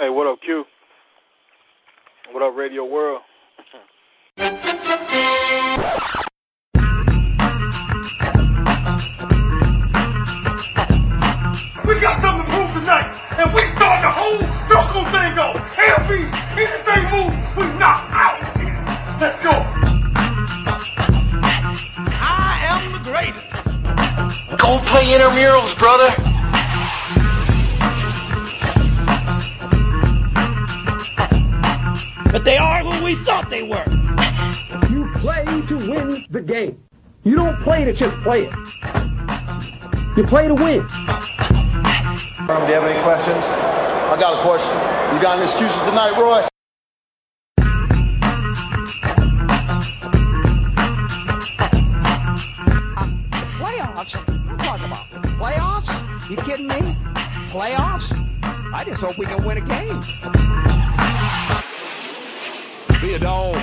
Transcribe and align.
Hey, 0.00 0.08
what 0.08 0.26
up, 0.26 0.40
Q? 0.40 0.64
What 2.32 2.42
up, 2.42 2.56
Radio 2.56 2.86
World? 2.86 3.20
We 4.38 4.46
got 12.00 12.22
something 12.22 12.46
to 12.46 12.50
prove 12.50 12.72
tonight, 12.80 13.14
and 13.36 13.52
we 13.52 13.60
start 13.76 14.00
the 14.00 14.10
whole 14.10 14.40
circle 14.70 15.04
thing 15.12 15.38
off. 15.38 15.58
LB, 15.76 16.32
anything 16.56 17.04
move, 17.12 17.34
we 17.58 17.64
knock 17.78 18.08
out. 18.10 18.40
Let's 19.20 19.42
go. 19.42 19.52
I 22.16 22.56
am 22.62 22.92
the 22.92 23.00
greatest. 23.00 23.44
Go 24.62 24.78
play 24.78 25.12
intramurals, 25.12 25.76
brother. 25.78 26.29
But 32.40 32.46
they 32.46 32.56
are 32.56 32.82
who 32.82 33.04
we 33.04 33.16
thought 33.16 33.50
they 33.50 33.62
were. 33.62 33.84
You 34.90 35.12
play 35.16 35.44
to 35.44 35.76
win 35.76 36.24
the 36.30 36.40
game. 36.40 36.82
You 37.22 37.36
don't 37.36 37.60
play 37.60 37.84
to 37.84 37.92
just 37.92 38.16
play 38.22 38.44
it. 38.44 38.54
You 40.16 40.24
play 40.24 40.48
to 40.48 40.54
win. 40.54 40.78
Do 40.78 40.78
you 40.78 40.88
have 42.48 42.84
any 42.84 43.02
questions? 43.02 43.44
I 43.44 44.16
got 44.18 44.38
a 44.38 44.42
question. 44.42 44.72
You 45.14 45.20
got 45.20 45.36
any 45.36 45.42
excuses 45.42 45.82
tonight, 45.82 46.18
Roy? 46.18 46.48
Playoffs? 53.58 54.14
What 54.16 54.40
are 54.40 54.50
you 54.50 54.56
talking 54.56 54.86
about? 54.86 55.06
Playoffs? 55.36 56.30
You 56.30 56.36
kidding 56.36 56.68
me? 56.68 56.96
Playoffs? 57.50 58.16
I 58.72 58.84
just 58.86 59.02
hope 59.02 59.18
we 59.18 59.26
can 59.26 59.44
win 59.44 59.58
a 59.58 59.60
game. 59.60 60.89
Be 63.00 63.14
a 63.14 63.18
dog. 63.18 63.56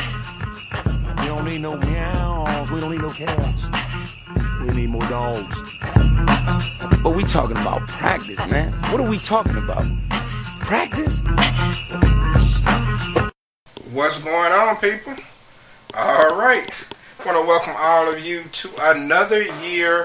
We 1.20 1.28
don't 1.28 1.45
need 1.45 1.61
no 1.61 1.78
meows. 1.78 2.72
We 2.72 2.80
don't 2.80 2.89
need 2.89 3.02
no 3.02 3.11
cats. 3.11 3.66
We 4.61 4.73
need 4.73 4.89
more 4.89 5.08
dogs. 5.08 5.56
But 7.03 7.11
we 7.16 7.23
talking 7.23 7.56
about 7.58 7.88
practice, 7.88 8.39
man. 8.50 8.73
What 8.92 9.00
are 9.00 9.08
we 9.08 9.20
talking 9.20 9.58
about? 9.58 9.86
Practice? 10.61 11.22
What's 13.92 14.17
going 14.23 14.52
on, 14.53 14.78
people? 14.78 15.14
All 15.94 16.36
right. 16.36 16.67
I 17.20 17.23
want 17.23 17.38
to 17.38 17.48
welcome 17.48 17.76
all 17.78 18.11
of 18.11 18.20
you 18.20 18.44
to 18.44 18.89
another 18.89 19.44
year 19.61 20.04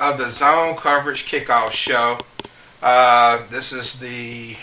of 0.00 0.18
the 0.18 0.30
Zone 0.30 0.74
Coverage 0.74 1.30
Kickoff 1.30 1.70
Show. 1.70 2.18
Uh, 2.82 3.40
this 3.50 3.72
is 3.72 4.00
the, 4.00 4.56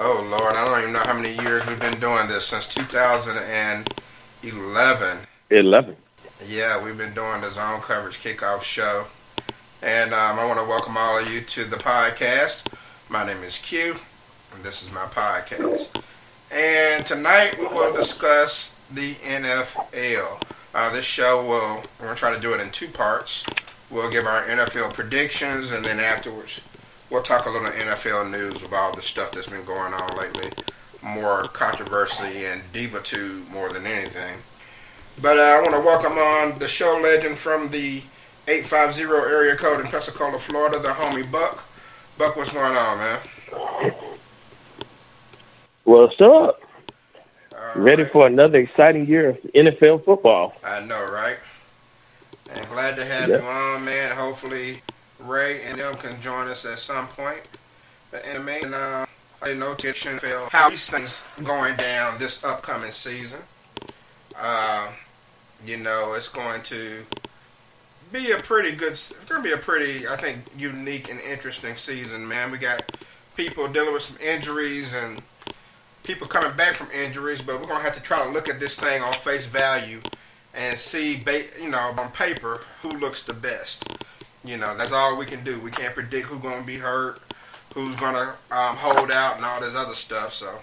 oh 0.00 0.26
Lord, 0.28 0.56
I 0.56 0.64
don't 0.64 0.80
even 0.80 0.92
know 0.94 1.02
how 1.04 1.12
many 1.12 1.34
years 1.42 1.64
we've 1.66 1.78
been 1.78 2.00
doing 2.00 2.26
this 2.26 2.46
since 2.46 2.66
2011. 2.66 5.18
11. 5.50 5.96
Yeah, 6.48 6.82
we've 6.82 6.96
been 6.96 7.12
doing 7.12 7.42
the 7.42 7.50
Zone 7.50 7.82
Coverage 7.82 8.22
Kickoff 8.22 8.62
Show. 8.62 9.04
And 9.82 10.14
um, 10.14 10.38
I 10.38 10.46
want 10.46 10.58
to 10.58 10.64
welcome 10.64 10.96
all 10.96 11.18
of 11.18 11.30
you 11.30 11.42
to 11.42 11.64
the 11.64 11.76
podcast. 11.76 12.62
My 13.10 13.26
name 13.26 13.42
is 13.42 13.58
Q, 13.58 13.96
and 14.54 14.64
this 14.64 14.82
is 14.82 14.90
my 14.90 15.04
podcast. 15.04 16.02
And 16.50 17.04
tonight 17.06 17.58
we 17.58 17.66
will 17.66 17.92
discuss 17.92 18.80
the 18.90 19.16
NFL. 19.16 20.42
Uh, 20.74 20.90
this 20.92 21.04
show 21.04 21.44
will, 21.44 21.82
we're 21.98 22.06
going 22.06 22.14
to 22.14 22.20
try 22.20 22.34
to 22.34 22.40
do 22.40 22.54
it 22.54 22.60
in 22.60 22.70
two 22.70 22.88
parts. 22.88 23.44
We'll 23.90 24.10
give 24.10 24.24
our 24.24 24.44
NFL 24.44 24.94
predictions, 24.94 25.72
and 25.72 25.84
then 25.84 26.00
afterwards, 26.00 26.62
we'll 27.10 27.22
talk 27.22 27.46
a 27.46 27.50
little 27.50 27.68
NFL 27.70 28.30
news 28.30 28.62
of 28.62 28.72
all 28.72 28.92
the 28.94 29.02
stuff 29.02 29.32
that's 29.32 29.48
been 29.48 29.64
going 29.64 29.92
on 29.92 30.16
lately. 30.16 30.50
More 31.02 31.42
controversy 31.44 32.44
and 32.46 32.62
divitude 32.72 33.48
more 33.50 33.68
than 33.72 33.86
anything. 33.86 34.38
But 35.20 35.38
uh, 35.38 35.42
I 35.42 35.60
want 35.60 35.74
to 35.74 35.80
welcome 35.80 36.12
on 36.18 36.58
the 36.58 36.68
show 36.68 36.98
legend 37.02 37.38
from 37.38 37.70
the 37.70 38.02
850 38.48 39.02
area 39.02 39.56
code 39.56 39.80
in 39.80 39.86
Pensacola, 39.90 40.38
Florida, 40.38 40.78
the 40.78 40.88
homie 40.88 41.30
Buck. 41.30 41.64
Buck, 42.16 42.36
what's 42.36 42.50
going 42.50 42.76
on, 42.76 42.98
man? 42.98 43.20
What's 45.84 46.20
up? 46.20 46.60
Ready 47.74 48.04
for 48.04 48.26
another 48.26 48.58
exciting 48.58 49.06
year 49.06 49.30
of 49.30 49.36
NFL 49.54 50.04
football. 50.04 50.54
I 50.64 50.80
know, 50.80 51.10
right? 51.10 51.36
And 52.52 52.68
glad 52.68 52.96
to 52.96 53.04
have 53.04 53.28
Yep. 53.28 53.40
you 53.40 53.46
on, 53.46 53.84
man. 53.84 54.16
Hopefully, 54.16 54.82
Ray 55.22 55.62
and 55.62 55.80
them 55.80 55.94
can 55.94 56.20
join 56.20 56.48
us 56.48 56.64
at 56.64 56.78
some 56.78 57.08
point. 57.08 57.40
But 58.10 58.24
in 58.26 58.34
the 58.34 58.40
mean, 58.40 58.74
uh, 58.74 59.06
I 59.42 59.54
know 59.54 59.74
kitchen 59.74 60.18
feel 60.18 60.48
how 60.50 60.68
these 60.68 60.88
things 60.90 61.24
going 61.44 61.76
down 61.76 62.18
this 62.18 62.44
upcoming 62.44 62.92
season. 62.92 63.40
Uh, 64.38 64.90
you 65.64 65.76
know, 65.76 66.14
it's 66.14 66.28
going 66.28 66.62
to 66.62 67.04
be 68.12 68.32
a 68.32 68.38
pretty 68.38 68.72
good. 68.72 68.92
It's 68.92 69.12
going 69.28 69.42
to 69.42 69.48
be 69.48 69.54
a 69.54 69.58
pretty, 69.58 70.06
I 70.08 70.16
think, 70.16 70.44
unique 70.56 71.10
and 71.10 71.20
interesting 71.20 71.76
season, 71.76 72.26
man. 72.26 72.50
We 72.50 72.58
got 72.58 72.82
people 73.36 73.68
dealing 73.68 73.92
with 73.92 74.02
some 74.02 74.18
injuries 74.20 74.94
and 74.94 75.22
people 76.02 76.26
coming 76.26 76.56
back 76.56 76.74
from 76.74 76.90
injuries, 76.90 77.42
but 77.42 77.56
we're 77.60 77.66
going 77.66 77.78
to 77.78 77.84
have 77.84 77.94
to 77.96 78.02
try 78.02 78.24
to 78.24 78.30
look 78.30 78.48
at 78.48 78.58
this 78.58 78.78
thing 78.78 79.02
on 79.02 79.18
face 79.20 79.46
value 79.46 80.00
and 80.54 80.78
see, 80.78 81.22
you 81.60 81.68
know, 81.68 81.94
on 81.96 82.10
paper 82.12 82.62
who 82.82 82.90
looks 82.90 83.22
the 83.22 83.34
best. 83.34 83.84
You 84.44 84.56
know, 84.56 84.76
that's 84.76 84.92
all 84.92 85.16
we 85.18 85.26
can 85.26 85.44
do. 85.44 85.60
We 85.60 85.70
can't 85.70 85.94
predict 85.94 86.26
who's 86.26 86.40
going 86.40 86.60
to 86.60 86.66
be 86.66 86.76
hurt, 86.76 87.20
who's 87.74 87.94
going 87.96 88.14
to 88.14 88.28
um, 88.54 88.76
hold 88.76 89.10
out, 89.10 89.36
and 89.36 89.44
all 89.44 89.60
this 89.60 89.74
other 89.74 89.94
stuff. 89.94 90.32
So 90.32 90.58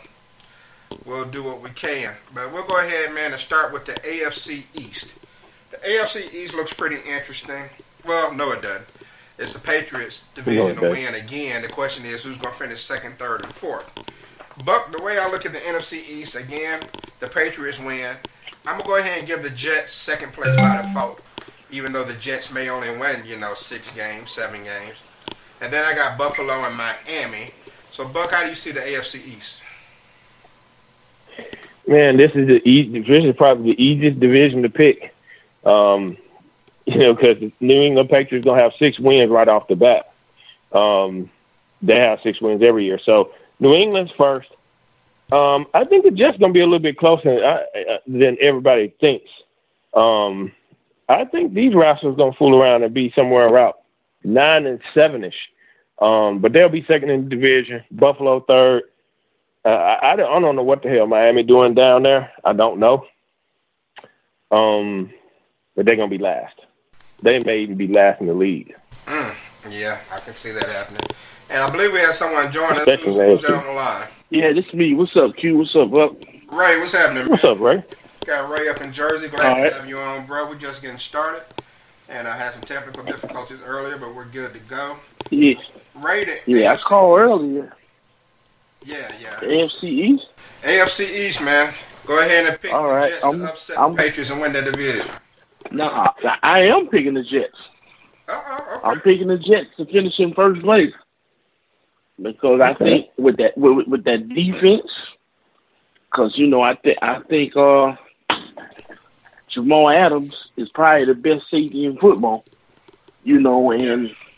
we'll 1.05 1.25
do 1.25 1.43
what 1.43 1.61
we 1.61 1.69
can. 1.71 2.15
But 2.33 2.51
we'll 2.51 2.65
go 2.65 2.79
ahead, 2.79 3.13
man, 3.13 3.31
and 3.31 3.39
start 3.39 3.71
with 3.71 3.85
the 3.85 3.93
AFC 3.93 4.63
East. 4.73 5.15
The 5.71 5.77
AFC 5.77 6.33
East 6.33 6.55
looks 6.55 6.73
pretty 6.73 6.97
interesting. 7.07 7.65
Well, 8.05 8.33
no, 8.33 8.51
it 8.51 8.61
doesn't. 8.61 8.85
It's 9.37 9.53
the 9.53 9.59
Patriots 9.59 10.25
division 10.33 10.75
to 10.77 10.89
win 10.89 11.13
again. 11.13 11.61
The 11.61 11.67
question 11.67 12.05
is 12.05 12.23
who's 12.23 12.37
going 12.37 12.53
to 12.53 12.59
finish 12.59 12.81
second, 12.81 13.19
third, 13.19 13.43
and 13.43 13.53
fourth. 13.53 13.85
Buck, 14.65 14.91
the 14.95 15.03
way 15.03 15.19
I 15.19 15.29
look 15.29 15.45
at 15.45 15.53
the 15.53 15.59
NFC 15.59 16.07
East, 16.07 16.35
again, 16.35 16.81
the 17.19 17.27
Patriots 17.27 17.79
win. 17.79 18.15
I'm 18.65 18.79
going 18.79 18.79
to 18.79 18.85
go 18.85 18.97
ahead 18.97 19.19
and 19.19 19.27
give 19.27 19.43
the 19.43 19.51
Jets 19.51 19.91
second 19.91 20.33
place 20.33 20.55
by 20.57 20.81
default, 20.81 21.21
even 21.71 21.93
though 21.93 22.03
the 22.03 22.13
Jets 22.15 22.51
may 22.51 22.69
only 22.69 22.95
win, 22.97 23.25
you 23.25 23.37
know, 23.37 23.53
six 23.53 23.91
games, 23.93 24.31
seven 24.31 24.63
games. 24.63 24.97
And 25.61 25.73
then 25.73 25.83
I 25.83 25.93
got 25.95 26.17
Buffalo 26.17 26.63
and 26.63 26.75
Miami. 26.75 27.51
So, 27.91 28.07
Buck, 28.07 28.31
how 28.31 28.43
do 28.43 28.49
you 28.49 28.55
see 28.55 28.71
the 28.71 28.81
AFC 28.81 29.25
East? 29.25 29.61
Man, 31.87 32.17
this 32.17 32.31
is 32.35 32.47
the 32.47 32.61
e- 32.67 33.27
is 33.27 33.35
probably 33.35 33.73
the 33.73 33.83
easiest 33.83 34.19
division 34.19 34.61
to 34.63 34.69
pick. 34.69 35.13
Um, 35.65 36.17
you 36.85 36.97
know, 36.99 37.13
because 37.13 37.51
New 37.59 37.81
England 37.81 38.09
Patriots 38.09 38.45
gonna 38.45 38.61
have 38.61 38.73
six 38.79 38.99
wins 38.99 39.29
right 39.29 39.47
off 39.47 39.67
the 39.67 39.75
bat. 39.75 40.13
Um, 40.71 41.29
they 41.81 41.97
have 41.97 42.19
six 42.23 42.41
wins 42.41 42.61
every 42.61 42.85
year, 42.85 42.99
so 43.03 43.33
New 43.59 43.73
England's 43.73 44.11
first. 44.17 44.49
Um, 45.31 45.67
I 45.73 45.83
think 45.83 46.05
the 46.05 46.11
Jets 46.11 46.37
gonna 46.37 46.53
be 46.53 46.61
a 46.61 46.65
little 46.65 46.79
bit 46.79 46.97
closer 46.97 47.35
than, 47.35 47.43
uh, 47.43 47.97
than 48.07 48.37
everybody 48.39 48.93
thinks. 49.01 49.29
Um, 49.93 50.53
I 51.09 51.25
think 51.25 51.53
these 51.53 51.73
rascals 51.73 52.17
gonna 52.17 52.33
fool 52.33 52.61
around 52.61 52.83
and 52.83 52.93
be 52.93 53.11
somewhere 53.15 53.47
around 53.47 53.73
nine 54.23 54.65
and 54.65 54.79
seven 54.93 55.23
ish. 55.23 55.35
Um, 56.01 56.39
but 56.39 56.53
they'll 56.53 56.69
be 56.69 56.85
second 56.87 57.09
in 57.09 57.23
the 57.23 57.29
division. 57.35 57.83
Buffalo 57.91 58.41
third. 58.41 58.83
Uh, 59.65 59.69
I, 59.69 60.13
I 60.13 60.15
don't 60.15 60.55
know 60.55 60.63
what 60.63 60.83
the 60.83 60.89
hell 60.89 61.07
Miami 61.07 61.43
doing 61.43 61.73
down 61.73 62.03
there. 62.03 62.31
I 62.43 62.53
don't 62.53 62.79
know. 62.79 63.05
Um, 64.51 65.11
but 65.75 65.85
they're 65.85 65.97
gonna 65.97 66.09
be 66.09 66.17
last. 66.17 66.55
They 67.23 67.39
may 67.39 67.61
even 67.61 67.77
be 67.77 67.87
last 67.87 68.21
in 68.21 68.27
the 68.27 68.33
league. 68.33 68.75
Mm, 69.05 69.33
yeah, 69.71 69.99
I 70.11 70.19
can 70.19 70.35
see 70.35 70.51
that 70.51 70.65
happening. 70.65 71.01
And 71.49 71.63
I 71.63 71.71
believe 71.71 71.93
we 71.93 71.99
have 71.99 72.15
someone 72.15 72.51
join 72.51 72.73
us. 72.73 72.85
Who's, 72.85 73.15
who's 73.15 73.45
on 73.45 73.65
the 73.65 73.71
line? 73.71 74.07
Yeah, 74.29 74.51
this 74.53 74.65
is 74.65 74.73
me. 74.73 74.93
What's 74.93 75.15
up, 75.15 75.35
Q? 75.37 75.57
What's 75.57 75.75
up, 75.75 75.91
Buck? 75.91 76.11
Ray, 76.51 76.79
what's 76.79 76.91
happening, 76.91 77.27
What's 77.27 77.43
up, 77.43 77.59
Ray? 77.59 77.83
Got 78.27 78.49
Ray 78.59 78.67
up 78.67 78.81
in 78.81 78.91
Jersey. 78.91 79.29
Glad 79.29 79.45
All 79.49 79.55
to 79.55 79.61
right. 79.63 79.73
have 79.73 79.87
you 79.87 79.97
on, 79.99 80.25
bro. 80.25 80.49
We're 80.49 80.55
just 80.57 80.81
getting 80.81 80.97
started. 80.99 81.43
And 82.09 82.27
I 82.27 82.35
had 82.35 82.51
some 82.51 82.61
technical 82.61 83.03
difficulties 83.03 83.59
earlier, 83.65 83.97
but 83.97 84.13
we're 84.13 84.25
good 84.25 84.51
to 84.53 84.59
go. 84.59 84.97
Yeah, 85.29 85.53
Ray, 85.95 86.25
the 86.25 86.39
yeah. 86.45 86.73
I 86.73 86.75
called 86.75 87.19
earlier. 87.19 87.73
Yeah, 88.85 89.09
yeah. 89.21 89.39
The 89.39 89.45
AFC 89.47 89.83
East. 89.83 90.25
AFC 90.63 91.09
East, 91.09 91.41
man. 91.41 91.73
Go 92.05 92.19
ahead 92.19 92.47
and 92.47 92.61
pick 92.61 92.73
All 92.73 92.83
the 92.89 92.93
right, 92.95 93.11
Jets 93.11 93.23
I'm- 93.25 93.39
to 93.39 93.49
upset 93.49 93.79
I'm- 93.79 93.91
the 93.95 93.97
Patriots 94.03 94.29
and 94.31 94.41
win 94.41 94.51
that 94.53 94.65
division. 94.65 95.07
Nah, 95.71 96.11
I, 96.23 96.37
I 96.43 96.59
am 96.67 96.87
picking 96.87 97.13
the 97.13 97.23
Jets. 97.23 97.55
Uh-oh, 98.27 98.81
I'm 98.83 98.99
picking 99.01 99.27
the 99.27 99.37
Jets 99.37 99.69
to 99.77 99.85
finish 99.85 100.19
in 100.19 100.33
first 100.33 100.61
place 100.61 100.93
because 102.21 102.59
I 102.61 102.71
Okay. 102.71 102.83
think 102.85 103.07
with 103.17 103.37
that 103.37 103.57
with, 103.57 103.87
with 103.87 104.03
that 104.05 104.27
defense, 104.29 104.89
because 106.11 106.37
you 106.37 106.47
know 106.47 106.61
I 106.61 106.75
think 106.75 106.97
I 107.01 107.19
think 107.29 107.55
uh, 107.57 107.95
Jamal 109.57 109.89
Adams 109.89 110.35
is 110.55 110.69
probably 110.69 111.05
the 111.05 111.15
best 111.15 111.49
safety 111.49 111.85
in 111.85 111.97
football. 111.97 112.45
You 113.23 113.39
know, 113.39 113.71
and 113.71 113.81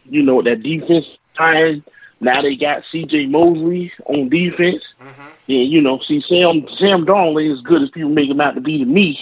you 0.05 0.23
know 0.23 0.41
that 0.41 0.63
defense 0.63 1.05
trying. 1.35 1.83
Now 2.21 2.41
they 2.41 2.55
got 2.55 2.83
C.J. 2.91 3.27
Mosley 3.27 3.91
on 4.05 4.29
defense. 4.29 4.83
Mhm. 5.01 5.31
Yeah, 5.47 5.61
you 5.61 5.81
know, 5.81 5.99
see, 6.07 6.21
Sam 6.21 6.65
Sam 6.77 7.05
Darnold 7.05 7.43
ain't 7.43 7.57
as 7.57 7.63
good 7.63 7.81
as 7.81 7.89
people 7.89 8.09
make 8.09 8.29
him 8.29 8.41
out 8.41 8.55
to 8.55 8.61
be 8.61 8.77
to 8.79 8.85
me. 8.85 9.19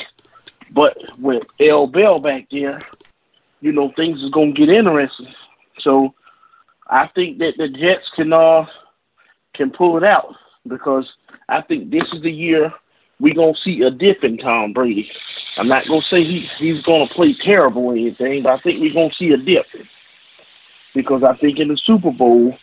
But 0.71 0.97
with 1.19 1.43
L. 1.59 1.87
Bell 1.87 2.19
back 2.19 2.47
there, 2.51 2.79
you 3.61 3.71
know, 3.71 3.91
things 3.95 4.21
is 4.21 4.29
gonna 4.29 4.51
get 4.51 4.69
interesting. 4.69 5.33
So 5.79 6.13
I 6.89 7.07
think 7.15 7.39
that 7.39 7.53
the 7.57 7.69
Jets 7.69 8.07
can 8.15 8.33
uh 8.33 8.65
can 9.55 9.71
pull 9.71 9.97
it 9.97 10.03
out 10.03 10.35
because 10.67 11.05
I 11.49 11.61
think 11.61 11.89
this 11.89 12.07
is 12.13 12.21
the 12.21 12.31
year 12.31 12.71
we're 13.19 13.33
gonna 13.33 13.53
see 13.63 13.81
a 13.81 13.89
dip 13.89 14.23
in 14.23 14.37
Tom 14.37 14.73
Brady. 14.73 15.09
I'm 15.57 15.67
not 15.67 15.87
gonna 15.87 16.01
say 16.09 16.23
he 16.23 16.47
he's 16.59 16.81
gonna 16.83 17.07
play 17.07 17.35
terrible 17.43 17.85
or 17.85 17.93
anything, 17.93 18.43
but 18.43 18.53
I 18.53 18.59
think 18.59 18.79
we're 18.79 18.93
gonna 18.93 19.13
see 19.17 19.29
a 19.31 19.37
dip 19.37 19.65
because 20.93 21.23
I 21.23 21.35
think 21.37 21.59
in 21.59 21.69
the 21.69 21.77
Super 21.77 22.11
Bowl 22.11 22.57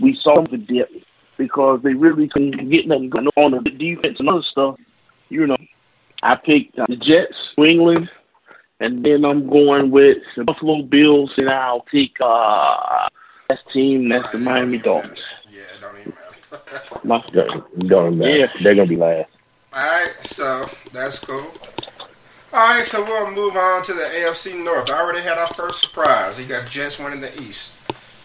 we 0.00 0.18
saw 0.20 0.34
the 0.42 0.56
dip 0.56 0.90
because 1.36 1.80
they 1.82 1.94
really 1.94 2.28
couldn't 2.28 2.70
get 2.70 2.86
nothing 2.86 3.10
going 3.10 3.28
on 3.36 3.64
the 3.64 3.70
defense 3.70 4.18
and 4.18 4.28
other 4.28 4.42
stuff. 4.42 4.76
You 5.28 5.46
know, 5.46 5.56
I 6.22 6.36
picked 6.36 6.76
the 6.76 6.96
Jets, 6.96 7.36
New 7.56 7.64
England, 7.66 8.10
and 8.80 9.04
then 9.04 9.24
I'm 9.24 9.48
going 9.48 9.90
with 9.90 10.18
the 10.36 10.44
Buffalo 10.44 10.82
Bills, 10.82 11.32
and 11.38 11.48
I'll 11.48 11.84
take 11.92 12.16
uh 12.24 13.06
that 13.48 13.60
team. 13.72 14.08
That's 14.08 14.30
the 14.32 14.38
Miami 14.38 14.78
Dolphins. 14.78 15.18
Yeah, 15.50 15.60
it 15.60 15.80
don't 15.80 15.98
even 15.98 16.14
matter. 16.14 16.30
My, 17.04 17.24
Don't 17.78 18.18
matter. 18.18 18.36
Yeah. 18.36 18.46
They're 18.62 18.74
gonna 18.74 18.88
be 18.88 18.96
last. 18.96 19.30
All 19.72 19.82
right, 19.82 20.14
so 20.22 20.68
that's 20.92 21.20
cool. 21.20 21.52
All 22.52 22.68
right, 22.68 22.84
so 22.84 23.04
we'll 23.04 23.30
move 23.30 23.56
on 23.56 23.84
to 23.84 23.94
the 23.94 24.02
AFC 24.02 24.60
North. 24.64 24.90
I 24.90 25.00
already 25.00 25.20
had 25.20 25.38
our 25.38 25.48
first 25.54 25.80
surprise. 25.80 26.36
You 26.36 26.46
got 26.46 26.68
Jets 26.68 26.98
winning 26.98 27.20
the 27.20 27.40
East. 27.40 27.76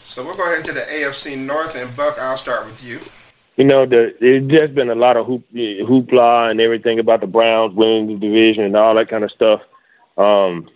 So 0.04 0.26
we'll 0.26 0.34
go 0.34 0.46
ahead 0.46 0.58
into 0.58 0.74
the 0.74 0.82
AFC 0.82 1.38
North, 1.38 1.76
and 1.76 1.96
Buck, 1.96 2.18
I'll 2.18 2.36
start 2.36 2.66
with 2.66 2.84
you. 2.84 3.02
You 3.56 3.66
know, 3.66 3.86
the 3.86 4.16
it's 4.20 4.48
just 4.48 4.74
been 4.74 4.90
a 4.90 4.96
lot 4.96 5.16
of 5.16 5.28
hoop, 5.28 5.44
hoopla 5.54 6.50
and 6.50 6.60
everything 6.60 6.98
about 6.98 7.22
the 7.22 7.28
Browns 7.28 7.76
winning 7.76 8.08
the 8.08 8.16
division 8.16 8.64
and 8.64 8.76
all 8.76 8.96
that 8.96 9.10
kind 9.10 9.24
of 9.24 9.30
stuff. 9.30 9.62
Um, 10.18 10.70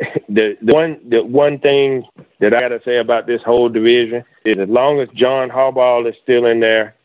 the 0.28 0.56
the 0.60 0.74
one 0.74 1.00
the 1.08 1.22
one 1.22 1.60
thing 1.60 2.02
that 2.40 2.52
I 2.52 2.58
got 2.58 2.68
to 2.70 2.82
say 2.84 2.96
about 2.98 3.28
this 3.28 3.42
whole 3.42 3.68
division 3.68 4.24
is 4.44 4.58
as 4.58 4.68
long 4.68 4.98
as 4.98 5.08
John 5.14 5.50
Harbaugh 5.50 6.08
is 6.08 6.16
still 6.20 6.46
in 6.46 6.58
there, 6.58 6.96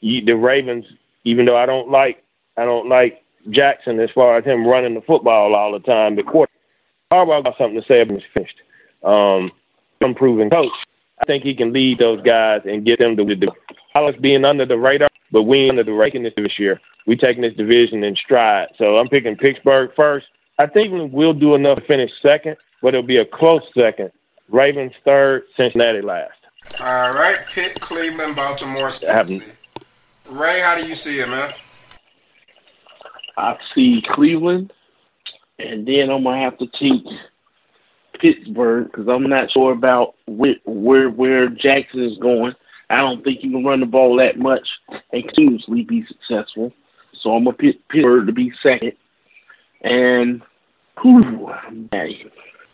you, 0.00 0.24
the 0.24 0.36
Ravens, 0.36 0.84
even 1.24 1.44
though 1.44 1.56
I 1.56 1.66
don't 1.66 1.90
like 1.90 2.22
I 2.56 2.64
don't 2.64 2.88
like 2.88 3.24
Jackson 3.48 3.98
as 4.00 4.10
far 4.14 4.36
as 4.36 4.44
him 4.44 4.66
running 4.66 4.94
the 4.94 5.00
football 5.00 5.54
all 5.54 5.72
the 5.72 5.80
time, 5.80 6.16
but 6.16 6.26
quarter, 6.26 6.52
Harbaugh 7.12 7.44
got 7.44 7.56
something 7.56 7.80
to 7.80 7.86
say 7.86 8.02
about 8.02 8.20
his 8.20 8.30
finished. 8.34 8.60
Um, 9.02 9.50
unproven 10.02 10.50
coach. 10.50 10.72
I 11.20 11.24
think 11.26 11.44
he 11.44 11.54
can 11.54 11.72
lead 11.72 11.98
those 11.98 12.22
guys 12.22 12.62
and 12.64 12.84
get 12.84 12.98
them 12.98 13.16
to 13.16 13.24
the 13.24 13.46
Dallas 13.94 14.16
being 14.20 14.44
under 14.44 14.64
the 14.64 14.78
radar, 14.78 15.08
but 15.30 15.42
we 15.42 15.68
under 15.68 15.84
the 15.84 15.92
radar 15.92 16.22
this 16.22 16.32
this 16.36 16.58
year. 16.58 16.80
We 17.06 17.16
taking 17.16 17.42
this 17.42 17.54
division 17.54 18.04
in 18.04 18.16
stride. 18.16 18.68
So 18.78 18.98
I'm 18.98 19.08
picking 19.08 19.36
Pittsburgh 19.36 19.90
first. 19.96 20.26
I 20.58 20.66
think 20.66 21.12
we'll 21.12 21.32
do 21.32 21.54
enough 21.54 21.78
to 21.78 21.84
finish 21.84 22.10
second, 22.22 22.56
but 22.82 22.88
it'll 22.88 23.02
be 23.02 23.16
a 23.16 23.24
close 23.24 23.62
second. 23.74 24.12
Ravens 24.48 24.92
third, 25.04 25.44
Cincinnati 25.56 26.02
last. 26.02 26.32
All 26.78 27.12
right, 27.14 27.38
Pitt, 27.50 27.80
Cleveland, 27.80 28.36
Baltimore, 28.36 28.88
I 28.88 28.90
Cincy. 28.90 29.44
Ray, 30.28 30.60
how 30.60 30.80
do 30.80 30.86
you 30.86 30.94
see 30.94 31.20
it, 31.20 31.28
man? 31.28 31.52
I 33.40 33.58
see 33.74 34.02
Cleveland, 34.06 34.72
and 35.58 35.86
then 35.86 36.10
I'm 36.10 36.24
gonna 36.24 36.40
have 36.40 36.58
to 36.58 36.66
take 36.66 37.04
Pittsburgh 38.20 38.84
because 38.84 39.08
I'm 39.08 39.28
not 39.28 39.50
sure 39.50 39.72
about 39.72 40.14
where, 40.26 40.56
where 40.64 41.08
where 41.08 41.48
Jackson 41.48 42.02
is 42.02 42.18
going. 42.18 42.54
I 42.90 42.98
don't 42.98 43.24
think 43.24 43.40
he 43.40 43.50
can 43.50 43.64
run 43.64 43.80
the 43.80 43.86
ball 43.86 44.16
that 44.16 44.38
much 44.38 44.68
and 45.12 45.24
continuously 45.24 45.82
be 45.82 46.04
successful. 46.06 46.72
So 47.20 47.34
I'm 47.34 47.44
gonna 47.44 47.56
pick 47.56 47.86
Pittsburgh 47.88 48.26
to 48.26 48.32
be 48.32 48.52
second, 48.62 48.92
and 49.80 50.42
whew, 51.00 51.50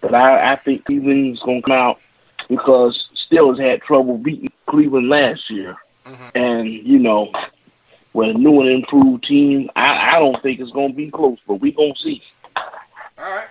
but 0.00 0.14
I, 0.14 0.52
I 0.52 0.56
think 0.56 0.84
Cleveland's 0.84 1.40
gonna 1.40 1.62
come 1.62 1.76
out 1.76 2.00
because 2.48 3.08
Steelers 3.30 3.60
had 3.60 3.82
trouble 3.82 4.18
beating 4.18 4.50
Cleveland 4.66 5.08
last 5.08 5.48
year, 5.48 5.76
mm-hmm. 6.04 6.28
and 6.34 6.68
you 6.68 6.98
know 6.98 7.30
with 8.16 8.34
a 8.34 8.38
new 8.38 8.62
and 8.62 8.70
improved 8.70 9.24
team, 9.28 9.68
I, 9.76 10.14
I 10.14 10.18
don't 10.18 10.42
think 10.42 10.58
it's 10.58 10.70
gonna 10.70 10.94
be 10.94 11.10
close, 11.10 11.38
but 11.46 11.56
we're 11.56 11.72
gonna 11.72 11.92
see. 12.02 12.22
All 12.56 12.64
right. 13.18 13.46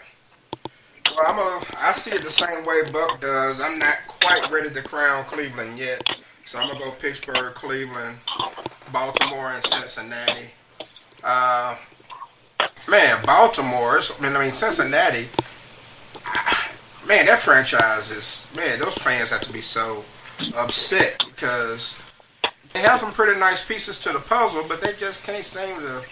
Well, 1.05 1.23
I'm 1.27 1.37
a, 1.37 1.61
I 1.77 1.91
see 1.93 2.09
it 2.11 2.23
the 2.23 2.31
same 2.31 2.65
way 2.65 2.81
Buck 2.91 3.21
does. 3.21 3.61
I'm 3.61 3.77
not 3.77 3.95
quite 4.07 4.51
ready 4.51 4.71
to 4.71 4.81
crown 4.81 5.23
Cleveland 5.25 5.77
yet, 5.77 6.01
so 6.45 6.57
I'm 6.57 6.71
gonna 6.71 6.83
go 6.83 6.91
Pittsburgh, 6.93 7.53
Cleveland, 7.53 8.17
Baltimore, 8.91 9.51
and 9.51 9.63
Cincinnati. 9.63 10.47
Uh, 11.23 11.77
man, 12.89 13.23
Baltimore. 13.23 13.99
I 13.99 14.21
mean, 14.21 14.35
I 14.35 14.45
mean 14.45 14.51
Cincinnati. 14.51 15.27
Man, 17.07 17.27
that 17.27 17.39
franchise 17.39 18.09
is 18.09 18.47
man. 18.55 18.79
Those 18.79 18.95
fans 18.95 19.29
have 19.29 19.41
to 19.41 19.53
be 19.53 19.61
so 19.61 20.03
upset 20.55 21.21
because 21.29 21.95
they 22.75 22.81
have 22.81 22.99
some 22.99 23.13
pretty 23.13 23.39
nice 23.39 23.63
pieces 23.63 23.99
to 24.01 24.11
the 24.11 24.19
puzzle, 24.19 24.65
but 24.67 24.81
they 24.81 24.91
just 24.99 25.23
can't 25.23 25.45
seem 25.45 25.79
to 25.79 26.03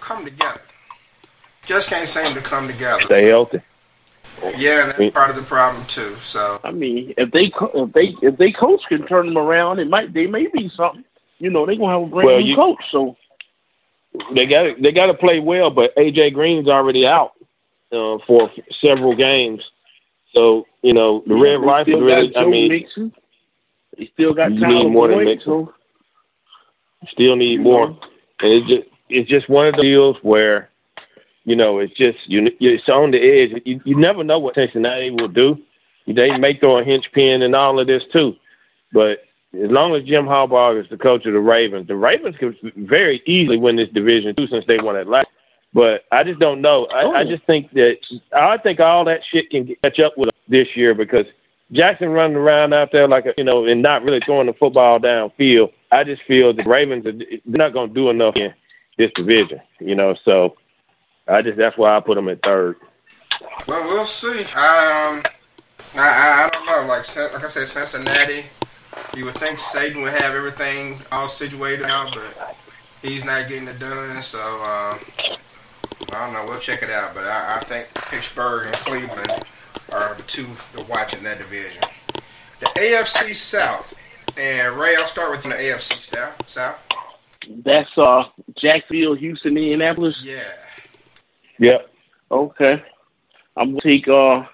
come 0.00 0.22
together. 0.24 0.60
Just 1.64 1.88
can't 1.88 2.06
seem 2.08 2.34
to 2.34 2.42
come 2.42 2.66
together. 2.66 3.00
Stay 3.04 3.24
healthy. 3.26 3.60
Yeah, 4.58 4.82
and 4.84 4.92
that's 4.92 5.14
part 5.14 5.30
of 5.30 5.36
the 5.36 5.42
problem 5.42 5.86
too. 5.86 6.14
So 6.16 6.60
I 6.62 6.72
mean, 6.72 7.14
if 7.16 7.30
they 7.30 7.50
if 7.74 7.92
they 7.94 8.14
if 8.20 8.36
they 8.36 8.52
coach 8.52 8.82
can 8.88 9.06
turn 9.06 9.26
them 9.26 9.38
around, 9.38 9.78
it 9.78 9.88
might 9.88 10.12
they 10.12 10.26
may 10.26 10.46
be 10.52 10.70
something. 10.76 11.04
You 11.38 11.48
know, 11.50 11.64
they 11.64 11.76
gonna 11.76 11.92
have 12.00 12.02
a 12.08 12.10
brand 12.10 12.26
Well, 12.26 12.40
new 12.40 12.50
you- 12.50 12.56
coach. 12.56 12.84
So 12.92 13.16
They 14.34 14.44
got 14.46 14.80
they 14.82 14.92
got 14.92 15.06
to 15.06 15.14
play 15.14 15.40
well, 15.40 15.70
but 15.70 15.96
AJ 15.96 16.34
Green's 16.34 16.68
already 16.68 17.06
out 17.06 17.32
uh, 17.92 18.18
for 18.26 18.50
several 18.82 19.16
games. 19.16 19.62
So 20.34 20.66
you 20.82 20.92
know 20.92 21.22
the 21.26 21.34
Red 21.34 21.62
they 21.62 21.66
Rifle 21.66 21.92
still 21.94 22.02
really. 22.04 22.28
got 22.28 22.42
I 22.42 22.46
mean, 22.46 22.68
Mixon. 22.68 23.12
They 23.96 24.10
still 24.12 24.34
got 24.34 24.52
You 24.52 24.60
Tyler 24.60 24.74
need 24.84 24.90
more 24.90 25.08
than 25.08 25.18
Boyd, 25.18 25.26
Mixon. 25.26 25.46
so 25.66 25.74
still 27.10 27.36
need 27.36 27.60
more. 27.60 27.88
And 28.40 28.52
it's 28.52 28.68
just 28.68 28.88
it's 29.08 29.30
just 29.30 29.48
one 29.48 29.66
of 29.66 29.74
the 29.74 29.82
deals 29.82 30.16
where, 30.22 30.70
you 31.44 31.56
know, 31.56 31.78
it's 31.78 31.94
just 31.94 32.18
you 32.26 32.50
it's 32.60 32.88
on 32.88 33.10
the 33.10 33.18
edge. 33.18 33.62
You, 33.64 33.80
you 33.84 33.96
never 33.96 34.24
know 34.24 34.38
what 34.38 34.54
Cincinnati 34.54 35.10
will 35.10 35.28
do. 35.28 35.58
They 36.06 36.36
may 36.36 36.58
throw 36.58 36.78
a 36.78 36.84
hinge 36.84 37.08
pin 37.12 37.42
and 37.42 37.54
all 37.54 37.80
of 37.80 37.86
this 37.86 38.02
too, 38.12 38.36
but 38.92 39.24
as 39.62 39.70
long 39.70 39.94
as 39.94 40.04
Jim 40.04 40.26
Harbaugh 40.26 40.82
is 40.82 40.88
the 40.90 40.96
coach 40.96 41.26
of 41.26 41.32
the 41.32 41.38
Ravens, 41.38 41.86
the 41.86 41.96
Ravens 41.96 42.36
could 42.38 42.56
very 42.76 43.22
easily 43.26 43.56
win 43.56 43.76
this 43.76 43.88
division 43.90 44.34
too, 44.34 44.48
since 44.48 44.64
they 44.66 44.78
won 44.78 44.96
it 44.96 45.06
last. 45.06 45.28
But 45.72 46.04
I 46.12 46.24
just 46.24 46.40
don't 46.40 46.60
know. 46.60 46.86
I, 46.86 47.00
I 47.02 47.22
oh. 47.22 47.28
just 47.28 47.44
think 47.46 47.72
that 47.72 47.96
I 48.36 48.58
think 48.58 48.80
all 48.80 49.04
that 49.04 49.20
shit 49.30 49.50
can 49.50 49.74
catch 49.82 49.98
up 50.00 50.16
with 50.16 50.28
us 50.28 50.40
this 50.48 50.68
year 50.74 50.94
because 50.94 51.26
Jackson 51.72 52.10
running 52.10 52.36
around 52.36 52.72
out 52.72 52.90
there 52.92 53.08
like 53.08 53.26
a, 53.26 53.34
you 53.38 53.44
know 53.44 53.64
and 53.66 53.82
not 53.82 54.02
really 54.02 54.20
throwing 54.24 54.46
the 54.46 54.52
football 54.52 54.98
downfield. 54.98 55.72
I 55.90 56.04
just 56.04 56.22
feel 56.22 56.52
the 56.52 56.62
Ravens 56.64 57.06
are 57.06 57.14
not 57.44 57.72
going 57.72 57.88
to 57.88 57.94
do 57.94 58.10
enough 58.10 58.36
in 58.36 58.52
this 58.98 59.10
division. 59.14 59.60
You 59.80 59.94
know, 59.94 60.14
so 60.24 60.56
I 61.26 61.42
just 61.42 61.56
that's 61.56 61.76
why 61.78 61.96
I 61.96 62.00
put 62.00 62.16
them 62.16 62.28
at 62.28 62.42
third. 62.42 62.76
Well, 63.68 63.88
we'll 63.88 64.06
see. 64.06 64.40
Um, 64.40 65.22
I, 65.96 66.46
I, 66.46 66.50
don't 66.52 66.66
know. 66.66 66.86
Like 66.86 67.16
like 67.16 67.44
I 67.44 67.48
said, 67.48 67.68
Cincinnati. 67.68 68.44
You 69.16 69.24
would 69.24 69.36
think 69.36 69.58
Satan 69.58 70.02
would 70.02 70.12
have 70.12 70.34
everything 70.34 71.00
all 71.10 71.28
situated 71.28 71.86
now, 71.86 72.12
but 72.14 72.56
he's 73.02 73.24
not 73.24 73.48
getting 73.48 73.66
it 73.66 73.78
done. 73.78 74.22
So 74.22 74.38
um, 74.38 75.00
I 76.12 76.24
don't 76.24 76.32
know. 76.32 76.44
We'll 76.46 76.60
check 76.60 76.82
it 76.82 76.90
out. 76.90 77.14
But 77.14 77.24
I, 77.24 77.56
I 77.56 77.60
think 77.60 77.92
Pittsburgh 77.94 78.66
and 78.66 78.76
Cleveland 78.76 79.44
are 79.94 80.14
the 80.14 80.22
two 80.24 80.46
to 80.76 80.84
watch 80.84 81.16
in 81.16 81.22
that 81.24 81.38
division. 81.38 81.82
The 82.60 82.66
AFC 82.66 83.34
South. 83.34 83.94
And 84.36 84.76
Ray, 84.76 84.96
I'll 84.96 85.06
start 85.06 85.30
with 85.30 85.42
the 85.42 85.50
AFC 85.50 86.00
South. 86.00 86.34
South. 86.48 86.76
that's 87.64 87.90
uh 87.96 88.24
Jacksonville, 88.60 89.14
Houston, 89.14 89.56
Indianapolis. 89.56 90.16
Yeah. 90.22 90.40
Yep. 91.58 91.90
Okay. 92.30 92.82
I'm 93.56 93.76
gonna 93.76 93.80
take 93.80 94.08
uh 94.08 94.44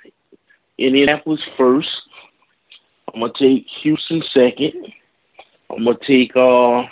Indianapolis 0.78 1.40
first. 1.56 1.88
I'm 3.14 3.20
gonna 3.20 3.32
take 3.38 3.66
Houston 3.82 4.22
second. 4.34 4.92
I'm 5.70 5.84
gonna 5.84 5.96
take 6.06 6.36
uh 6.36 6.82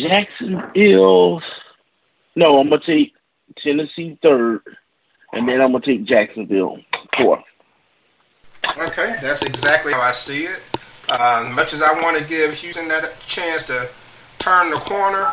Jacksonville. 0.00 1.40
No, 2.34 2.58
I'm 2.58 2.68
gonna 2.70 2.82
take 2.84 3.12
Tennessee 3.58 4.18
third, 4.22 4.62
and 5.32 5.48
then 5.48 5.60
I'm 5.60 5.72
gonna 5.72 5.84
take 5.84 6.04
Jacksonville 6.04 6.78
fourth. 7.16 7.44
Okay, 8.78 9.16
that's 9.20 9.42
exactly 9.42 9.92
how 9.92 10.00
I 10.00 10.12
see 10.12 10.44
it. 10.44 10.60
Uh, 11.08 11.44
as 11.46 11.54
much 11.54 11.72
as 11.72 11.82
I 11.82 12.00
want 12.00 12.16
to 12.16 12.24
give 12.24 12.54
Houston 12.54 12.88
that 12.88 13.20
chance 13.26 13.66
to 13.66 13.88
turn 14.38 14.70
the 14.70 14.76
corner, 14.76 15.32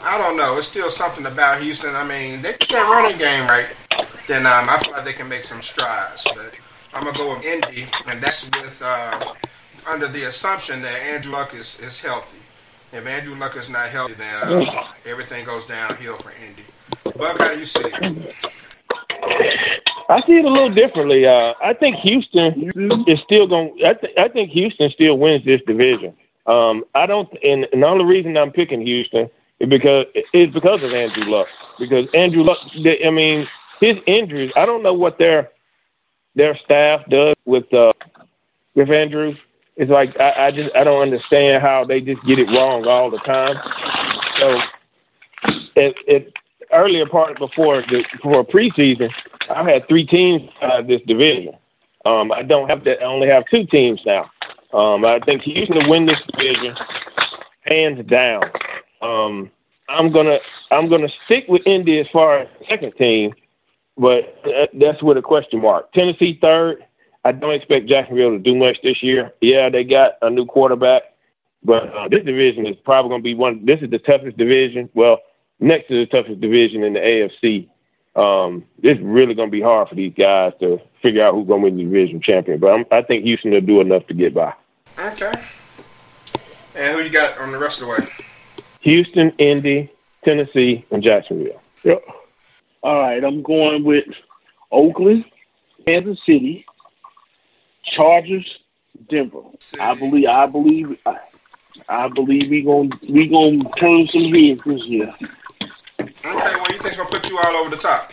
I 0.00 0.16
don't 0.18 0.36
know. 0.36 0.56
It's 0.56 0.68
still 0.68 0.90
something 0.90 1.26
about 1.26 1.60
Houston. 1.60 1.94
I 1.96 2.04
mean, 2.04 2.42
they 2.42 2.52
get 2.52 2.68
that 2.70 2.88
running 2.90 3.18
game 3.18 3.46
right, 3.46 3.68
then 4.28 4.46
um, 4.46 4.68
I 4.68 4.78
feel 4.82 4.92
like 4.92 5.04
they 5.04 5.12
can 5.12 5.28
make 5.28 5.44
some 5.44 5.60
strides. 5.60 6.24
But 6.24 6.56
I'm 6.94 7.02
gonna 7.02 7.16
go 7.16 7.34
with 7.34 7.44
Indy, 7.44 7.86
and 8.06 8.22
that's 8.22 8.48
with 8.50 8.80
uh, 8.82 9.34
under 9.86 10.08
the 10.08 10.24
assumption 10.24 10.82
that 10.82 11.00
Andrew 11.02 11.32
Luck 11.32 11.54
is, 11.54 11.80
is 11.80 12.00
healthy. 12.00 12.38
If 12.92 13.06
Andrew 13.06 13.34
Luck 13.34 13.56
is 13.56 13.68
not 13.68 13.88
healthy, 13.88 14.14
then 14.14 14.34
uh, 14.42 14.88
everything 15.04 15.44
goes 15.44 15.66
downhill 15.66 16.16
for 16.18 16.32
Indy. 16.46 16.64
Buck, 17.18 17.38
how 17.38 17.52
do 17.52 17.58
you 17.58 17.66
see 17.66 17.80
it? 17.82 18.34
I 20.08 20.20
see 20.26 20.34
it 20.34 20.44
a 20.44 20.48
little 20.48 20.72
differently. 20.72 21.26
Uh, 21.26 21.54
I 21.62 21.74
think 21.74 21.96
Houston 21.96 22.72
is 23.06 23.18
still 23.24 23.46
going. 23.46 23.76
I, 23.84 23.94
th- 23.94 24.14
I 24.16 24.28
think 24.28 24.50
Houston 24.50 24.90
still 24.90 25.18
wins 25.18 25.44
this 25.44 25.60
division. 25.66 26.14
Um, 26.46 26.84
I 26.94 27.06
don't, 27.06 27.28
and, 27.42 27.66
and 27.72 27.82
the 27.82 27.86
only 27.86 28.04
reason 28.04 28.36
I'm 28.36 28.52
picking 28.52 28.80
Houston 28.80 29.28
is 29.58 29.68
because 29.68 30.06
is 30.32 30.52
because 30.54 30.82
of 30.82 30.92
Andrew 30.92 31.24
Luck. 31.24 31.48
Because 31.78 32.08
Andrew 32.14 32.44
Luck, 32.44 32.58
I 33.04 33.10
mean, 33.10 33.48
his 33.80 33.96
injuries. 34.06 34.52
I 34.56 34.64
don't 34.64 34.82
know 34.82 34.94
what 34.94 35.18
their 35.18 35.50
their 36.36 36.56
staff 36.64 37.02
does 37.08 37.34
with 37.44 37.72
uh, 37.74 37.92
with 38.74 38.90
Andrew. 38.90 39.34
It's 39.76 39.90
like 39.90 40.18
I, 40.20 40.46
I 40.46 40.50
just 40.52 40.74
I 40.76 40.84
don't 40.84 41.02
understand 41.02 41.62
how 41.62 41.84
they 41.84 42.00
just 42.00 42.24
get 42.26 42.38
it 42.38 42.46
wrong 42.46 42.86
all 42.86 43.10
the 43.10 43.18
time. 43.18 43.56
So, 44.38 44.60
it, 45.76 45.96
it 46.06 46.32
earlier 46.72 47.06
part 47.06 47.38
before 47.38 47.82
the 47.82 48.04
before 48.12 48.44
preseason, 48.44 49.10
I 49.50 49.68
had 49.70 49.86
three 49.88 50.06
teams 50.06 50.42
out 50.62 50.80
of 50.80 50.86
this 50.86 51.00
division. 51.06 51.54
Um, 52.04 52.32
I 52.32 52.42
don't 52.42 52.68
have 52.68 52.84
to. 52.84 53.00
I 53.00 53.04
only 53.04 53.28
have 53.28 53.44
two 53.50 53.66
teams 53.66 54.00
now. 54.06 54.30
Um, 54.72 55.04
I 55.04 55.20
think 55.20 55.42
Houston 55.42 55.82
to 55.82 55.88
win 55.88 56.06
this 56.06 56.20
division, 56.32 56.76
hands 57.62 58.06
down. 58.08 58.42
Um, 59.02 59.50
I'm 59.88 60.12
gonna 60.12 60.38
I'm 60.70 60.88
gonna 60.88 61.08
stick 61.24 61.44
with 61.48 61.62
Indy 61.66 62.00
as 62.00 62.06
far 62.12 62.40
as 62.40 62.48
second 62.68 62.92
team, 62.96 63.34
but 63.96 64.42
that's 64.74 65.02
with 65.02 65.16
a 65.16 65.22
question 65.22 65.60
mark. 65.60 65.92
Tennessee 65.92 66.38
third. 66.40 66.84
I 67.24 67.32
don't 67.32 67.54
expect 67.54 67.88
Jacksonville 67.88 68.30
to 68.30 68.38
do 68.38 68.54
much 68.54 68.78
this 68.84 69.02
year. 69.02 69.32
Yeah, 69.40 69.68
they 69.68 69.82
got 69.82 70.12
a 70.22 70.30
new 70.30 70.46
quarterback, 70.46 71.02
but 71.64 71.92
uh, 71.92 72.08
this 72.08 72.24
division 72.24 72.66
is 72.66 72.76
probably 72.84 73.08
going 73.08 73.20
to 73.20 73.24
be 73.24 73.34
one. 73.34 73.66
This 73.66 73.80
is 73.82 73.90
the 73.90 73.98
toughest 73.98 74.36
division. 74.36 74.88
Well, 74.94 75.18
next 75.60 75.88
to 75.88 75.94
the 75.94 76.06
toughest 76.06 76.40
division 76.40 76.82
in 76.82 76.94
the 76.94 77.00
AFC. 77.00 77.68
Um, 78.14 78.64
it's 78.82 79.00
really 79.02 79.34
going 79.34 79.48
to 79.48 79.52
be 79.52 79.60
hard 79.60 79.88
for 79.88 79.94
these 79.94 80.14
guys 80.16 80.52
to 80.60 80.80
figure 81.02 81.24
out 81.24 81.34
who's 81.34 81.46
going 81.46 81.60
to 81.60 81.64
win 81.64 81.76
the 81.76 81.84
division 81.84 82.20
champion. 82.22 82.58
But 82.58 82.68
I'm, 82.68 82.84
I 82.90 83.02
think 83.02 83.24
Houston 83.24 83.50
will 83.50 83.60
do 83.60 83.80
enough 83.80 84.06
to 84.06 84.14
get 84.14 84.34
by. 84.34 84.54
Okay. 84.98 85.32
And 86.74 86.96
who 86.96 87.02
you 87.02 87.10
got 87.10 87.38
on 87.38 87.52
the 87.52 87.58
rest 87.58 87.80
of 87.80 87.88
the 87.88 87.92
way? 87.92 88.08
Houston, 88.80 89.30
Indy, 89.38 89.90
Tennessee, 90.24 90.84
and 90.90 91.02
Jacksonville. 91.02 91.60
Yep. 91.84 92.02
All 92.82 93.00
right, 93.00 93.22
I'm 93.22 93.42
going 93.42 93.84
with 93.84 94.04
Oakland, 94.70 95.24
Kansas 95.86 96.18
City, 96.24 96.64
Chargers, 97.84 98.46
Denver. 99.08 99.40
City. 99.58 99.80
I 99.80 99.94
believe. 99.94 100.26
I 100.28 100.46
believe. 100.46 100.98
I, 101.06 101.16
I 101.88 102.08
believe 102.08 102.50
we 102.50 102.62
gonna 102.62 102.90
we 103.08 103.28
gonna 103.28 103.58
turn 103.76 104.08
some 104.12 104.32
heads 104.32 104.62
this 104.64 104.84
year. 104.86 105.14
Okay, 106.26 106.56
well, 106.56 106.72
you 106.72 106.78
think's 106.80 106.96
gonna 106.96 107.08
put 107.08 107.30
you 107.30 107.38
all 107.38 107.56
over 107.56 107.70
the 107.70 107.76
top? 107.76 108.10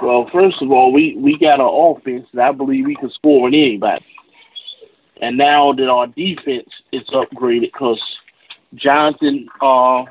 Well, 0.00 0.26
first 0.32 0.62
of 0.62 0.72
all, 0.72 0.90
we 0.90 1.14
we 1.16 1.36
got 1.36 1.60
an 1.60 1.66
offense 1.70 2.26
that 2.32 2.48
I 2.48 2.52
believe 2.52 2.86
we 2.86 2.96
can 2.96 3.10
score 3.10 3.42
with 3.42 3.52
anybody, 3.52 4.04
and 5.20 5.36
now 5.36 5.74
that 5.74 5.88
our 5.88 6.06
defense 6.06 6.70
is 6.92 7.02
upgraded 7.08 7.72
because 7.72 8.02
Jonathan 8.74 9.48
uh, 9.60 10.04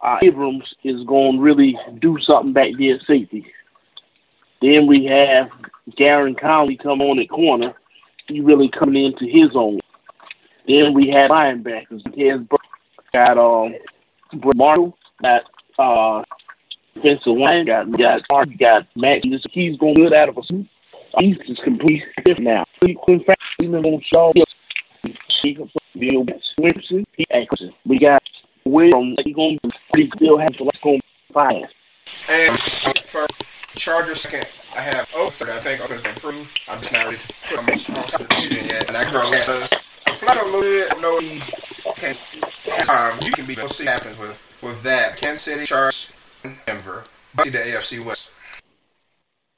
uh, 0.00 0.18
Abrams 0.24 0.64
is 0.82 1.04
going 1.04 1.36
to 1.36 1.42
really 1.42 1.78
do 1.98 2.18
something 2.22 2.54
back 2.54 2.70
there 2.78 2.94
at 2.94 3.02
safety. 3.06 3.52
Then 4.62 4.86
we 4.86 5.04
have 5.04 5.50
Gareon 5.98 6.40
Conley 6.40 6.78
come 6.78 7.02
on 7.02 7.18
at 7.18 7.28
corner. 7.28 7.74
He 8.28 8.40
really 8.40 8.70
coming 8.70 9.04
into 9.04 9.26
his 9.26 9.50
own. 9.54 9.80
Then 10.66 10.94
we 10.94 11.08
had 11.08 11.30
linebackers. 11.30 12.02
Has 12.16 12.46
got 13.12 13.36
um 13.36 13.74
Marshall, 14.32 14.96
got 15.22 15.42
uh 15.78 16.22
defensive 16.94 17.36
line, 17.36 17.66
got 17.66 17.90
got 17.92 18.22
Mark, 18.30 18.48
got 18.58 18.86
Matt. 18.96 19.24
He's 19.52 19.78
going 19.78 19.94
good 19.94 20.12
out 20.12 20.28
of 20.28 20.44
suit. 20.44 20.66
He's 21.20 21.36
just 21.46 21.62
completely 21.62 22.04
different 22.24 22.42
now. 22.42 22.64
Quinn 22.82 23.24
Franklin 23.24 23.92
on 23.92 24.02
show. 24.14 24.32
Bill 25.98 26.24
Swimson, 26.58 27.04
he 27.16 27.26
Atkinson. 27.30 27.72
We 27.84 27.98
got 27.98 28.22
Will 28.64 28.90
from 28.90 29.16
he 29.24 29.32
going 29.32 29.58
to 29.62 29.70
still 30.16 30.38
have 30.38 30.52
to 30.56 30.64
let's 30.64 30.78
go 30.82 30.98
fast. 31.32 31.74
And 32.28 32.58
for 33.04 33.26
Chargers 33.74 34.20
second, 34.20 34.46
I 34.74 34.82
have 34.82 35.08
Oakland. 35.14 35.52
I 35.52 35.60
think 35.60 35.80
Oakland's 35.80 36.06
improved. 36.06 36.60
I'm 36.68 36.80
just 36.80 36.92
not 36.92 37.06
ready 37.06 37.18
to 37.18 37.34
put 37.48 37.56
them 37.56 37.68
on 37.70 38.06
the 38.06 38.64
yet. 38.66 38.88
And 38.88 38.96
I 38.96 39.10
grow 39.10 39.30
that. 39.30 39.70
Flacco 40.06 40.42
a 40.42 40.44
little 40.44 40.60
bit, 40.60 41.00
no, 41.00 41.18
he 41.18 41.42
can. 41.96 42.16
Um, 42.88 43.18
you 43.24 43.32
can 43.32 43.46
be. 43.46 43.54
We'll 43.54 43.68
see 43.68 43.84
what 43.84 43.94
happens 43.94 44.18
with 44.18 44.40
with 44.62 44.82
that. 44.82 45.16
Kansas 45.16 45.42
City, 45.42 45.66
Chargers, 45.66 46.12
Denver. 46.66 47.04
See 47.42 47.50
the 47.50 47.58
AFC 47.58 48.04
West. 48.04 48.30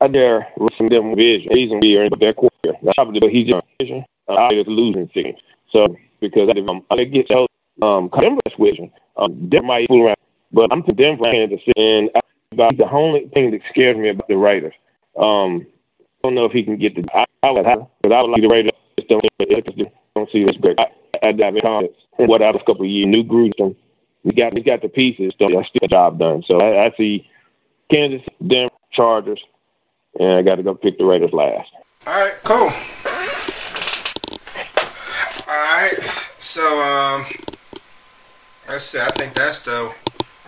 I 0.00 0.08
dare 0.08 0.48
to 0.58 0.88
them 0.88 1.14
vision. 1.14 1.48
Reason 1.54 1.80
we 1.80 1.96
are 1.96 2.04
in 2.04 2.10
their 2.18 2.34
quarter. 2.34 2.52
Probably 2.96 3.20
but 3.20 3.30
he's 3.30 3.52
on 3.54 3.60
vision. 3.78 4.04
Uh, 4.28 4.32
I 4.34 4.48
was 4.54 4.66
losing 4.66 5.08
things. 5.08 5.38
So 5.70 5.86
because 6.20 6.50
I, 6.54 6.60
um, 6.70 6.84
I 6.90 7.04
get 7.04 7.26
so 7.32 7.46
um 7.82 8.10
Denver's 8.20 8.56
vision. 8.58 8.90
Um, 9.16 9.48
Denver 9.48 9.66
might 9.66 9.88
fool 9.88 10.06
around, 10.06 10.16
but 10.52 10.72
I'm 10.72 10.82
to 10.84 10.92
Denver 10.92 11.24
Kansas 11.30 11.60
City, 11.64 11.72
and 11.76 12.10
about 12.52 12.76
the 12.76 12.90
only 12.90 13.28
thing 13.34 13.50
that 13.50 13.60
scares 13.70 13.96
me 13.96 14.10
about 14.10 14.28
the 14.28 14.36
Raiders. 14.36 14.74
Um, 15.16 15.66
I 16.00 16.28
don't 16.28 16.34
know 16.34 16.44
if 16.44 16.52
he 16.52 16.62
can 16.62 16.78
get 16.78 16.94
the. 16.94 17.04
I, 17.14 17.24
I 17.42 17.50
would 17.50 17.66
but 18.02 18.12
I 18.12 18.22
would 18.22 18.30
like 18.30 18.42
the 18.42 18.48
Raiders. 18.52 18.72
Don't, 19.08 19.22
don't 20.14 20.30
see 20.30 20.44
this 20.44 20.56
great. 20.56 20.78
I, 20.78 20.86
Have 21.22 21.38
confidence 21.38 21.96
in 22.18 22.26
what 22.26 22.42
a 22.42 22.52
couple 22.52 22.82
of 22.82 22.86
years. 22.86 23.06
New 23.06 23.22
Gruden, 23.22 23.76
we 24.24 24.32
got 24.32 24.54
we 24.54 24.62
got 24.62 24.82
the 24.82 24.88
pieces. 24.88 25.32
So 25.38 25.44
I 25.46 25.62
still 25.64 25.88
job 25.88 26.18
done. 26.18 26.42
So 26.46 26.58
I, 26.58 26.86
I 26.86 26.92
see 26.96 27.28
Kansas, 27.90 28.22
Denver, 28.44 28.72
Chargers, 28.92 29.40
and 30.18 30.32
I 30.32 30.42
got 30.42 30.56
to 30.56 30.62
go 30.62 30.74
pick 30.74 30.98
the 30.98 31.04
Raiders 31.04 31.32
last. 31.32 31.70
All 32.06 32.24
right, 32.24 32.34
cool. 32.42 32.72
All 35.46 35.58
right, 35.58 35.94
so 36.40 36.82
um, 36.82 37.26
let's 38.68 38.84
see. 38.84 38.98
I 38.98 39.10
think 39.10 39.34
that's 39.34 39.62
the 39.62 39.92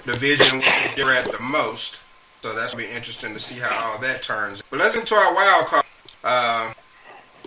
division 0.05 0.61
we're 0.97 1.13
at 1.13 1.31
the 1.31 1.41
most. 1.41 2.01
So 2.43 2.53
that's 2.55 2.73
gonna 2.73 2.85
be 2.85 2.91
interesting 2.91 3.33
to 3.33 3.41
see 3.41 3.61
how 3.61 3.93
all 3.93 3.99
that 4.01 4.23
turns. 4.23 4.63
But 4.69 4.81
let's 4.81 4.95
get 4.95 5.01
into 5.01 5.15
our 5.15 5.35
wild 5.35 5.67
card. 5.67 5.85
Uh, 6.25 6.73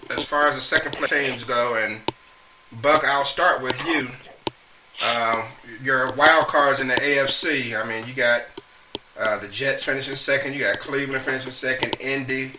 as 0.09 0.23
far 0.23 0.47
as 0.47 0.55
the 0.55 0.61
second 0.61 0.93
place 0.93 1.09
teams 1.09 1.43
go, 1.43 1.75
and 1.75 1.99
Buck, 2.71 3.05
I'll 3.05 3.25
start 3.25 3.61
with 3.61 3.79
you. 3.85 4.09
Uh, 5.01 5.47
your 5.81 6.11
wild 6.13 6.47
cards 6.47 6.79
in 6.79 6.87
the 6.87 6.95
AFC. 6.95 7.79
I 7.79 7.87
mean, 7.87 8.07
you 8.07 8.13
got 8.13 8.43
uh, 9.17 9.39
the 9.39 9.47
Jets 9.47 9.83
finishing 9.83 10.15
second. 10.15 10.53
You 10.53 10.61
got 10.61 10.79
Cleveland 10.79 11.23
finishing 11.23 11.51
second. 11.51 11.95
Indy, 11.99 12.53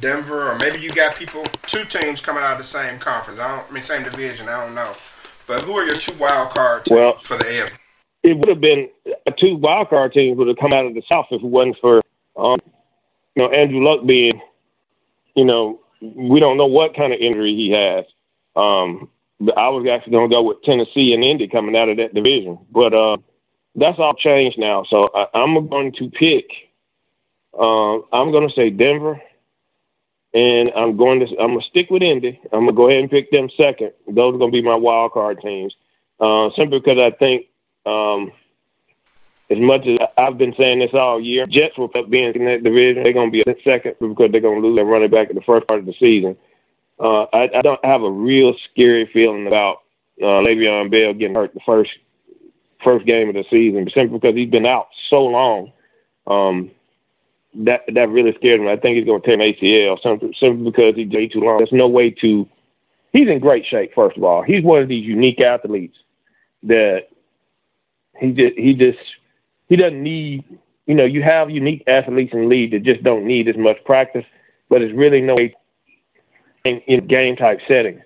Denver, 0.00 0.50
or 0.50 0.58
maybe 0.58 0.80
you 0.80 0.90
got 0.90 1.14
people 1.16 1.44
two 1.66 1.84
teams 1.84 2.20
coming 2.20 2.42
out 2.42 2.52
of 2.52 2.58
the 2.58 2.64
same 2.64 2.98
conference. 2.98 3.38
I 3.38 3.56
don't 3.56 3.70
I 3.70 3.72
mean 3.72 3.82
same 3.82 4.02
division. 4.02 4.48
I 4.48 4.64
don't 4.64 4.74
know. 4.74 4.94
But 5.46 5.60
who 5.62 5.76
are 5.76 5.86
your 5.86 5.96
two 5.96 6.14
wild 6.14 6.50
card 6.50 6.84
teams 6.84 6.96
well, 6.98 7.18
for 7.18 7.36
the 7.36 7.44
AFC? 7.44 7.70
It 8.24 8.36
would 8.36 8.48
have 8.48 8.60
been 8.60 8.88
two 9.38 9.56
wild 9.56 9.88
card 9.90 10.12
teams 10.12 10.36
would 10.38 10.48
have 10.48 10.56
come 10.56 10.72
out 10.74 10.86
of 10.86 10.94
the 10.94 11.02
South 11.10 11.26
if 11.30 11.42
it 11.42 11.46
wasn't 11.46 11.76
for 11.80 12.00
um, 12.36 12.56
you 13.36 13.42
know 13.42 13.50
Andrew 13.50 13.84
Luck 13.84 14.04
being 14.04 14.40
you 15.36 15.44
know 15.44 15.80
we 16.00 16.40
don't 16.40 16.56
know 16.56 16.66
what 16.66 16.96
kind 16.96 17.12
of 17.12 17.20
injury 17.20 17.54
he 17.54 17.70
has. 17.70 18.04
Um, 18.56 19.08
I 19.40 19.68
was 19.68 19.86
actually 19.86 20.12
going 20.12 20.30
to 20.30 20.34
go 20.34 20.42
with 20.42 20.62
Tennessee 20.62 21.12
and 21.12 21.22
Indy 21.22 21.48
coming 21.48 21.76
out 21.76 21.88
of 21.88 21.98
that 21.98 22.14
division, 22.14 22.58
but 22.70 22.94
uh, 22.94 23.16
that's 23.74 23.98
all 23.98 24.14
changed 24.14 24.58
now. 24.58 24.84
So 24.88 25.04
I, 25.14 25.26
I'm 25.34 25.68
going 25.68 25.92
to 25.98 26.10
pick. 26.10 26.46
Uh, 27.52 27.96
I'm 28.12 28.32
going 28.32 28.48
to 28.48 28.54
say 28.54 28.70
Denver, 28.70 29.20
and 30.32 30.70
I'm 30.74 30.96
going 30.96 31.20
to 31.20 31.26
I'm 31.38 31.52
going 31.52 31.60
to 31.60 31.66
stick 31.66 31.90
with 31.90 32.02
Indy. 32.02 32.40
I'm 32.52 32.60
going 32.60 32.66
to 32.68 32.72
go 32.72 32.88
ahead 32.88 33.00
and 33.00 33.10
pick 33.10 33.30
them 33.30 33.50
second. 33.56 33.92
Those 34.06 34.34
are 34.34 34.38
going 34.38 34.52
to 34.52 34.56
be 34.56 34.62
my 34.62 34.74
wild 34.74 35.12
card 35.12 35.40
teams, 35.40 35.74
uh, 36.20 36.50
simply 36.56 36.78
because 36.78 36.98
I 36.98 37.10
think. 37.16 37.46
Um, 37.84 38.32
as 39.48 39.58
much 39.58 39.86
as 39.86 39.96
I've 40.18 40.38
been 40.38 40.54
saying 40.58 40.80
this 40.80 40.92
all 40.92 41.20
year, 41.20 41.44
Jets 41.46 41.78
will 41.78 41.86
be 41.86 42.20
in 42.20 42.44
that 42.46 42.64
division. 42.64 43.04
They're 43.04 43.12
going 43.12 43.30
to 43.30 43.44
be 43.44 43.62
second 43.62 43.94
because 44.00 44.32
they're 44.32 44.40
going 44.40 44.60
to 44.60 44.66
lose 44.66 44.76
their 44.76 44.84
running 44.84 45.10
back 45.10 45.30
in 45.30 45.36
the 45.36 45.42
first 45.42 45.68
part 45.68 45.78
of 45.78 45.86
the 45.86 45.94
season. 46.00 46.36
Uh, 46.98 47.24
I, 47.32 47.44
I 47.54 47.60
don't 47.62 47.84
have 47.84 48.02
a 48.02 48.10
real 48.10 48.54
scary 48.70 49.08
feeling 49.12 49.46
about 49.46 49.78
uh, 50.22 50.40
Le'Veon 50.40 50.90
Bell 50.90 51.12
getting 51.12 51.34
hurt 51.34 51.52
the 51.52 51.60
first 51.66 51.90
first 52.82 53.06
game 53.06 53.28
of 53.28 53.34
the 53.34 53.44
season, 53.50 53.88
simply 53.94 54.18
because 54.18 54.36
he's 54.36 54.50
been 54.50 54.66
out 54.66 54.88
so 55.10 55.24
long. 55.24 55.72
Um, 56.26 56.70
that 57.64 57.82
that 57.94 58.08
really 58.08 58.34
scared 58.36 58.60
me. 58.60 58.70
I 58.70 58.76
think 58.76 58.96
he's 58.96 59.06
going 59.06 59.22
to 59.22 59.26
tear 59.26 59.42
an 59.42 59.54
ACL 59.54 60.02
simply, 60.02 60.36
simply 60.38 60.70
because 60.70 60.94
he's 60.94 61.10
way 61.10 61.28
too 61.28 61.40
long. 61.40 61.58
There's 61.58 61.72
no 61.72 61.88
way 61.88 62.10
to. 62.10 62.48
He's 63.12 63.28
in 63.28 63.38
great 63.38 63.64
shape. 63.66 63.92
First 63.94 64.16
of 64.16 64.24
all, 64.24 64.42
he's 64.42 64.62
one 64.62 64.82
of 64.82 64.88
these 64.88 65.04
unique 65.04 65.40
athletes 65.40 65.96
that 66.64 67.08
he 68.18 68.32
just 68.32 68.56
he 68.56 68.74
just 68.74 68.98
he 69.68 69.76
doesn't 69.76 70.02
need, 70.02 70.44
you 70.86 70.94
know, 70.94 71.04
you 71.04 71.22
have 71.22 71.50
unique 71.50 71.82
athletes 71.86 72.32
in 72.32 72.42
the 72.42 72.46
league 72.46 72.72
that 72.72 72.82
just 72.82 73.02
don't 73.02 73.26
need 73.26 73.48
as 73.48 73.56
much 73.56 73.76
practice, 73.84 74.24
but 74.68 74.82
it's 74.82 74.94
really 74.94 75.20
no 75.20 75.34
in, 76.66 76.80
in 76.80 77.06
game 77.06 77.36
type 77.36 77.60
settings. 77.68 78.02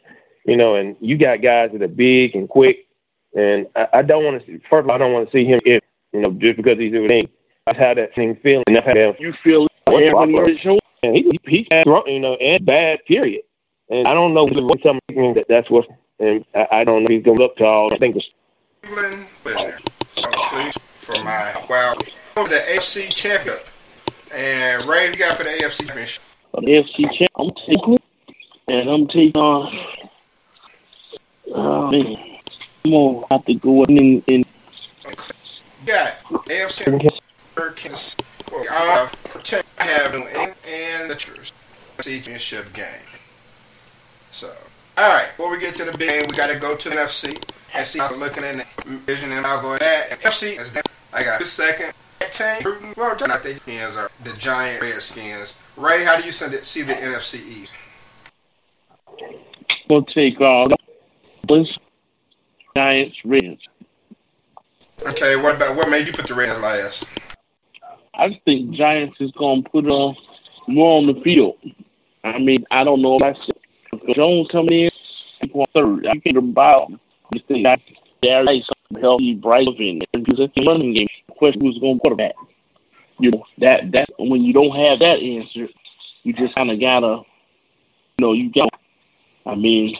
You 0.47 0.57
know, 0.57 0.77
and 0.77 0.97
you 1.01 1.19
got 1.19 1.43
guys 1.43 1.71
that 1.73 1.83
are 1.83 1.89
big 1.89 2.35
and 2.35 2.49
quick, 2.49 2.87
and 3.35 3.67
I, 3.77 3.89
I 3.95 4.03
don't 4.03 4.25
want 4.25 4.41
to 4.41 4.47
see. 4.47 4.63
First 4.71 4.87
of 4.87 4.91
all, 4.91 4.95
I 4.95 4.99
don't 4.99 5.13
want 5.13 5.31
to 5.31 5.33
see 5.33 5.45
him 5.45 5.61
if 5.65 5.83
you 6.13 6.21
know 6.21 6.33
just 6.33 6.57
because 6.57 6.79
he's 6.79 6.93
doing. 6.93 7.29
That's 7.67 7.79
how 7.79 7.95
that 7.95 8.15
thing 8.15 8.37
feeling. 8.43 8.65
That's 8.69 8.87
how 8.87 9.15
you 9.19 9.35
feel. 9.45 9.67
And 11.03 11.17
he 11.17 11.39
he 11.47 11.67
had 11.71 11.87
you 12.07 12.21
know 12.21 12.35
and 12.37 12.65
bad 12.65 13.05
period. 13.07 13.43
And 13.91 14.07
I 14.07 14.15
don't 14.15 14.35
know 14.35 14.47
something 14.83 15.35
that 15.35 15.47
that's 15.49 15.71
what. 15.71 15.87
And 16.19 16.45
I, 16.55 16.67
I 16.73 16.85
don't 16.85 17.03
know 17.03 17.07
if 17.09 17.11
he's 17.11 17.25
gonna 17.25 17.39
look 17.39 17.57
to 17.57 17.65
all. 17.65 17.93
I 17.93 17.99
think 17.99 18.17
it's 18.17 18.27
Cleveland, 18.83 19.27
please 19.45 20.75
for 21.01 21.25
my 21.25 21.67
wow 21.69 21.95
the 22.35 22.63
AFC 22.71 23.13
champion. 23.15 23.57
And 24.33 24.85
Ray, 24.85 25.09
you 25.09 25.15
got 25.15 25.37
for 25.37 25.45
the 25.45 25.51
AFC 25.51 25.87
championship? 25.87 26.23
The 26.55 26.61
AFC 26.61 27.19
champ, 27.19 27.31
I'm 27.37 27.51
taking 27.67 27.99
and 28.71 28.89
I'm 28.89 29.07
taking 29.09 29.37
on. 29.37 29.87
Oh 31.53 31.91
man, 31.91 32.39
I'm 32.85 32.91
gonna 32.91 33.27
have 33.31 33.45
to 33.47 33.55
go 33.55 33.83
in. 33.85 34.23
in 34.29 34.45
got 35.85 36.23
AFC 36.25 37.11
Hurricanes. 37.57 38.17
Have 39.79 40.13
New 40.13 40.27
England 40.29 40.55
and 40.69 41.11
the 41.11 41.17
championship 42.01 42.73
game. 42.73 42.87
So, 44.33 44.53
all 44.97 45.09
right, 45.09 45.29
before 45.37 45.51
we 45.51 45.59
get 45.59 45.75
to 45.77 45.85
the 45.85 45.93
big 45.99 46.09
game, 46.09 46.25
we 46.29 46.37
got 46.37 46.49
to 46.49 46.59
go 46.59 46.77
to 46.77 46.89
the 46.89 46.95
NFC 46.95 47.43
and 47.75 47.87
see 47.87 47.99
how 47.99 48.15
looking 48.15 48.45
in 48.45 48.59
the 48.59 48.67
division, 48.85 49.33
and 49.33 49.47
I'll 49.47 49.61
go 49.61 49.75
at 49.75 49.81
that. 49.81 50.21
NFC, 50.21 50.59
I 51.13 51.25
got 51.25 51.39
this 51.41 51.53
second. 51.53 51.93
Team, 52.33 52.95
well, 52.97 53.17
not 53.27 53.43
the 53.43 53.57
Skins 53.57 53.97
are 53.97 54.11
the 54.23 54.33
giant 54.35 54.83
Redskins. 54.83 55.55
Ray, 55.77 56.05
how 56.05 56.17
do 56.21 56.25
you 56.25 56.31
see 56.31 56.47
the 56.83 56.93
NFC 56.93 57.45
East? 57.45 57.73
We'll 59.89 60.05
take 60.05 60.41
uh, 60.41 60.67
Giants, 62.77 63.17
Reds. 63.25 63.61
Okay, 65.03 65.37
what 65.37 65.57
about 65.57 65.77
what 65.77 65.89
made 65.89 66.07
you 66.07 66.13
put 66.13 66.29
the 66.29 66.35
Reds 66.35 66.61
last? 66.61 67.05
I 68.15 68.29
just 68.29 68.43
think 68.45 68.73
Giants 68.73 69.17
is 69.21 69.33
going 69.33 69.65
to 69.65 69.71
put 69.71 69.87
uh, 69.91 70.13
more 70.69 70.99
on 70.99 71.07
the 71.07 71.21
field. 71.23 71.57
I 72.23 72.39
mean, 72.39 72.65
I 72.71 72.85
don't 72.85 73.03
know 73.03 73.17
if 73.17 73.23
that's 73.23 74.15
Jones 74.15 74.49
coming 74.53 74.85
in 74.85 75.65
third. 75.75 76.07
I 76.07 76.19
can't 76.19 76.37
about 76.37 76.93
just 77.33 77.47
think 77.47 77.65
that 77.65 77.81
is 78.51 78.67
some 78.93 79.01
healthy 79.01 79.35
bright 79.35 79.69
in 79.79 80.01
and 80.15 80.25
because 80.25 80.41
it's 80.41 80.53
a 80.59 80.71
running 80.71 80.95
game. 80.95 81.07
The 81.29 81.35
question 81.35 81.61
who's 81.63 81.79
going 81.79 81.97
to 81.97 82.01
quarterback. 82.01 82.35
You 83.19 83.31
know 83.31 83.45
that 83.59 83.93
that 83.93 84.09
when 84.19 84.43
you 84.43 84.53
don't 84.53 84.75
have 84.77 85.01
that 85.01 85.21
answer, 85.21 85.69
you 86.23 86.33
just 86.33 86.55
kind 86.55 86.71
of 86.71 86.81
gotta, 86.81 87.23
you 88.19 88.27
know, 88.27 88.33
you 88.33 88.51
got. 88.51 88.69
I 89.47 89.55
mean, 89.55 89.97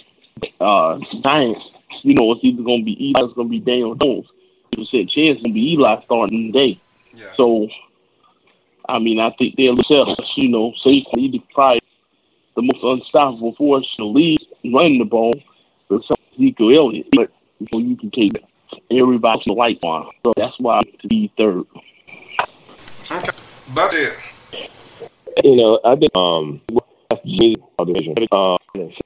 uh, 0.61 0.99
Giants. 1.25 1.61
You 2.03 2.15
know, 2.15 2.33
it's 2.33 2.45
either 2.45 2.63
going 2.63 2.81
to 2.81 2.85
be 2.85 3.09
Eli, 3.09 3.27
it's 3.27 3.35
going 3.35 3.49
to 3.49 3.51
be 3.51 3.61
Daniel 3.61 3.95
Jones. 3.95 4.27
Percent 4.73 5.11
chance 5.11 5.37
it's 5.37 5.43
going 5.43 5.53
to 5.53 5.61
be 5.61 5.73
Eli 5.73 6.03
starting 6.05 6.53
today. 6.53 6.81
Yeah. 7.13 7.33
So 7.37 7.69
I 8.91 8.99
mean, 8.99 9.21
I 9.21 9.31
think 9.39 9.57
they'll 9.57 9.77
themselves, 9.77 10.17
you 10.37 10.49
know, 10.49 10.73
safely 10.83 11.45
probably 11.55 11.81
the 12.57 12.63
most 12.63 12.83
unstoppable 12.83 13.55
force 13.55 13.87
in 13.99 14.07
the 14.07 14.11
league 14.11 14.41
running 14.65 14.99
the 14.99 15.05
ball. 15.05 15.33
But 15.89 16.03
Ezekiel 16.35 16.77
Elliott, 16.77 17.07
but 17.13 17.31
you, 17.59 17.67
know, 17.73 17.79
you 17.79 17.97
can 17.97 18.11
take 18.11 18.33
everybody 18.91 19.43
to 19.47 19.53
light 19.53 19.79
one. 19.83 20.07
So 20.25 20.33
that's 20.37 20.59
why 20.59 20.81
to 20.81 21.09
be 21.09 21.33
third. 21.37 21.65
Okay, 23.11 23.31
but 23.75 23.95
it. 23.95 24.17
You 25.45 25.57
know, 25.57 25.81
I 25.85 25.97
think 25.97 26.17
um 26.17 26.61
that's 27.11 27.23
division. 27.25 28.15
Um, 28.33 28.59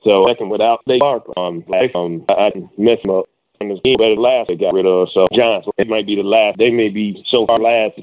so 0.03 0.25
second 0.29 0.51
without 0.51 0.81
they 0.87 0.99
are 1.03 1.23
um 1.37 1.65
like 1.69 1.95
um 1.95 2.25
I, 2.31 2.35
I 2.35 2.53
mess 2.77 2.99
them 3.05 3.17
up. 3.17 3.27
And 3.61 3.71
this 3.71 3.79
game 3.85 3.97
better 3.97 4.17
last 4.17 4.49
they 4.49 4.57
got 4.57 4.73
rid 4.73 4.87
of. 4.87 5.09
So 5.13 5.27
Giants, 5.33 5.69
it 5.79 5.89
might 5.89 6.07
be 6.07 6.17
the 6.17 6.23
last. 6.23 6.59
They 6.59 6.71
may 6.71 6.89
be 6.89 7.25
so 7.29 7.47
far 7.47 7.57
last 7.59 7.99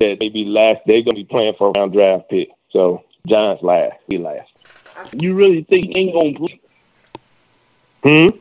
that 0.00 0.16
they 0.20 0.28
be 0.28 0.44
last. 0.44 0.80
They're 0.86 1.02
gonna 1.02 1.14
be 1.14 1.24
playing 1.24 1.54
for 1.56 1.68
a 1.68 1.78
round 1.78 1.92
draft 1.92 2.28
pick. 2.28 2.48
So 2.70 3.04
Giants 3.26 3.62
last, 3.62 3.94
be 4.08 4.18
last. 4.18 4.50
You 5.12 5.34
really 5.34 5.62
think 5.64 5.86
he 5.86 5.92
ain't 5.96 6.12
gonna 6.12 6.34
play? 6.34 6.60
Hmm. 8.02 8.36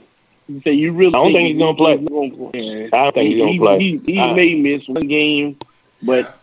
You 0.48 0.62
say 0.62 0.74
you 0.74 0.92
really? 0.92 1.14
I 1.16 1.24
don't 1.24 1.34
think, 1.34 1.50
he's 1.50 1.60
gonna 1.60 1.76
play. 1.76 1.98
Gonna 1.98 2.52
play. 2.52 2.90
I 2.94 3.04
don't 3.04 3.14
think 3.14 3.30
he's 3.30 3.40
gonna 3.40 3.52
he, 3.52 3.60
play. 3.60 3.80
He, 3.80 4.14
he 4.14 4.20
I, 4.20 4.34
may 4.34 4.56
miss 4.56 4.88
one 4.88 5.08
game, 5.08 5.58
but 6.04 6.40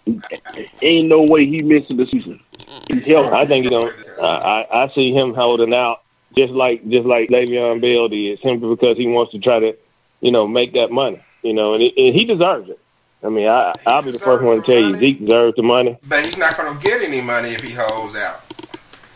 ain't 0.83 1.09
no 1.09 1.23
way 1.23 1.47
he 1.47 1.63
missing 1.63 1.97
the 1.97 2.07
season. 2.07 2.41
He's 2.89 3.05
healthy. 3.05 3.35
I 3.35 3.47
think 3.47 3.65
he's 3.65 3.73
gonna. 3.73 3.93
I 4.21 4.67
I 4.73 4.93
see 4.95 5.13
him 5.13 5.35
holding 5.35 5.73
out 5.73 6.02
just 6.37 6.53
like 6.53 6.87
just 6.89 7.07
like 7.07 7.29
Le'Veon 7.31 7.81
Bell 7.81 8.09
did, 8.09 8.39
simply 8.43 8.69
because 8.75 8.97
he 8.97 9.07
wants 9.07 9.33
to 9.33 9.39
try 9.39 9.61
to, 9.61 9.77
you 10.21 10.31
know, 10.33 10.47
make 10.47 10.73
that 10.75 10.91
money. 10.91 11.23
You 11.43 11.53
know, 11.55 11.75
and, 11.75 11.83
it, 11.83 11.95
and 11.97 12.15
he 12.15 12.25
deserves 12.25 12.69
it. 12.71 12.79
I 13.25 13.29
mean, 13.29 13.47
I, 13.49 13.73
I'll 13.87 14.03
be 14.03 14.11
the 14.13 14.19
first 14.19 14.43
one 14.43 14.61
to 14.61 14.67
tell 14.67 14.81
you, 14.81 14.99
Zeke 14.99 15.21
deserves 15.21 15.57
the 15.57 15.63
money. 15.63 15.97
But 16.09 16.25
he's 16.25 16.37
not 16.37 16.57
going 16.57 16.77
to 16.77 16.83
get 16.85 17.03
any 17.03 17.21
money 17.21 17.51
if 17.51 17.63
he 17.63 17.73
holds 17.73 18.17
out. 18.17 18.41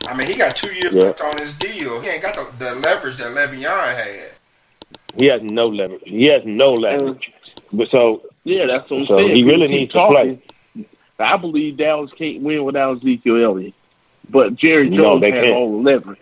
I 0.06 0.16
mean, 0.16 0.28
he 0.28 0.34
got 0.34 0.54
two 0.56 0.72
years 0.72 0.92
Yeah. 0.92 1.04
left 1.04 1.20
on 1.20 1.38
his 1.38 1.54
deal. 1.54 2.00
He 2.00 2.08
ain't 2.08 2.22
got 2.22 2.34
the, 2.36 2.64
the 2.64 2.74
leverage 2.76 3.16
that 3.18 3.28
Le'Veon 3.32 3.96
had. 3.96 4.30
He 5.18 5.26
has 5.26 5.40
no 5.42 5.68
leverage. 5.68 6.02
He 6.04 6.26
has 6.26 6.42
no 6.44 6.72
leverage. 6.74 7.32
Mm. 7.56 7.78
But 7.78 7.88
so 7.90 8.22
Yeah, 8.44 8.66
that's 8.68 8.88
what 8.90 9.00
I'm 9.00 9.06
So 9.06 9.18
saying. 9.18 9.34
he 9.34 9.42
really 9.42 9.66
Keep 9.66 9.76
needs 9.76 9.92
to 9.92 10.06
play. 10.06 10.42
I 11.18 11.36
believe 11.36 11.76
Dallas 11.78 12.10
can't 12.16 12.42
win 12.42 12.64
without 12.64 12.98
Ezekiel 12.98 13.42
Elliott, 13.42 13.74
but 14.28 14.54
Jerry 14.54 14.90
Jones 14.90 15.20
they 15.22 15.30
has 15.30 15.42
can't. 15.42 15.54
all 15.56 15.72
the 15.82 15.90
leverage 15.90 16.18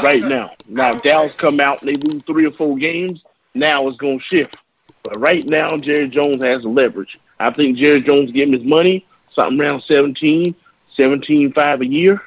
right 0.00 0.22
now. 0.22 0.52
Now 0.68 0.94
Dallas 0.94 1.32
come 1.36 1.60
out 1.60 1.80
they 1.80 1.94
lose 1.94 2.22
three 2.22 2.46
or 2.46 2.52
four 2.52 2.76
games, 2.76 3.22
now 3.54 3.88
it's 3.88 3.98
going 3.98 4.18
to 4.18 4.24
shift. 4.24 4.56
But 5.02 5.18
right 5.18 5.44
now, 5.44 5.76
Jerry 5.78 6.08
Jones 6.08 6.42
has 6.42 6.62
the 6.62 6.68
leverage. 6.68 7.18
I 7.40 7.50
think 7.50 7.76
Jerry 7.76 8.00
Jones 8.02 8.30
him 8.30 8.52
his 8.52 8.62
money, 8.62 9.04
something 9.34 9.60
around 9.60 9.82
17, 9.82 10.54
17 10.96 11.52
five 11.52 11.80
a 11.80 11.86
year, 11.86 12.22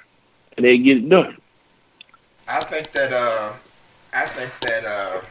and 0.57 0.65
they 0.65 0.77
get 0.77 0.97
it 0.97 1.09
done. 1.09 1.37
I 2.47 2.63
think 2.63 2.91
that 2.91 3.13
uh, 3.13 3.53
I 4.13 4.25
think 4.27 4.51
that 4.61 4.85
uh, 4.85 5.21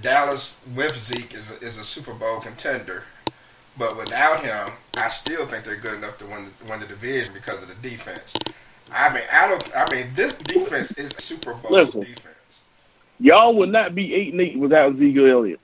Dallas 0.00 0.56
with 0.74 0.98
Zeke 0.98 1.34
is 1.34 1.50
a, 1.50 1.64
is 1.64 1.78
a 1.78 1.84
Super 1.84 2.14
Bowl 2.14 2.40
contender, 2.40 3.04
but 3.76 3.96
without 3.96 4.44
him, 4.44 4.72
I 4.96 5.08
still 5.08 5.46
think 5.46 5.64
they're 5.64 5.76
good 5.76 5.94
enough 5.94 6.18
to 6.18 6.26
win 6.26 6.50
win 6.68 6.80
the 6.80 6.86
division 6.86 7.34
because 7.34 7.62
of 7.62 7.68
the 7.68 7.88
defense. 7.88 8.34
I 8.92 9.12
mean, 9.12 9.22
I 9.32 9.48
don't. 9.48 9.76
I 9.76 9.94
mean, 9.94 10.06
this 10.14 10.36
defense 10.38 10.92
is 10.92 11.16
a 11.16 11.20
Super 11.20 11.54
Bowl 11.54 11.72
Listen. 11.72 12.00
defense. 12.00 12.62
Y'all 13.18 13.54
would 13.54 13.68
not 13.70 13.94
be 13.94 14.14
eight 14.14 14.32
and 14.32 14.40
eight 14.40 14.58
without 14.58 14.94
Ezekiel 14.94 15.30
Elliott. 15.30 15.60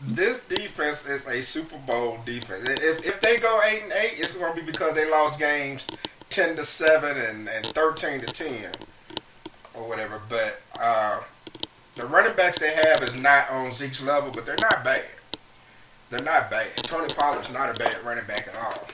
This 0.00 0.42
defense 0.44 1.06
is 1.06 1.26
a 1.26 1.42
Super 1.42 1.78
Bowl 1.78 2.18
defense. 2.24 2.64
If 2.68 3.06
if 3.06 3.20
they 3.20 3.38
go 3.38 3.60
eight 3.64 3.82
and 3.82 3.92
eight, 3.92 4.14
it's 4.18 4.32
going 4.32 4.54
to 4.54 4.60
be 4.60 4.70
because 4.70 4.94
they 4.94 5.10
lost 5.10 5.38
games 5.38 5.86
ten 6.30 6.56
to 6.56 6.64
seven 6.64 7.16
and, 7.18 7.48
and 7.48 7.66
thirteen 7.66 8.20
to 8.20 8.26
ten 8.26 8.70
or 9.74 9.88
whatever. 9.88 10.20
But 10.28 10.60
uh, 10.80 11.20
the 11.94 12.06
running 12.06 12.34
backs 12.34 12.58
they 12.58 12.72
have 12.72 13.02
is 13.02 13.14
not 13.14 13.50
on 13.50 13.72
Zeke's 13.72 14.02
level, 14.02 14.30
but 14.32 14.46
they're 14.46 14.56
not 14.60 14.82
bad. 14.82 15.04
They're 16.10 16.22
not 16.22 16.50
bad. 16.50 16.66
Tony 16.76 17.12
Pollard's 17.12 17.50
not 17.52 17.74
a 17.74 17.78
bad 17.78 18.02
running 18.04 18.26
back 18.26 18.48
at 18.48 18.54
all. 18.56 18.86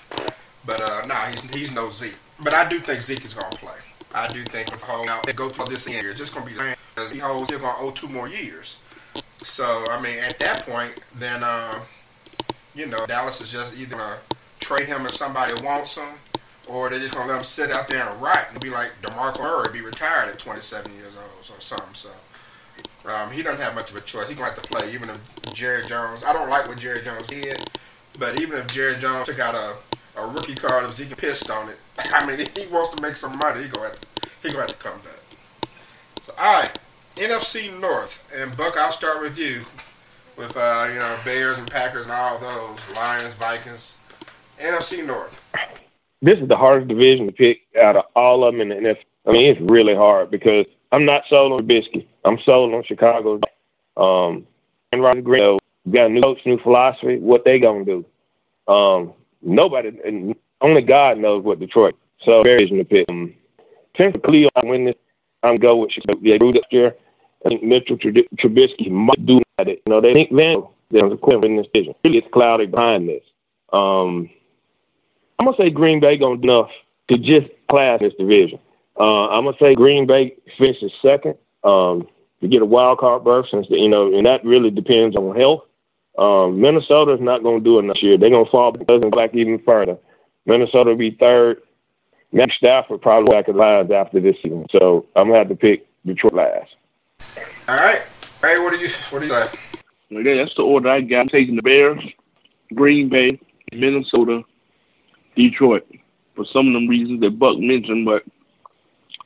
But 0.64 0.80
uh, 0.80 1.06
nah, 1.06 1.26
he's, 1.26 1.40
he's 1.54 1.72
no 1.72 1.90
Zeke. 1.90 2.14
But 2.40 2.54
I 2.54 2.68
do 2.68 2.78
think 2.78 3.02
Zeke 3.02 3.24
is 3.24 3.34
going 3.34 3.50
to 3.50 3.58
play. 3.58 3.76
I 4.14 4.28
do 4.28 4.44
think 4.44 4.72
if 4.72 4.80
hold 4.80 5.08
out, 5.08 5.26
go 5.36 5.48
through 5.48 5.66
this 5.66 5.88
year, 5.88 6.10
it's 6.10 6.18
just 6.18 6.34
going 6.34 6.46
to 6.46 6.52
be 6.52 6.58
because 6.94 7.12
he 7.12 7.18
holds 7.18 7.48
still 7.48 7.58
going 7.58 7.74
to 7.74 7.80
owe 7.80 7.90
two 7.90 8.08
more 8.08 8.28
years. 8.28 8.78
So 9.42 9.84
I 9.90 10.00
mean, 10.00 10.18
at 10.18 10.38
that 10.40 10.66
point, 10.66 11.00
then 11.14 11.42
uh, 11.42 11.80
you 12.74 12.86
know 12.86 13.06
Dallas 13.06 13.40
is 13.40 13.50
just 13.50 13.76
either 13.76 13.96
gonna 13.96 14.18
trade 14.60 14.88
him 14.88 15.06
if 15.06 15.12
somebody 15.12 15.54
wants 15.62 15.96
him, 15.96 16.08
or 16.66 16.90
they're 16.90 16.98
just 16.98 17.14
gonna 17.14 17.28
let 17.28 17.38
him 17.38 17.44
sit 17.44 17.70
out 17.70 17.88
there 17.88 18.08
and 18.08 18.20
rot 18.20 18.48
and 18.50 18.60
be 18.60 18.70
like 18.70 18.90
Demarco 19.02 19.40
Murray, 19.40 19.72
be 19.72 19.80
retired 19.80 20.28
at 20.28 20.38
27 20.38 20.92
years 20.94 21.14
old 21.16 21.56
or 21.56 21.60
something. 21.60 21.94
So 21.94 22.10
um, 23.06 23.30
he 23.30 23.42
doesn't 23.42 23.60
have 23.60 23.74
much 23.74 23.90
of 23.90 23.96
a 23.96 24.00
choice. 24.00 24.28
He's 24.28 24.36
gonna 24.36 24.50
have 24.50 24.60
to 24.60 24.68
play, 24.68 24.92
even 24.92 25.08
if 25.10 25.18
Jerry 25.54 25.86
Jones. 25.86 26.24
I 26.24 26.32
don't 26.32 26.50
like 26.50 26.66
what 26.66 26.78
Jerry 26.78 27.02
Jones 27.02 27.26
did, 27.28 27.70
but 28.18 28.40
even 28.40 28.58
if 28.58 28.66
Jerry 28.68 28.96
Jones 28.96 29.26
took 29.28 29.38
out 29.38 29.54
a, 29.54 29.76
a 30.18 30.26
rookie 30.26 30.54
card 30.54 30.84
and 30.84 30.94
Zeke 30.94 31.16
pissed 31.16 31.50
on 31.50 31.68
it, 31.68 31.78
I 31.98 32.26
mean, 32.26 32.40
if 32.40 32.56
he 32.56 32.66
wants 32.66 32.94
to 32.94 33.02
make 33.02 33.16
some 33.16 33.38
money, 33.38 33.62
he 33.62 33.68
gonna 33.68 33.88
have 33.88 34.00
to, 34.00 34.28
he 34.42 34.48
gonna 34.50 34.62
have 34.62 34.70
to 34.70 34.76
come 34.76 34.98
back. 35.00 35.70
So 36.22 36.34
all 36.38 36.62
right. 36.62 36.78
NFC 37.18 37.76
North, 37.80 38.24
and 38.32 38.56
Buck, 38.56 38.76
I'll 38.76 38.92
start 38.92 39.20
with 39.20 39.36
you, 39.36 39.62
with 40.36 40.56
uh, 40.56 40.86
you 40.88 41.00
know 41.00 41.18
Bears 41.24 41.58
and 41.58 41.68
Packers 41.68 42.04
and 42.04 42.12
all 42.12 42.38
those 42.38 42.78
Lions, 42.94 43.34
Vikings. 43.34 43.96
NFC 44.60 45.04
North. 45.04 45.40
this 46.22 46.38
is 46.38 46.48
the 46.48 46.56
hardest 46.56 46.88
division 46.88 47.26
to 47.26 47.32
pick 47.32 47.62
out 47.80 47.96
of 47.96 48.04
all 48.14 48.44
of 48.44 48.54
them 48.54 48.60
in 48.60 48.68
the 48.68 48.74
NFL. 48.76 48.98
I 49.26 49.32
mean, 49.32 49.50
it's 49.50 49.70
really 49.70 49.94
hard 49.96 50.30
because 50.30 50.66
I'm 50.92 51.04
not 51.04 51.24
sold 51.28 51.52
on 51.52 51.66
Trubisky. 51.66 52.06
I'm 52.24 52.38
sold 52.44 52.72
on 52.72 52.84
Chicago. 52.84 53.40
Um, 53.96 54.46
and 54.92 55.02
Roger 55.02 55.20
Green, 55.20 55.42
you 55.42 55.48
know, 55.48 55.58
got 55.92 56.06
a 56.06 56.08
new 56.08 56.20
coach, 56.20 56.38
new 56.46 56.58
philosophy. 56.58 57.18
What 57.18 57.44
they 57.44 57.58
gonna 57.58 57.84
do? 57.84 58.04
Um, 58.72 59.12
nobody, 59.42 59.90
and 60.04 60.34
only 60.60 60.82
God 60.82 61.18
knows 61.18 61.44
what 61.44 61.60
Detroit. 61.60 61.96
So 62.24 62.42
very 62.42 62.64
easy 62.64 62.78
to 62.78 62.84
pick. 62.84 63.06
Um, 63.10 63.34
since 63.96 64.16
Cleveland 64.26 64.64
win 64.64 64.84
this, 64.86 64.96
I'm 65.42 65.56
go 65.56 65.76
with 65.76 65.90
grew 66.38 66.50
up 66.50 66.64
here. 66.70 66.94
I 67.44 67.48
think 67.48 67.62
Mitchell 67.62 67.96
Trubisky 67.96 68.90
might 68.90 69.24
do 69.24 69.38
that. 69.58 69.68
You 69.68 69.80
know, 69.88 70.00
they 70.00 70.12
think 70.12 70.32
Van 70.32 70.56
there's 70.90 71.12
a 71.12 71.16
queen 71.16 71.40
in 71.44 71.56
this 71.56 71.66
division. 71.72 71.94
Really, 72.04 72.18
it's 72.18 72.28
cloudy 72.32 72.66
behind 72.66 73.08
this. 73.08 73.22
Um, 73.72 74.30
I'm 75.38 75.46
gonna 75.46 75.56
say 75.56 75.70
Green 75.70 76.00
Bay 76.00 76.16
gonna 76.16 76.38
do 76.38 76.50
enough 76.50 76.70
to 77.08 77.18
just 77.18 77.48
class 77.68 78.00
this 78.00 78.14
division. 78.18 78.58
Uh, 78.98 79.28
I'm 79.28 79.44
gonna 79.44 79.56
say 79.60 79.74
Green 79.74 80.06
Bay 80.06 80.36
finishes 80.56 80.92
second 81.02 81.34
um, 81.62 82.08
to 82.40 82.48
get 82.48 82.62
a 82.62 82.66
wild 82.66 82.98
card 82.98 83.22
berth, 83.22 83.46
since 83.50 83.66
you 83.70 83.88
know, 83.88 84.12
and 84.12 84.24
that 84.26 84.44
really 84.44 84.70
depends 84.70 85.14
on 85.16 85.36
health. 85.36 85.64
Um, 86.18 86.60
Minnesota's 86.60 87.20
not 87.20 87.44
gonna 87.44 87.60
do 87.60 87.78
it 87.78 87.86
this 87.86 88.02
year. 88.02 88.18
They're 88.18 88.30
gonna 88.30 88.50
fall 88.50 88.72
back 88.72 89.34
even 89.34 89.60
further. 89.60 89.96
Minnesota 90.46 90.90
will 90.90 90.96
be 90.96 91.12
third. 91.12 91.62
Matt 92.32 92.50
Stafford 92.56 93.00
probably 93.00 93.30
back 93.30 93.48
in 93.48 93.56
lines 93.56 93.90
after 93.92 94.20
this 94.20 94.36
season. 94.44 94.66
So 94.70 95.06
I'm 95.14 95.28
gonna 95.28 95.38
have 95.38 95.48
to 95.48 95.54
pick 95.54 95.86
Detroit 96.04 96.34
last. 96.34 96.74
All 97.68 97.76
right. 97.76 98.02
Hey, 98.42 98.58
what 98.58 98.72
do 98.72 98.80
you 98.80 98.90
what 99.10 99.20
do 99.20 99.26
you 99.26 99.32
say? 99.32 99.48
Okay, 100.10 100.36
that's 100.38 100.54
the 100.56 100.62
order 100.62 100.90
I 100.90 101.02
got. 101.02 101.22
I'm 101.22 101.28
taking 101.28 101.54
the 101.54 101.62
Bears, 101.62 102.02
Green 102.74 103.08
Bay, 103.08 103.38
Minnesota, 103.72 104.42
Detroit. 105.36 105.86
For 106.34 106.44
some 106.52 106.66
of 106.68 106.72
them 106.72 106.88
reasons 106.88 107.20
that 107.20 107.38
Buck 107.38 107.58
mentioned, 107.58 108.06
but 108.06 108.24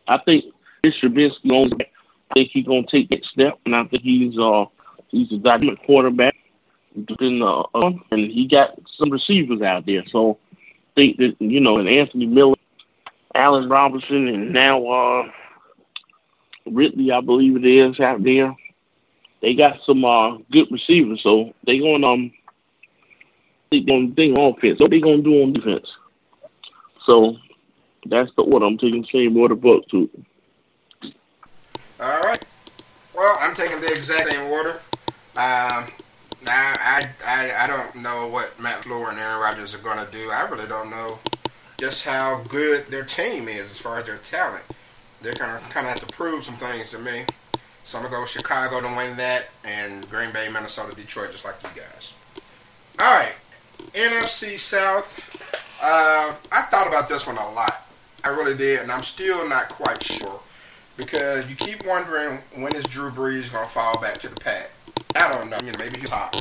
I 0.08 0.18
think 0.18 0.44
this 0.82 0.94
Trubisky 1.02 1.48
going 1.48 1.70
I 1.80 2.34
think 2.34 2.50
he's 2.52 2.66
gonna 2.66 2.86
take 2.90 3.08
that 3.10 3.24
step 3.24 3.58
and 3.64 3.74
I 3.74 3.84
think 3.84 4.02
he's 4.02 4.38
uh 4.38 4.66
he's 5.08 5.32
a 5.32 5.38
dynamic 5.38 5.84
quarterback 5.86 6.34
in, 7.20 7.42
uh, 7.42 7.62
and 8.10 8.30
he 8.30 8.48
got 8.48 8.78
some 8.98 9.10
receivers 9.10 9.62
out 9.62 9.86
there. 9.86 10.04
So 10.10 10.38
think 10.94 11.16
that 11.18 11.36
you 11.38 11.60
know, 11.60 11.76
and 11.76 11.88
Anthony 11.88 12.26
Miller 12.26 12.54
Allen 13.34 13.68
Robinson, 13.68 14.28
and 14.28 14.52
now 14.52 14.86
uh, 14.86 15.30
Ridley, 16.66 17.12
I 17.12 17.20
believe 17.20 17.56
it 17.56 17.66
is 17.66 17.98
out 18.00 18.22
there. 18.22 18.54
They 19.40 19.54
got 19.54 19.78
some 19.86 20.04
uh, 20.04 20.38
good 20.50 20.68
receivers, 20.70 21.20
so 21.22 21.52
they 21.66 21.78
going 21.78 22.04
um 22.04 22.32
they 23.70 23.80
going 23.80 24.14
think 24.14 24.36
offense. 24.38 24.78
What 24.78 24.90
they 24.90 25.00
gonna 25.00 25.22
do 25.22 25.42
on 25.42 25.52
defense? 25.52 25.86
So 27.06 27.36
that's 28.06 28.30
the 28.36 28.42
order 28.42 28.66
I'm 28.66 28.78
taking. 28.78 29.04
Same 29.12 29.36
order, 29.36 29.54
book 29.54 29.88
too. 29.88 30.08
All 32.00 32.20
right. 32.22 32.44
Well, 33.14 33.36
I'm 33.40 33.54
taking 33.54 33.80
the 33.80 33.92
exact 33.92 34.30
same 34.30 34.50
order. 34.50 34.80
Um, 35.36 35.86
I, 36.54 37.08
I 37.24 37.64
I 37.64 37.66
don't 37.66 37.96
know 37.96 38.26
what 38.28 38.58
Matt 38.60 38.82
LaFleur 38.82 39.10
and 39.10 39.18
Aaron 39.18 39.40
Rodgers 39.40 39.74
are 39.74 39.78
gonna 39.78 40.08
do. 40.10 40.30
I 40.30 40.42
really 40.48 40.68
don't 40.68 40.90
know 40.90 41.18
just 41.78 42.04
how 42.04 42.42
good 42.48 42.86
their 42.88 43.04
team 43.04 43.48
is 43.48 43.70
as 43.70 43.78
far 43.78 43.98
as 43.98 44.06
their 44.06 44.18
talent. 44.18 44.64
They're 45.20 45.32
gonna 45.32 45.60
kind 45.70 45.86
of 45.86 45.92
have 45.94 46.06
to 46.06 46.14
prove 46.14 46.44
some 46.44 46.56
things 46.56 46.90
to 46.90 46.98
me. 46.98 47.24
So 47.84 47.98
I'm 47.98 48.04
gonna 48.04 48.14
go 48.14 48.20
with 48.22 48.30
Chicago 48.30 48.80
to 48.80 48.86
win 48.96 49.16
that, 49.16 49.48
and 49.64 50.08
Green 50.08 50.32
Bay, 50.32 50.48
Minnesota, 50.48 50.94
Detroit, 50.94 51.32
just 51.32 51.44
like 51.44 51.56
you 51.62 51.70
guys. 51.74 52.12
All 53.00 53.12
right, 53.12 53.34
NFC 53.94 54.58
South. 54.58 55.18
Uh, 55.80 56.34
I 56.52 56.62
thought 56.62 56.86
about 56.86 57.08
this 57.08 57.26
one 57.26 57.38
a 57.38 57.50
lot. 57.52 57.88
I 58.22 58.28
really 58.28 58.56
did, 58.56 58.80
and 58.80 58.92
I'm 58.92 59.02
still 59.02 59.48
not 59.48 59.68
quite 59.68 60.02
sure 60.02 60.40
because 60.96 61.48
you 61.48 61.56
keep 61.56 61.84
wondering 61.84 62.38
when 62.54 62.74
is 62.76 62.84
Drew 62.84 63.10
Brees 63.10 63.50
gonna 63.50 63.68
fall 63.68 64.00
back 64.00 64.20
to 64.20 64.28
the 64.28 64.36
pack. 64.36 64.70
I 65.14 65.32
don't 65.32 65.50
know. 65.50 65.58
You 65.64 65.72
know, 65.72 65.78
maybe 65.78 66.00
he's 66.00 66.10
hot. 66.10 66.32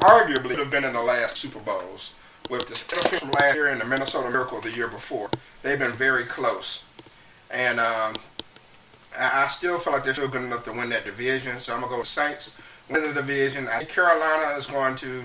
Arguably, 0.00 0.56
have 0.58 0.70
been 0.70 0.84
in 0.84 0.92
the 0.92 1.02
last 1.02 1.36
Super 1.36 1.58
Bowls 1.58 2.14
with 2.48 2.66
the 2.68 2.74
from 3.18 3.30
last 3.32 3.54
year 3.54 3.68
and 3.68 3.80
the 3.80 3.84
Minnesota 3.84 4.30
Miracle 4.30 4.60
the 4.60 4.70
year 4.70 4.88
before. 4.88 5.28
They've 5.62 5.78
been 5.78 5.92
very 5.92 6.24
close. 6.24 6.84
And 7.50 7.80
um, 7.80 8.14
I, 9.16 9.44
I 9.44 9.48
still 9.48 9.78
feel 9.78 9.92
like 9.92 10.04
they're 10.04 10.14
still 10.14 10.28
good 10.28 10.42
enough 10.42 10.64
to 10.64 10.72
win 10.72 10.90
that 10.90 11.04
division. 11.04 11.60
So 11.60 11.74
I'm 11.74 11.82
to 11.82 11.88
go 11.88 11.98
with 11.98 12.08
Saints 12.08 12.56
win 12.88 13.02
the 13.02 13.12
division. 13.12 13.68
I 13.68 13.78
think 13.78 13.90
Carolina 13.90 14.56
is 14.56 14.66
going 14.66 14.96
to 14.96 15.24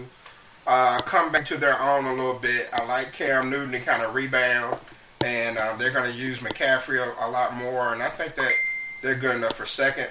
uh, 0.68 1.00
come 1.00 1.32
back 1.32 1.46
to 1.48 1.58
their 1.58 1.80
own 1.82 2.06
a 2.06 2.14
little 2.14 2.40
bit. 2.40 2.70
I 2.74 2.84
like 2.86 3.14
Cam 3.14 3.50
Newton 3.50 3.72
to 3.72 3.80
kind 3.80 4.04
of 4.04 4.14
rebound. 4.14 4.80
And 5.24 5.58
uh, 5.58 5.76
they're 5.78 5.92
going 5.92 6.12
to 6.12 6.18
use 6.18 6.40
McCaffrey 6.40 7.00
a, 7.00 7.26
a 7.26 7.30
lot 7.30 7.56
more. 7.56 7.94
And 7.94 8.04
I 8.04 8.10
think 8.10 8.36
that 8.36 8.52
they're 9.02 9.16
good 9.16 9.36
enough 9.36 9.54
for 9.54 9.66
second. 9.66 10.10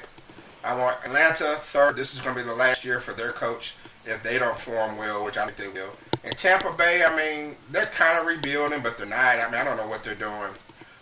I 0.65 0.77
want 0.77 0.99
Atlanta 1.05 1.57
third. 1.61 1.97
This 1.97 2.15
is 2.15 2.21
going 2.21 2.37
to 2.37 2.43
be 2.43 2.47
the 2.47 2.55
last 2.55 2.85
year 2.85 3.01
for 3.01 3.13
their 3.13 3.33
coach 3.33 3.75
if 4.05 4.23
they 4.23 4.39
don't 4.39 4.59
form 4.59 4.97
well, 4.97 5.25
which 5.25 5.37
I 5.37 5.47
think 5.47 5.57
they 5.57 5.69
will. 5.69 5.91
And 6.25 6.37
Tampa 6.37 6.73
Bay, 6.73 7.05
I 7.05 7.17
mean, 7.17 7.57
they're 7.71 7.87
kind 7.87 8.19
of 8.19 8.27
rebuilding, 8.27 8.83
but 8.83 8.97
they're 8.97 9.07
not. 9.07 9.39
I 9.39 9.47
mean, 9.47 9.61
I 9.61 9.65
don't 9.65 9.77
know 9.77 9.89
what 9.89 10.05
they're 10.05 10.15
doing, 10.15 10.51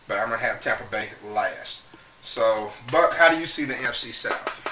but 0.08 0.18
I'm 0.18 0.30
gonna 0.30 0.38
have 0.38 0.62
Tampa 0.62 0.84
Bay 0.90 1.08
last. 1.26 1.82
So, 2.22 2.72
Buck, 2.90 3.14
how 3.14 3.30
do 3.30 3.38
you 3.38 3.46
see 3.46 3.64
the 3.64 3.74
NFC 3.74 4.12
South? 4.12 4.66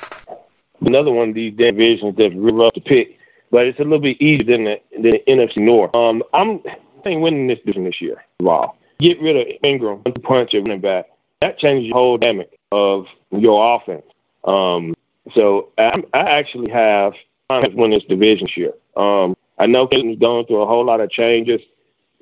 Another 0.81 1.11
one 1.11 1.31
of 1.31 1.35
these 1.35 1.55
divisions 1.57 2.14
that's 2.16 2.35
real 2.35 2.57
rough 2.57 2.72
to 2.74 2.81
pick, 2.81 3.18
but 3.51 3.66
it's 3.66 3.79
a 3.79 3.83
little 3.83 4.01
bit 4.01 4.20
easier 4.20 4.57
than 4.57 4.64
the, 4.64 4.77
than 4.92 5.11
the 5.11 5.22
NFC 5.27 5.59
North. 5.59 5.94
Um, 5.96 6.22
I'm 6.33 6.61
ain't 7.07 7.20
winning 7.20 7.46
this 7.46 7.59
division 7.61 7.85
this 7.85 8.01
year. 8.01 8.22
Wow. 8.40 8.74
Get 9.01 9.20
rid 9.20 9.37
of 9.37 9.46
Ingram, 9.64 10.03
punch 10.22 10.55
at 10.55 10.68
running 10.68 10.81
back. 10.81 11.07
That 11.40 11.59
changes 11.59 11.90
the 11.90 11.96
whole 11.96 12.18
dynamic 12.18 12.59
of 12.72 13.07
your 13.31 13.77
offense. 13.77 14.05
Um, 14.44 14.94
so 15.35 15.70
I, 15.79 15.90
I 16.14 16.38
actually 16.38 16.70
have 16.72 17.12
win 17.51 17.90
this 17.90 18.05
division 18.09 18.46
this 18.46 18.57
year. 18.57 18.72
Um, 18.96 19.37
I 19.59 19.66
know 19.66 19.87
Clayton's 19.87 20.18
going 20.18 20.46
through 20.46 20.62
a 20.62 20.66
whole 20.66 20.85
lot 20.85 21.01
of 21.01 21.11
changes, 21.11 21.61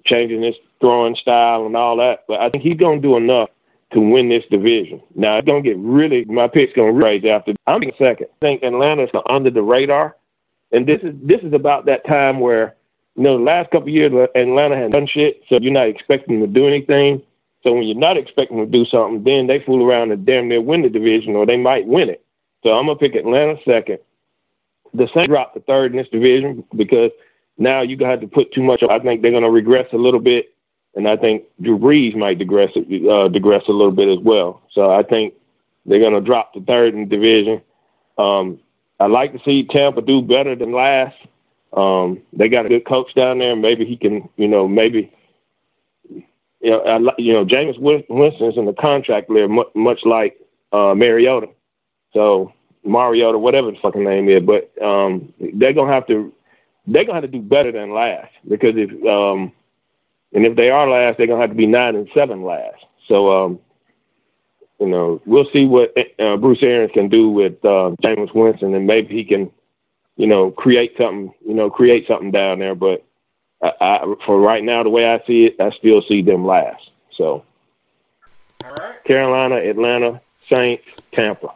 changing 0.05 0.43
his 0.43 0.55
throwing 0.81 1.17
style 1.17 1.67
and 1.67 1.77
all 1.77 1.97
that, 1.97 2.25
but 2.29 2.41
I 2.41 2.51
think 2.51 2.65
he's 2.65 2.77
going 2.77 3.03
to 3.03 3.09
do 3.09 3.17
enough 3.17 3.51
to 3.93 4.01
win 4.01 4.29
this 4.29 4.45
division. 4.51 5.01
Now, 5.15 5.37
it's 5.37 5.47
going 5.47 5.63
to 5.63 5.69
get 5.69 5.79
really, 5.79 6.25
my 6.25 6.49
pick's 6.49 6.73
going 6.73 6.99
to 6.99 7.07
raise 7.07 7.25
after. 7.25 7.55
I'm 7.67 7.83
in 7.83 7.91
second. 7.99 8.27
I 8.31 8.37
think 8.41 8.63
Atlanta's 8.63 9.11
under 9.29 9.51
the 9.51 9.63
radar. 9.63 10.17
And 10.73 10.87
this 10.87 11.01
is 11.03 11.15
this 11.23 11.41
is 11.43 11.53
about 11.53 11.87
that 11.87 12.05
time 12.07 12.41
where, 12.41 12.75
you 13.15 13.23
know, 13.23 13.39
the 13.39 13.45
last 13.45 13.71
couple 13.71 13.89
years, 13.89 14.13
Atlanta 14.35 14.77
had 14.77 14.91
done 14.91 15.07
shit, 15.07 15.43
so 15.49 15.57
you're 15.61 15.73
not 15.73 15.89
expecting 15.89 16.41
them 16.41 16.53
to 16.53 16.61
do 16.61 16.67
anything. 16.67 17.23
So 17.67 17.73
when 17.73 17.83
you're 17.83 17.99
not 17.99 18.17
expecting 18.17 18.59
to 18.59 18.67
do 18.67 18.85
something, 18.85 19.25
then 19.25 19.49
they 19.49 19.59
fool 19.59 19.85
around 19.85 20.13
and 20.13 20.25
damn 20.25 20.49
near 20.49 20.61
win 20.61 20.83
the 20.83 20.89
division, 20.89 21.35
or 21.35 21.45
they 21.45 21.57
might 21.57 21.85
win 21.85 22.09
it. 22.09 22.25
So 22.63 22.71
I'm 22.71 22.87
gonna 22.87 22.97
pick 22.97 23.17
Atlanta 23.17 23.57
second. 23.65 23.99
The 24.95 25.09
Saints 25.13 25.29
dropped 25.29 25.55
the 25.55 25.61
third 25.61 25.91
in 25.91 25.99
this 25.99 26.09
division 26.09 26.63
because 26.77 27.11
now 27.59 27.83
you 27.83 27.97
got 27.97 28.21
to 28.21 28.29
put 28.29 28.53
too 28.53 28.63
much. 28.63 28.83
I 28.89 29.01
think 29.01 29.21
they're 29.21 29.33
to 29.33 29.51
regress 29.51 29.87
a 29.93 29.97
little 29.97 30.21
bit, 30.21 30.55
and 30.95 31.09
I 31.09 31.17
think 31.17 31.43
Drew 31.61 31.77
Brees 31.77 32.17
might 32.17 32.39
digress 32.39 32.71
uh, 32.77 33.29
digress 33.29 33.65
a 33.67 33.73
little 33.73 33.91
bit 33.91 34.09
as 34.09 34.21
well. 34.23 34.63
So 34.73 34.93
I 34.93 35.03
think 35.03 35.35
they're 35.87 35.99
to 36.11 36.21
drop 36.21 36.55
the 36.55 36.61
third 36.61 36.95
in 36.95 37.09
the 37.09 37.17
division. 37.17 37.63
Um, 38.17 38.61
I 39.01 39.07
like 39.07 39.33
to 39.33 39.41
see 39.45 39.65
Tampa 39.65 40.03
do 40.03 40.23
better 40.23 40.55
than 40.55 40.73
last. 40.73 41.17
Um, 41.73 42.23
they 42.33 42.49
got 42.49 42.67
a 42.67 42.69
good 42.69 42.87
coach 42.87 43.13
down 43.15 43.39
there. 43.39 43.57
Maybe 43.57 43.85
he 43.85 43.97
can, 43.97 44.29
you 44.37 44.49
know, 44.49 44.69
maybe, 44.69 45.13
you 46.61 46.71
know, 46.71 46.81
I, 46.83 46.99
you 47.19 47.33
know, 47.33 47.45
Jameis 47.45 47.79
Winston's 48.09 48.57
in 48.59 48.67
the 48.67 48.75
contract 48.75 49.29
there, 49.29 49.49
much, 49.49 50.01
like 50.05 50.39
uh, 50.73 50.95
Mariota. 50.95 51.49
So 52.13 52.53
Mariota, 52.85 53.39
whatever 53.39 53.71
the 53.71 53.79
fucking 53.83 54.05
name 54.05 54.29
is, 54.29 54.43
but 54.45 54.71
um, 54.85 55.33
they're 55.55 55.75
gonna 55.75 55.93
have 55.93 56.07
to 56.09 56.33
they're 56.87 57.05
gonna 57.05 57.21
have 57.21 57.31
to 57.31 57.39
do 57.39 57.43
better 57.43 57.73
than 57.73 57.93
last 57.93 58.33
because 58.49 58.75
if 58.77 58.91
um, 59.07 59.53
and 60.33 60.47
if 60.47 60.57
they 60.57 60.71
are 60.71 60.89
last, 60.89 61.19
they're 61.19 61.27
gonna 61.27 61.41
have 61.41 61.51
to 61.51 61.57
be 61.57 61.67
nine 61.67 61.97
and 61.97 62.09
seven 62.15 62.45
last. 62.45 62.85
So 63.09 63.33
um, 63.33 63.61
you 64.81 64.89
know, 64.89 65.23
we'll 65.27 65.49
see 65.53 65.67
what 65.67 65.95
uh, 66.21 66.37
Bruce 66.39 66.63
Arians 66.63 66.93
can 66.93 67.09
do 67.09 67.31
with 67.31 67.55
uh, 67.65 67.97
Jameis 68.05 68.35
Winston, 68.35 68.75
and 68.75 68.87
maybe 68.87 69.15
he 69.15 69.25
can, 69.25 69.51
you 70.17 70.29
know, 70.29 70.53
create 70.53 70.93
something, 70.99 71.33
you 71.47 71.55
know, 71.55 71.71
create 71.71 72.07
something 72.09 72.33
down 72.33 72.61
there. 72.61 72.77
But 72.77 73.06
I, 73.81 73.97
I, 73.99 74.15
for 74.25 74.41
right 74.41 74.63
now, 74.63 74.83
the 74.83 74.91
way 74.91 75.07
I 75.07 75.19
see 75.27 75.47
it, 75.47 75.61
I 75.61 75.71
still 75.79 76.03
see 76.09 76.23
them 76.23 76.47
last. 76.47 76.91
So, 77.17 77.45
all 78.65 78.75
right, 78.75 79.03
Carolina, 79.05 79.57
Atlanta, 79.57 80.21
Saints, 80.55 80.85
Tampa. 81.13 81.55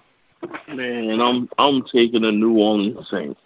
Man, 0.69 1.21
I'm 1.21 1.49
I'm 1.59 1.83
taking 1.93 2.25
a 2.25 2.33
New 2.33 2.59
Orleans 2.59 3.07
Saints. 3.11 3.41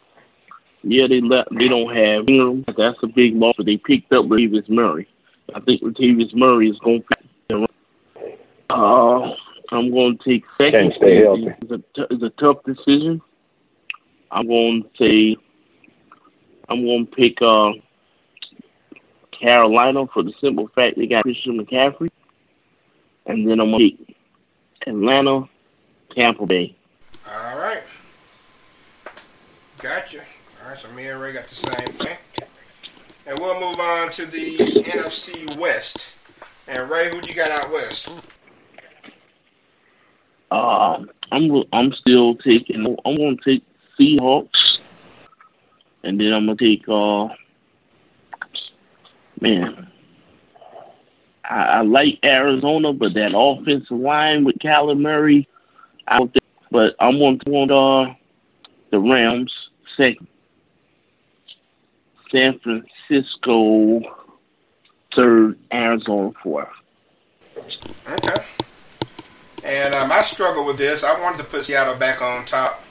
Yeah, 0.82 1.06
they 1.08 1.20
let 1.20 1.46
they 1.50 1.68
don't 1.68 1.94
have 1.94 2.28
Ingram. 2.28 2.64
That's 2.76 2.98
a 3.02 3.06
big 3.06 3.34
loss, 3.34 3.54
but 3.56 3.66
they 3.66 3.76
picked 3.76 4.12
up 4.12 4.26
Latavius 4.26 4.68
Murray. 4.68 5.08
I 5.54 5.60
think 5.60 5.82
Latavius 5.82 6.34
Murray 6.34 6.70
is 6.70 6.78
going 6.78 7.02
to. 7.48 7.66
Uh, 8.70 9.34
I'm 9.72 9.90
going 9.90 10.18
to 10.18 10.24
take 10.24 10.44
second. 10.60 10.90
Can't 10.90 10.94
stay 10.96 11.22
healthy. 11.22 11.48
It's 11.62 11.70
a, 11.70 11.78
t- 11.78 12.06
it's 12.10 12.22
a 12.22 12.30
tough 12.40 12.62
decision. 12.64 13.20
I'm 14.30 14.46
going 14.46 14.82
to 14.82 14.88
say 14.98 15.36
I'm 16.68 16.84
going 16.84 17.06
to 17.06 17.12
pick 17.12 17.42
uh, 17.42 17.72
Carolina 19.40 20.06
for 20.12 20.22
the 20.22 20.32
simple 20.40 20.68
fact 20.74 20.96
they 20.96 21.06
got 21.06 21.22
Christian 21.22 21.58
McCaffrey, 21.58 22.10
and 23.26 23.48
then 23.48 23.60
I'm 23.60 23.70
going 23.70 23.90
to 23.90 24.04
pick 24.04 24.16
Atlanta, 24.86 25.48
Tampa 26.14 26.46
Bay. 26.46 26.76
All 27.28 27.58
right. 27.58 27.82
Gotcha. 29.78 30.20
All 30.62 30.70
right, 30.70 30.78
so 30.78 30.90
me 30.92 31.08
and 31.08 31.20
Ray 31.20 31.32
got 31.32 31.46
the 31.48 31.54
same 31.54 31.88
thing. 31.94 32.16
And 33.26 33.38
we'll 33.38 33.58
move 33.60 33.78
on 33.80 34.10
to 34.12 34.26
the 34.26 34.56
NFC 34.58 35.56
West. 35.58 36.12
And 36.68 36.90
Ray, 36.90 37.08
who 37.10 37.20
you 37.26 37.34
got 37.34 37.50
out 37.50 37.70
west? 37.72 38.10
Um, 40.50 41.10
I'm 41.32 41.64
I'm 41.72 41.92
still 41.92 42.36
taking. 42.36 42.86
I'm 43.04 43.14
going 43.16 43.36
to 43.36 43.44
take 43.44 43.64
Seahawks, 43.98 44.78
and 46.02 46.18
then 46.18 46.32
I'm 46.32 46.46
going 46.46 46.56
to 46.56 46.76
take. 46.76 46.88
uh 46.88 47.28
Man, 49.40 49.90
I, 51.44 51.62
I 51.62 51.80
like 51.82 52.18
Arizona, 52.24 52.92
but 52.92 53.14
that 53.14 53.32
offensive 53.36 53.98
line 53.98 54.44
with 54.44 54.58
Kyler 54.58 54.98
Murray, 54.98 55.48
I 56.08 56.18
don't 56.18 56.32
think. 56.32 56.44
But 56.70 56.96
I'm 56.98 57.18
going 57.18 57.38
to 57.40 57.50
want 57.50 57.70
uh, 57.70 58.14
the 58.90 58.98
Rams 58.98 59.52
second. 59.96 60.26
San 62.30 62.58
Francisco 62.58 64.00
third, 65.14 65.58
Arizona 65.72 66.32
fourth. 66.42 66.68
Okay. 68.08 68.44
And 69.62 69.94
um, 69.94 70.10
I 70.10 70.22
struggled 70.22 70.66
with 70.66 70.78
this. 70.78 71.04
I 71.04 71.18
wanted 71.20 71.38
to 71.38 71.44
put 71.44 71.64
Seattle 71.64 71.96
back 71.96 72.20
on 72.20 72.44
top, 72.44 72.82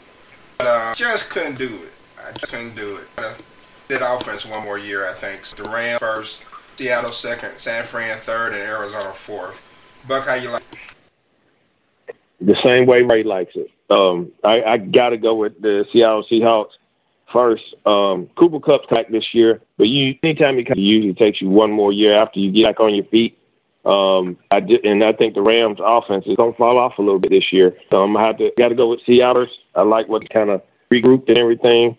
but 0.57 0.67
uh, 0.67 0.95
just 0.95 1.29
couldn't 1.29 1.57
do 1.57 1.65
it. 1.65 1.91
I 2.25 2.31
just 2.31 2.51
couldn't 2.51 2.75
do 2.75 2.97
it. 2.97 3.43
Did 3.87 4.01
offense 4.01 4.45
one 4.45 4.63
more 4.63 4.77
year, 4.77 5.07
I 5.07 5.13
think. 5.13 5.43
The 5.45 5.69
Rams 5.69 5.99
first, 5.99 6.43
Seattle 6.77 7.11
second, 7.11 7.51
San 7.57 7.83
Fran 7.83 8.17
third, 8.19 8.53
and 8.53 8.61
Arizona 8.61 9.11
fourth. 9.13 9.55
Buck, 10.07 10.25
how 10.25 10.35
you 10.35 10.49
like? 10.49 10.63
The 12.41 12.55
same 12.63 12.85
way 12.85 13.03
Ray 13.03 13.23
likes 13.23 13.53
it. 13.55 13.69
Um, 13.89 14.31
I, 14.43 14.63
I 14.63 14.77
got 14.77 15.09
to 15.09 15.17
go 15.17 15.35
with 15.35 15.61
the 15.61 15.85
Seattle 15.91 16.25
Seahawks 16.29 16.71
first. 17.31 17.63
Um, 17.85 18.29
Cooper 18.35 18.59
Kupp's 18.59 18.87
back 18.89 19.09
this 19.09 19.33
year, 19.33 19.61
but 19.77 19.87
you 19.87 20.15
anytime 20.23 20.57
he 20.57 20.63
comes, 20.63 20.77
it 20.77 20.81
usually 20.81 21.13
takes 21.13 21.41
you 21.41 21.49
one 21.49 21.71
more 21.71 21.91
year 21.91 22.15
after 22.15 22.39
you 22.39 22.51
get 22.51 22.65
back 22.65 22.79
on 22.79 22.95
your 22.95 23.05
feet. 23.05 23.37
Um, 23.85 24.37
I 24.51 24.61
did, 24.61 24.85
and 24.85 25.03
I 25.03 25.11
think 25.11 25.35
the 25.35 25.41
Rams' 25.41 25.79
offense 25.83 26.25
is 26.25 26.37
gonna 26.37 26.53
fall 26.53 26.77
off 26.77 26.97
a 26.97 27.01
little 27.01 27.19
bit 27.19 27.31
this 27.31 27.51
year. 27.51 27.77
So 27.91 28.01
I'm 28.01 28.13
gonna 28.13 28.25
have 28.25 28.37
to 28.37 28.51
got 28.57 28.69
to 28.69 28.75
go 28.75 28.89
with 28.89 29.01
Seattle. 29.05 29.47
I 29.75 29.81
like 29.81 30.07
what 30.07 30.29
kind 30.29 30.49
of 30.49 30.61
regrouped 30.91 31.27
and 31.27 31.37
everything, 31.37 31.97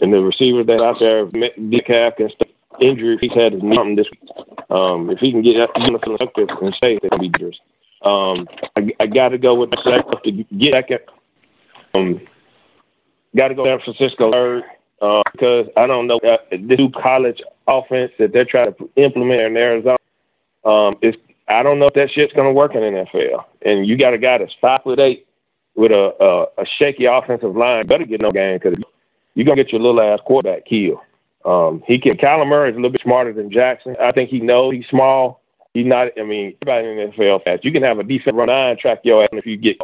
and 0.00 0.12
the 0.12 0.20
receivers 0.20 0.66
that 0.66 0.80
out 0.80 0.96
there, 0.98 1.26
Metcalf 1.56 2.14
and 2.18 2.30
stuff. 2.30 2.48
Injury 2.80 3.18
he's 3.20 3.32
had 3.32 3.52
is 3.54 3.60
something 3.60 3.96
this 3.96 4.06
week. 4.10 4.30
Um, 4.70 5.10
if 5.10 5.18
he 5.18 5.30
can 5.30 5.42
get 5.42 5.56
effective 5.56 6.48
and 6.60 6.74
stay, 6.74 6.98
that'll 7.02 7.18
be 7.18 7.28
dangerous. 7.28 7.58
Um, 8.02 8.48
I, 8.76 8.90
I 8.98 9.06
got 9.06 9.28
to 9.28 9.38
go 9.38 9.54
with 9.54 9.70
the 9.70 9.82
second 9.84 10.22
to 10.24 10.56
get 10.56 10.72
second. 10.74 11.00
Um, 11.94 12.20
got 13.36 13.48
to 13.48 13.54
go 13.54 13.64
San 13.64 13.78
Francisco 13.80 14.30
third 14.32 14.64
uh, 15.00 15.22
because 15.32 15.66
I 15.76 15.86
don't 15.86 16.06
know 16.06 16.18
uh, 16.24 16.38
this 16.50 16.78
new 16.78 16.90
college 16.90 17.40
offense 17.68 18.12
that 18.18 18.32
they're 18.32 18.44
trying 18.44 18.72
to 18.72 18.90
implement 18.96 19.42
in 19.42 19.56
Arizona. 19.56 19.96
Um, 20.64 20.94
is 21.02 21.14
I 21.48 21.62
don't 21.62 21.78
know 21.78 21.86
if 21.86 21.94
that 21.94 22.10
shit's 22.12 22.32
going 22.32 22.48
to 22.48 22.52
work 22.52 22.74
in 22.74 22.80
the 22.80 23.04
NFL. 23.04 23.44
And 23.62 23.86
you 23.86 23.98
got 23.98 24.14
a 24.14 24.18
guy 24.18 24.38
that's 24.38 24.54
five 24.60 24.78
foot 24.82 24.98
eight 24.98 25.26
with 25.74 25.92
a 25.92 26.14
a, 26.58 26.62
a 26.62 26.66
shaky 26.78 27.04
offensive 27.04 27.54
line. 27.54 27.86
Better 27.86 28.04
get 28.04 28.22
no 28.22 28.30
game 28.30 28.58
because 28.58 28.82
you're 29.34 29.46
gonna 29.46 29.62
get 29.62 29.72
your 29.72 29.80
little 29.80 30.00
ass 30.00 30.20
quarterback 30.24 30.66
killed. 30.66 31.00
Um, 31.44 31.82
he 31.86 31.98
can. 31.98 32.16
Kyler 32.16 32.46
Murray 32.46 32.70
is 32.70 32.74
a 32.74 32.78
little 32.78 32.90
bit 32.90 33.02
smarter 33.02 33.32
than 33.32 33.50
Jackson. 33.50 33.96
I 34.00 34.10
think 34.10 34.30
he 34.30 34.40
knows 34.40 34.72
he's 34.72 34.86
small. 34.86 35.42
He's 35.74 35.86
not. 35.86 36.08
I 36.18 36.22
mean, 36.22 36.54
everybody 36.62 36.88
in 36.88 37.10
the 37.10 37.16
NFL 37.16 37.44
fast. 37.44 37.64
You 37.64 37.72
can 37.72 37.82
have 37.82 37.98
a 37.98 38.04
defense 38.04 38.36
run 38.36 38.48
nine 38.48 38.76
track 38.78 39.00
your 39.04 39.22
ass 39.22 39.28
if 39.32 39.46
you 39.46 39.56
get 39.56 39.80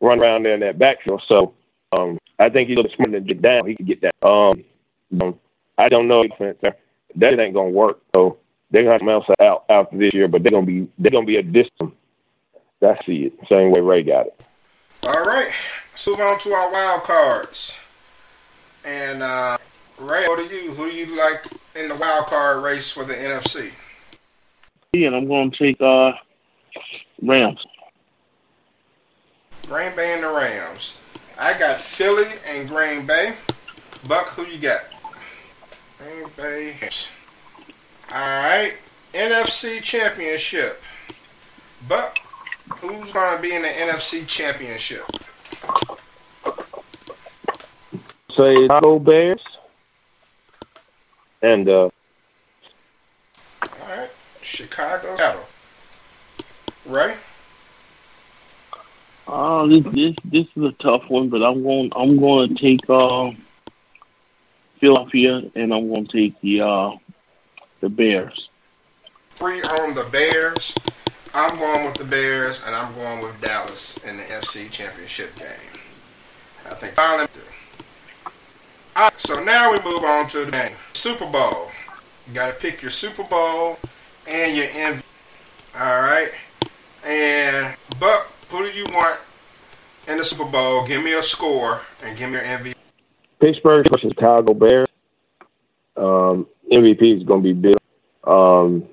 run 0.00 0.20
around 0.20 0.44
there 0.44 0.54
in 0.54 0.60
that 0.60 0.78
backfield. 0.78 1.22
So 1.28 1.54
um, 1.98 2.18
I 2.38 2.48
think 2.48 2.68
he's 2.68 2.78
a 2.78 2.82
little 2.82 2.96
smarter 2.96 3.12
than 3.12 3.24
get 3.24 3.42
down. 3.42 3.66
He 3.66 3.74
can 3.74 3.86
get 3.86 4.00
that. 4.00 4.26
Um, 4.26 4.64
um, 5.22 5.38
I 5.76 5.86
don't 5.86 6.08
know. 6.08 6.22
That 6.40 7.40
ain't 7.40 7.54
gonna 7.54 7.70
work. 7.70 8.00
So 8.14 8.38
they're 8.70 8.82
gonna 8.82 8.92
have 8.94 9.00
something 9.00 9.14
else 9.14 9.26
out 9.40 9.64
after 9.68 9.96
this 9.96 10.12
year, 10.12 10.28
but 10.28 10.42
they're 10.42 10.50
gonna 10.50 10.66
be 10.66 10.88
they're 10.98 11.10
gonna 11.10 11.26
be 11.26 11.36
a 11.36 11.42
distance. 11.42 11.94
That's 12.80 13.02
it. 13.06 13.32
Same 13.48 13.72
way 13.72 13.80
Ray 13.80 14.02
got 14.02 14.26
it. 14.26 14.40
All 15.04 15.24
right, 15.24 15.50
let's 15.92 16.06
move 16.06 16.20
on 16.20 16.38
to 16.40 16.52
our 16.52 16.72
wild 16.72 17.04
cards. 17.04 17.78
And 18.84 19.22
uh, 19.22 19.58
Ray, 19.98 20.26
what 20.26 20.38
do 20.38 20.54
you 20.54 20.72
who 20.72 20.90
do 20.90 20.96
you 20.96 21.16
like 21.16 21.46
in 21.74 21.88
the 21.88 21.96
wild 21.96 22.26
card 22.26 22.62
race 22.62 22.90
for 22.90 23.04
the 23.04 23.14
NFC? 23.14 23.70
And 24.94 25.14
I'm 25.14 25.26
going 25.26 25.50
to 25.50 25.56
take 25.56 25.80
uh, 25.80 26.12
Rams. 27.20 27.60
Green 29.66 29.94
Bay 29.94 30.14
and 30.14 30.22
the 30.22 30.28
Rams. 30.28 30.96
I 31.38 31.58
got 31.58 31.80
Philly 31.80 32.28
and 32.48 32.68
Green 32.68 33.06
Bay. 33.06 33.34
Buck, 34.06 34.28
who 34.28 34.46
you 34.46 34.58
got? 34.58 34.80
Green 35.98 36.26
Bay. 36.36 36.74
All 38.10 38.18
right, 38.18 38.74
NFC 39.12 39.82
Championship. 39.82 40.82
Buck, 41.86 42.16
who's 42.76 43.12
going 43.12 43.36
to 43.36 43.42
be 43.42 43.54
in 43.54 43.62
the 43.62 43.68
NFC 43.68 44.26
Championship? 44.26 45.04
Say 48.38 48.54
Chicago 48.54 49.00
Bears. 49.00 49.42
And 51.42 51.68
uh, 51.68 51.72
All 51.82 51.90
right, 53.88 54.10
Chicago 54.42 55.16
Seattle. 55.16 55.48
Ray. 56.86 57.16
Uh, 59.26 59.66
this 59.66 59.84
this 59.92 60.14
this 60.24 60.46
is 60.56 60.62
a 60.62 60.72
tough 60.80 61.02
one, 61.08 61.28
but 61.28 61.42
I'm 61.42 61.64
going 61.64 61.90
I'm 61.96 62.16
going 62.16 62.54
to 62.54 62.54
take 62.54 62.88
uh, 62.88 63.32
Philadelphia, 64.78 65.42
and 65.56 65.74
I'm 65.74 65.92
going 65.92 66.06
to 66.06 66.12
take 66.12 66.40
the 66.40 66.60
uh, 66.60 66.90
the 67.80 67.88
Bears. 67.88 68.48
Three 69.32 69.62
on 69.62 69.94
the 69.94 70.04
Bears. 70.12 70.76
I'm 71.34 71.58
going 71.58 71.86
with 71.86 71.96
the 71.96 72.04
Bears, 72.04 72.62
and 72.64 72.74
I'm 72.76 72.94
going 72.94 73.20
with 73.20 73.40
Dallas 73.40 73.96
in 73.98 74.16
the 74.16 74.22
FC 74.22 74.70
Championship 74.70 75.34
game. 75.34 75.82
I 76.66 76.74
think 76.74 76.94
finally. 76.94 77.28
Right, 78.98 79.12
so 79.16 79.40
now 79.44 79.70
we 79.70 79.78
move 79.84 80.02
on 80.02 80.28
to 80.30 80.44
the 80.44 80.50
game. 80.50 80.72
Super 80.92 81.26
Bowl. 81.26 81.70
You 82.26 82.34
got 82.34 82.48
to 82.48 82.54
pick 82.54 82.82
your 82.82 82.90
Super 82.90 83.22
Bowl 83.22 83.78
and 84.26 84.56
your 84.56 84.66
MVP. 84.66 85.02
All 85.78 86.02
right. 86.02 86.30
And 87.06 87.76
Buck, 88.00 88.28
who 88.48 88.64
do 88.64 88.76
you 88.76 88.84
want 88.90 89.20
in 90.08 90.18
the 90.18 90.24
Super 90.24 90.46
Bowl? 90.46 90.84
Give 90.84 91.04
me 91.04 91.12
a 91.12 91.22
score 91.22 91.82
and 92.02 92.18
give 92.18 92.30
me 92.30 92.38
your 92.38 92.44
MVP. 92.44 92.74
Pittsburgh 93.40 93.86
versus 93.88 94.10
Chicago 94.14 94.52
Bears. 94.52 94.88
Um, 95.96 96.48
MVP 96.72 97.18
is 97.18 97.22
going 97.22 97.44
to 97.44 97.52
be 97.52 97.52
Bill. 97.52 97.74
Um, 98.24 98.84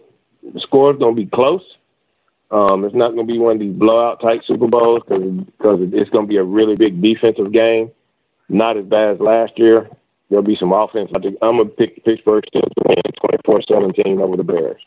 the 0.54 0.60
score 0.60 0.92
is 0.92 1.00
going 1.00 1.16
to 1.16 1.22
be 1.24 1.28
close. 1.28 1.64
Um, 2.52 2.86
it's 2.86 2.94
not 2.94 3.16
going 3.16 3.26
to 3.26 3.34
be 3.34 3.40
one 3.40 3.54
of 3.54 3.60
these 3.60 3.74
blowout 3.74 4.22
type 4.22 4.44
Super 4.46 4.68
Bowls 4.68 5.02
because 5.08 5.80
it's 5.82 6.12
going 6.12 6.26
to 6.26 6.30
be 6.30 6.38
a 6.38 6.44
really 6.44 6.76
big 6.76 7.02
defensive 7.02 7.52
game. 7.52 7.90
Not 8.50 8.78
as 8.78 8.86
bad 8.86 9.16
as 9.16 9.20
last 9.20 9.54
year. 9.58 9.90
There'll 10.30 10.44
be 10.44 10.56
some 10.56 10.72
offense. 10.72 11.12
I 11.16 11.20
think 11.20 11.38
I'm 11.42 11.58
going 11.58 11.70
to 11.70 11.76
pick 11.76 12.04
Pittsburgh 12.04 12.44
to 12.54 12.62
win 12.86 12.98
24-17 13.48 14.22
over 14.22 14.38
the 14.38 14.44
Bears. 14.44 14.82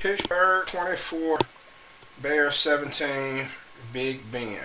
Pittsburgh 0.00 0.66
24, 0.66 1.38
Bears 2.22 2.56
17, 2.56 3.46
Big 3.92 4.20
Ben. 4.30 4.58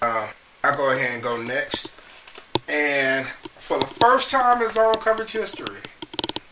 Uh, 0.00 0.28
I'll 0.64 0.76
go 0.76 0.90
ahead 0.90 1.14
and 1.14 1.22
go 1.22 1.40
next. 1.42 1.90
And 2.68 3.26
for 3.58 3.78
the 3.78 3.86
first 3.86 4.30
time 4.30 4.62
in 4.62 4.70
zone 4.70 4.94
coverage 4.94 5.32
history, 5.32 5.78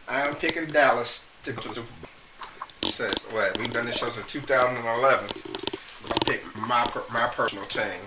I 0.09 0.27
am 0.27 0.35
picking 0.35 0.67
Dallas 0.67 1.29
to 1.45 1.53
go 1.53 1.63
to 1.63 1.81
the. 1.81 1.83
Since 2.83 3.25
what 3.33 3.57
we've 3.59 3.73
done 3.73 3.87
this 3.87 3.99
show 3.99 4.09
since 4.09 4.27
2011, 4.27 5.25
I 5.25 5.29
picked 5.29 5.70
my 6.67 6.87
my 7.13 7.27
personal 7.29 7.67
team. 7.67 8.01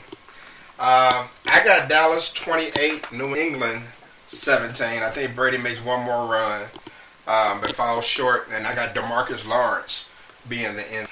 Um, 0.79 1.27
I 1.47 1.61
got 1.63 1.87
Dallas 1.87 2.33
28, 2.33 3.11
New 3.11 3.35
England 3.35 3.83
17. 4.27 5.03
I 5.03 5.09
think 5.11 5.35
Brady 5.35 5.57
makes 5.57 5.79
one 5.83 6.03
more 6.03 6.29
run, 6.29 6.63
um, 7.27 7.61
but 7.61 7.73
falls 7.75 8.05
short. 8.05 8.49
And 8.51 8.65
I 8.65 8.73
got 8.73 8.95
Demarcus 8.95 9.47
Lawrence 9.47 10.09
being 10.49 10.75
the 10.75 10.91
end. 10.91 11.07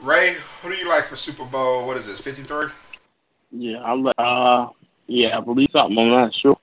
Ray, 0.00 0.36
who 0.62 0.70
do 0.70 0.76
you 0.76 0.88
like 0.88 1.06
for 1.06 1.16
Super 1.16 1.44
Bowl? 1.44 1.86
What 1.86 1.96
is 1.96 2.06
this? 2.06 2.20
53? 2.20 2.66
Yeah, 3.52 3.82
I'm 3.82 4.06
uh 4.18 4.68
yeah, 5.06 5.38
I 5.38 5.40
believe 5.40 5.68
something. 5.72 5.98
I'm 5.98 6.10
not 6.10 6.34
sure, 6.34 6.58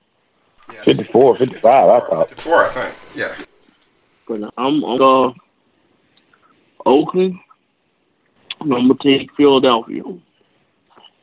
54, 0.84 1.38
55, 1.38 1.64
I 1.64 2.00
thought. 2.00 2.28
54, 2.28 2.54
I 2.64 2.68
think. 2.68 2.94
Yeah. 3.14 3.34
but 4.28 4.52
I'm, 4.56 4.84
I'm 4.84 5.00
uh 5.00 5.32
Oakland. 6.86 7.38
I'm 8.62 8.88
gonna 8.88 8.94
take 9.02 9.34
Philadelphia, 9.36 10.02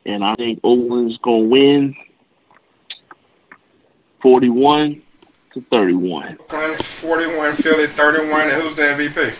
and 0.05 0.23
I 0.23 0.33
think 0.35 0.59
Oakland's 0.63 1.17
gonna 1.17 1.47
win 1.47 1.95
forty-one 4.21 5.01
to 5.53 5.61
thirty-one. 5.71 6.37
41, 6.49 7.55
Philly 7.55 7.87
31. 7.87 8.41
And 8.41 8.51
who's 8.51 8.75
the 8.75 8.81
MVP? 8.83 9.33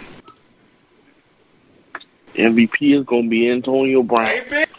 MVP 2.35 2.99
is 2.99 3.05
gonna 3.05 3.27
be 3.27 3.49
Antonio 3.49 4.03
Brown. 4.03 4.29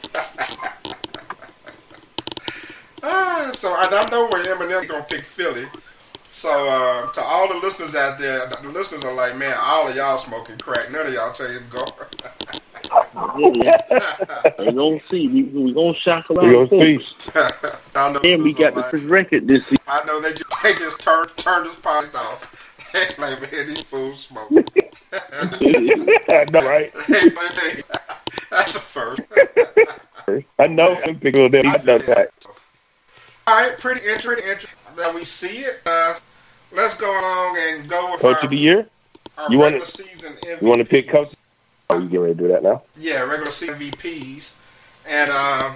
Ah, 3.02 3.50
so 3.54 3.72
I, 3.72 3.88
don't 3.88 4.10
know 4.10 4.28
where 4.28 4.44
Eminem 4.44 4.86
gonna 4.86 5.02
pick 5.04 5.22
Philly. 5.22 5.64
So 6.30 6.50
uh, 6.50 7.10
to 7.12 7.20
all 7.22 7.48
the 7.48 7.54
listeners 7.54 7.94
out 7.94 8.18
there, 8.18 8.46
the 8.46 8.68
listeners 8.68 9.04
are 9.04 9.14
like, 9.14 9.36
man, 9.36 9.56
all 9.58 9.88
of 9.88 9.96
y'all 9.96 10.18
smoking 10.18 10.58
crack. 10.58 10.90
None 10.92 11.06
of 11.06 11.12
y'all 11.14 11.32
tell 11.32 11.48
him 11.48 11.64
go. 11.70 11.86
yeah. 13.14 14.52
They 14.58 14.72
gonna 14.72 15.00
see. 15.10 15.28
We 15.28 15.42
we 15.42 15.72
gonna 15.72 15.94
shock 15.98 16.28
a 16.30 16.32
lot 16.32 16.44
We 16.44 16.56
of 16.56 16.70
gonna 16.70 16.98
folks. 16.98 17.74
I 17.94 18.12
know 18.12 18.20
And 18.20 18.42
we 18.42 18.52
got 18.52 18.70
is 18.70 18.74
the 18.74 18.86
a 18.86 18.90
first 18.90 19.04
record 19.04 19.48
this 19.48 19.62
season. 19.64 19.78
I 19.88 20.04
know 20.04 20.20
they 20.20 20.32
just 20.32 20.62
they 20.62 20.74
just 20.74 21.00
turned 21.00 21.36
turned 21.36 21.66
this 21.66 21.74
podcast 21.76 22.14
off. 22.14 22.56
like 23.18 23.52
man, 23.52 23.68
these 23.68 23.82
fools 23.82 24.20
smoke. 24.20 24.50
I 25.12 26.46
know, 26.52 26.60
right? 26.60 26.92
That's 28.50 28.76
a 28.76 28.80
first. 28.80 29.22
I 30.58 30.66
know. 30.68 31.00
I'm 31.06 31.18
picking 31.18 31.42
on 31.42 31.50
them. 31.50 31.66
I 31.66 31.76
know 31.82 31.98
that. 31.98 32.30
All 33.46 33.56
right, 33.56 33.76
pretty 33.78 34.08
interesting. 34.08 34.48
Interesting. 34.48 34.78
Now 34.96 35.12
we 35.14 35.24
see 35.24 35.58
it. 35.58 35.80
Uh, 35.84 36.14
let's 36.72 36.94
go 36.94 37.10
along 37.10 37.58
and 37.58 37.88
go 37.88 38.12
with 38.12 38.20
Coach 38.20 38.36
our, 38.36 38.44
of 38.44 38.50
the 38.50 38.56
year. 38.56 38.86
You 39.48 39.58
want 39.58 39.80
to? 39.80 39.90
season 39.90 40.34
MVP. 40.34 40.62
You 40.62 40.68
want 40.68 40.78
to 40.78 40.84
pick 40.84 41.08
coach? 41.08 41.34
Oh, 41.90 41.98
you 41.98 42.06
getting 42.06 42.20
ready 42.20 42.34
to 42.34 42.40
do 42.40 42.48
that 42.48 42.62
now? 42.62 42.82
Yeah, 42.96 43.22
regular 43.22 43.50
season 43.50 43.74
MVPs. 43.74 44.52
And 45.08 45.30
um, 45.30 45.74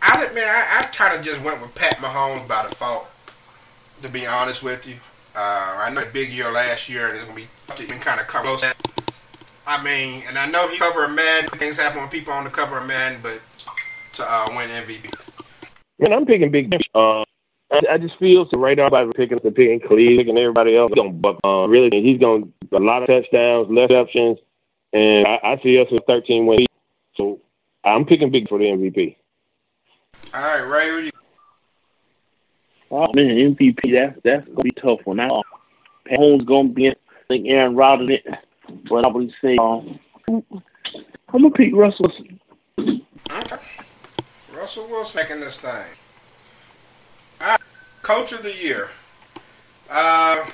I 0.00 0.20
did, 0.20 0.32
man, 0.32 0.46
I, 0.46 0.78
I 0.78 0.82
kind 0.92 1.18
of 1.18 1.24
just 1.24 1.42
went 1.42 1.60
with 1.60 1.74
Pat 1.74 1.96
Mahomes 1.96 2.46
by 2.46 2.68
default. 2.68 3.08
To 4.02 4.08
be 4.08 4.26
honest 4.26 4.62
with 4.62 4.86
you, 4.86 4.94
uh, 5.34 5.74
I 5.76 5.90
know 5.90 6.02
a 6.02 6.06
big 6.06 6.30
year 6.30 6.50
last 6.50 6.88
year, 6.88 7.08
and 7.08 7.16
it's 7.16 7.26
gonna 7.26 7.36
be 7.36 7.48
been 7.86 7.98
kind 7.98 8.18
of 8.18 8.26
close. 8.28 8.64
I 9.66 9.82
mean, 9.82 10.22
and 10.26 10.38
I 10.38 10.46
know 10.46 10.68
he 10.68 10.78
cover 10.78 11.02
covered 11.02 11.16
Madden. 11.16 11.58
Things 11.58 11.76
happen 11.76 12.00
when 12.00 12.08
people 12.08 12.32
on 12.32 12.44
the 12.44 12.50
cover 12.50 12.78
of 12.78 12.86
Madden, 12.86 13.20
but 13.22 13.40
to 14.14 14.24
uh, 14.24 14.46
win 14.50 14.70
MVP. 14.70 15.12
Man, 15.98 16.12
I'm 16.14 16.24
picking 16.24 16.50
Big 16.50 16.70
Ben. 16.70 16.80
Uh, 16.94 17.20
I, 17.70 17.78
I 17.90 17.98
just 17.98 18.18
feel 18.18 18.48
so 18.52 18.58
right 18.58 18.76
now 18.76 18.88
by 18.88 19.04
picking 19.14 19.38
the 19.42 19.50
picking 19.50 19.80
Cleveland 19.80 20.30
and 20.30 20.38
everybody 20.38 20.76
else. 20.76 20.90
He's 20.90 21.02
gonna 21.02 21.10
buck. 21.10 21.40
Uh, 21.44 21.66
really, 21.68 21.90
he's 22.00 22.18
gonna 22.18 22.46
a 22.72 22.78
lot 22.78 23.02
of 23.02 23.08
touchdowns, 23.08 23.68
less 23.68 23.90
options, 23.90 24.38
and 24.92 25.26
I, 25.26 25.38
I 25.42 25.60
see 25.62 25.80
us 25.80 25.88
with 25.90 26.02
13 26.06 26.46
wins. 26.46 26.66
So 27.16 27.40
I'm 27.84 28.04
picking 28.04 28.30
Big 28.30 28.48
for 28.48 28.58
the 28.58 28.64
MVP. 28.64 29.16
All 30.32 30.40
right, 30.40 30.60
Ray, 30.60 30.88
who 30.88 30.98
you? 30.98 31.10
Oh 32.90 33.06
man, 33.14 33.54
MVP. 33.54 33.92
That's 33.92 34.20
that's 34.24 34.46
gonna 34.46 34.62
be 34.62 34.72
a 34.76 34.80
tough 34.80 35.00
one. 35.04 35.18
Now, 35.18 35.42
Pat 36.06 36.18
Mahomes 36.18 36.44
gonna 36.44 36.68
be. 36.68 36.86
in. 36.86 36.92
I 36.92 37.34
think 37.34 37.46
Aaron 37.46 37.76
Rodgers, 37.76 38.10
it, 38.10 38.26
but 38.88 39.06
I 39.06 39.10
would 39.10 39.32
say 39.40 39.56
um, 39.60 40.00
I'm 40.28 40.42
gonna 41.30 41.50
pick 41.50 41.74
Russell. 41.74 42.06
Wilson. 42.76 43.00
Okay. 43.30 43.56
Russell 44.52 44.88
Wilson 44.88 45.22
making 45.22 45.40
this 45.40 45.60
thing. 45.60 45.70
All 47.40 47.46
right. 47.46 47.60
Coach 48.02 48.32
of 48.32 48.42
the 48.42 48.54
year. 48.54 48.90
Uh, 49.88 50.44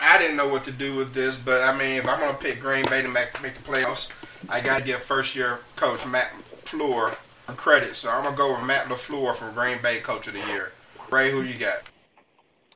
I 0.00 0.18
didn't 0.18 0.36
know 0.36 0.48
what 0.48 0.64
to 0.64 0.72
do 0.72 0.96
with 0.96 1.14
this, 1.14 1.36
but 1.36 1.62
I 1.62 1.76
mean, 1.76 1.96
if 1.96 2.08
I'm 2.08 2.20
gonna 2.20 2.34
pick 2.34 2.60
Green 2.60 2.84
Bay 2.86 3.02
to 3.02 3.08
make, 3.08 3.40
make 3.42 3.54
the 3.54 3.62
playoffs, 3.62 4.10
I 4.48 4.60
gotta 4.60 4.84
give 4.84 5.02
first 5.02 5.34
year 5.34 5.60
coach 5.76 6.04
Matt 6.06 6.30
Fleur 6.64 7.16
credit. 7.56 7.96
So 7.96 8.10
I'm 8.10 8.24
gonna 8.24 8.36
go 8.36 8.52
with 8.52 8.64
Matt 8.64 8.86
LaFleur 8.86 9.36
from 9.36 9.54
Green 9.54 9.78
Bay 9.82 10.00
Coach 10.00 10.28
of 10.28 10.34
the 10.34 10.46
Year. 10.46 10.72
Ray, 11.10 11.30
who 11.30 11.42
you 11.42 11.54
got? 11.54 11.82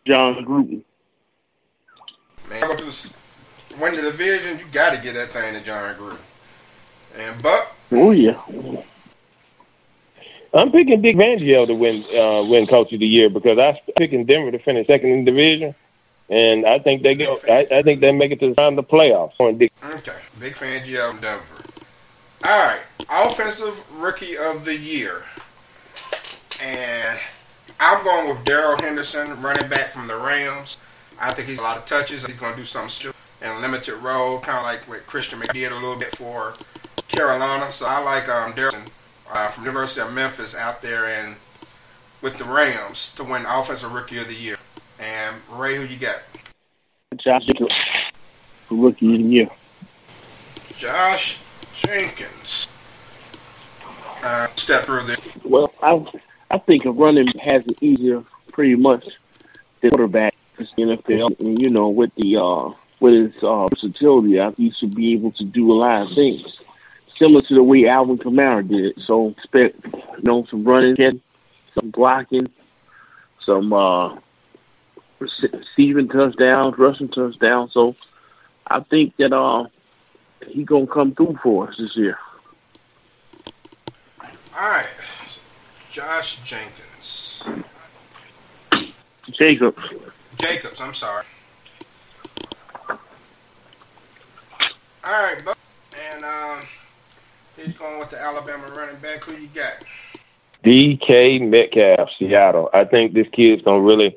Jon 0.06 0.44
Gruden. 0.44 0.82
Man, 2.48 2.76
to 2.76 2.84
the, 2.84 3.10
win 3.78 3.94
the 3.94 4.02
division. 4.02 4.58
You 4.58 4.64
got 4.72 4.94
to 4.94 5.02
get 5.02 5.14
that 5.14 5.30
thing 5.30 5.54
to 5.54 5.60
Jon 5.60 5.94
Gruden. 5.96 6.16
And 7.18 7.42
Buck, 7.42 7.74
Oh 7.90 8.10
yeah. 8.10 8.40
I'm 10.54 10.72
picking 10.72 11.02
Dick 11.02 11.16
Van 11.16 11.38
Fangio 11.38 11.66
to 11.66 11.74
win 11.74 12.04
uh, 12.16 12.42
win 12.44 12.66
Coach 12.66 12.92
of 12.92 13.00
the 13.00 13.06
Year 13.06 13.28
because 13.28 13.58
I'm 13.58 13.76
picking 13.96 14.24
Denver 14.24 14.50
to 14.50 14.58
finish 14.58 14.86
second 14.86 15.10
in 15.10 15.24
the 15.24 15.30
division, 15.30 15.74
and 16.28 16.66
I 16.66 16.78
think 16.78 17.02
they 17.02 17.14
go. 17.14 17.40
I, 17.48 17.66
I 17.70 17.82
think 17.82 18.00
they 18.00 18.12
make 18.12 18.32
it 18.32 18.40
to 18.40 18.50
the 18.50 18.54
time 18.54 18.78
of 18.78 18.88
the 18.88 18.90
playoffs. 18.96 19.32
Okay, 19.40 20.16
big 20.38 20.56
fan 20.56 20.82
of 20.82 20.88
Joe 20.88 21.12
Denver. 21.20 21.42
All 22.46 22.58
right, 22.58 22.80
offensive 23.10 23.82
rookie 24.00 24.36
of 24.36 24.64
the 24.64 24.76
year, 24.76 25.24
and 26.60 27.18
I'm 27.80 28.04
going 28.04 28.28
with 28.28 28.44
Darrell 28.44 28.76
Henderson, 28.80 29.40
running 29.40 29.68
back 29.68 29.92
from 29.92 30.06
the 30.06 30.16
Rams. 30.16 30.78
I 31.20 31.32
think 31.32 31.48
he's 31.48 31.58
a 31.58 31.62
lot 31.62 31.76
of 31.76 31.86
touches. 31.86 32.24
He's 32.24 32.36
going 32.36 32.54
to 32.54 32.58
do 32.58 32.64
something 32.64 33.12
in 33.42 33.50
a 33.50 33.60
limited 33.60 33.96
role, 33.96 34.40
kind 34.40 34.58
of 34.58 34.64
like 34.64 34.80
what 34.88 35.06
Christian 35.06 35.40
McCaffrey 35.40 35.54
did 35.54 35.72
a 35.72 35.74
little 35.74 35.96
bit 35.96 36.14
for 36.16 36.54
Carolina. 37.08 37.70
So 37.72 37.86
I 37.86 37.98
like 38.00 38.28
um, 38.28 38.52
Darrell 38.54 38.74
uh, 39.30 39.48
from 39.48 39.64
University 39.64 40.00
of 40.00 40.12
Memphis 40.12 40.54
out 40.54 40.82
there 40.82 41.06
and 41.06 41.36
with 42.22 42.38
the 42.38 42.44
Rams 42.44 43.14
to 43.14 43.24
win 43.24 43.46
offensive 43.46 43.92
rookie 43.92 44.18
of 44.18 44.28
the 44.28 44.34
year. 44.34 44.56
And 45.00 45.36
Ray, 45.50 45.76
who 45.76 45.84
you 45.84 45.98
got? 45.98 46.22
Josh 47.16 47.46
for 48.66 48.74
rookie 48.74 49.14
of 49.14 49.18
the 49.18 49.24
year. 49.24 49.48
Josh 50.76 51.38
Jenkins. 51.76 52.68
Uh, 54.22 54.48
step 54.56 54.84
through 54.84 55.02
there. 55.02 55.16
Well, 55.44 55.72
I 55.82 56.04
I 56.50 56.58
think 56.58 56.84
a 56.84 56.90
running 56.90 57.28
has 57.40 57.64
it 57.66 57.82
easier, 57.82 58.24
pretty 58.52 58.74
much, 58.74 59.04
than 59.80 59.90
quarterback 59.90 60.34
in 60.58 60.66
the 60.88 60.96
NFL. 60.96 61.40
And 61.40 61.60
you 61.62 61.70
know, 61.70 61.88
with 61.88 62.10
the 62.16 62.36
uh, 62.36 62.72
with 63.00 63.14
his 63.14 63.42
uh, 63.42 63.66
versatility, 63.68 64.40
I 64.40 64.46
think 64.46 64.56
he 64.56 64.72
should 64.72 64.94
be 64.94 65.12
able 65.14 65.32
to 65.32 65.44
do 65.44 65.72
a 65.72 65.74
lot 65.74 66.02
of 66.02 66.14
things, 66.14 66.42
similar 67.18 67.40
to 67.42 67.54
the 67.54 67.62
way 67.62 67.86
Alvin 67.86 68.18
Kamara 68.18 68.66
did. 68.66 69.00
So 69.06 69.28
expect, 69.30 69.84
you 69.84 70.22
know, 70.24 70.46
some 70.50 70.64
running, 70.64 71.20
some 71.78 71.90
blocking, 71.90 72.48
some 73.44 73.72
uh, 73.72 74.16
receiving 75.18 76.08
touchdowns, 76.08 76.78
rushing 76.78 77.08
touchdowns. 77.08 77.72
So 77.72 77.96
I 78.66 78.80
think 78.80 79.16
that 79.16 79.32
uh, 79.32 79.66
he 80.46 80.64
gonna 80.64 80.86
come 80.86 81.14
through 81.14 81.38
for 81.42 81.68
us 81.68 81.76
this 81.78 81.96
year. 81.96 82.18
All 84.58 84.68
right, 84.70 84.88
Josh 85.90 86.40
Jenkins. 86.44 87.44
Jacobs. 89.30 89.78
Jacobs, 90.38 90.80
I'm 90.80 90.94
sorry. 90.94 91.24
All 92.88 92.96
right, 95.04 95.42
Buck. 95.44 95.58
And 96.12 96.24
um, 96.24 96.60
he's 97.56 97.76
going 97.76 97.98
with 97.98 98.10
the 98.10 98.20
Alabama 98.20 98.68
running 98.76 98.96
back. 98.96 99.24
Who 99.24 99.36
you 99.36 99.48
got? 99.48 99.84
DK 100.64 101.48
Metcalf, 101.48 102.10
Seattle. 102.18 102.68
I 102.74 102.84
think 102.84 103.14
this 103.14 103.28
kid's 103.32 103.62
gonna 103.62 103.80
really, 103.80 104.16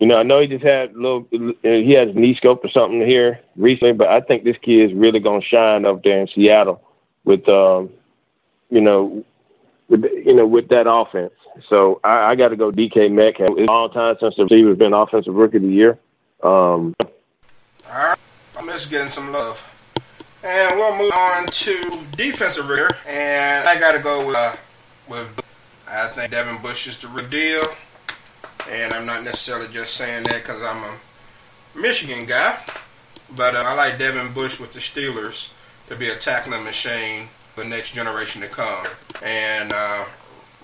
you 0.00 0.06
know, 0.06 0.16
I 0.16 0.22
know 0.22 0.40
he 0.40 0.46
just 0.46 0.64
had 0.64 0.92
a 0.92 0.94
little, 0.94 1.26
he 1.62 1.92
has 1.92 2.14
knee 2.14 2.34
scope 2.34 2.64
or 2.64 2.70
something 2.70 3.00
here 3.06 3.40
recently, 3.54 3.92
but 3.92 4.08
I 4.08 4.20
think 4.22 4.44
this 4.44 4.56
kid 4.62 4.90
is 4.90 4.96
really 4.96 5.20
gonna 5.20 5.42
shine 5.42 5.84
up 5.84 6.02
there 6.02 6.20
in 6.20 6.28
Seattle 6.28 6.82
with, 7.24 7.46
um, 7.48 7.90
you 8.70 8.80
know, 8.80 9.24
with 9.90 10.04
you 10.04 10.34
know 10.34 10.46
with 10.46 10.68
that 10.68 10.90
offense. 10.90 11.32
So 11.68 12.00
I, 12.02 12.30
I 12.30 12.34
got 12.36 12.48
to 12.48 12.56
go 12.56 12.70
DK 12.70 13.10
Metcalf. 13.12 13.50
It's 13.50 13.68
a 13.68 13.72
long 13.72 13.90
time 13.90 14.16
since 14.20 14.36
the 14.36 14.44
receiver's 14.44 14.78
been 14.78 14.94
offensive 14.94 15.34
rookie 15.34 15.56
of 15.56 15.64
the 15.64 15.68
year. 15.68 15.98
Um, 16.42 16.94
All 17.90 17.92
right, 17.92 18.18
I'm 18.56 18.66
just 18.68 18.88
getting 18.88 19.10
some 19.10 19.32
love. 19.32 19.66
And 20.42 20.76
we'll 20.76 20.96
move 20.96 21.12
on 21.12 21.46
to 21.46 22.00
defensive 22.16 22.66
rear, 22.66 22.88
and 23.06 23.68
I 23.68 23.78
got 23.78 23.92
to 23.92 23.98
go 23.98 24.26
with, 24.26 24.36
uh, 24.36 24.56
with 25.06 25.44
I 25.86 26.08
think 26.08 26.32
Devin 26.32 26.62
Bush 26.62 26.86
is 26.86 26.96
the 26.96 27.08
real 27.08 27.28
deal, 27.28 27.62
and 28.68 28.92
I'm 28.92 29.06
not 29.06 29.24
necessarily 29.24 29.68
just 29.72 29.94
saying 29.94 30.24
that 30.24 30.42
because 30.42 30.62
I'm 30.62 30.82
a 30.82 31.78
Michigan 31.78 32.26
guy, 32.26 32.58
but 33.36 33.54
uh, 33.54 33.62
I 33.66 33.74
like 33.74 33.98
Devin 33.98 34.32
Bush 34.32 34.58
with 34.58 34.72
the 34.72 34.80
Steelers 34.80 35.50
to 35.88 35.96
be 35.96 36.08
a 36.08 36.16
tackling 36.16 36.64
machine 36.64 37.28
for 37.54 37.62
the 37.62 37.68
next 37.68 37.92
generation 37.92 38.40
to 38.42 38.48
come. 38.48 38.86
And 39.22 39.72
uh, 39.72 40.04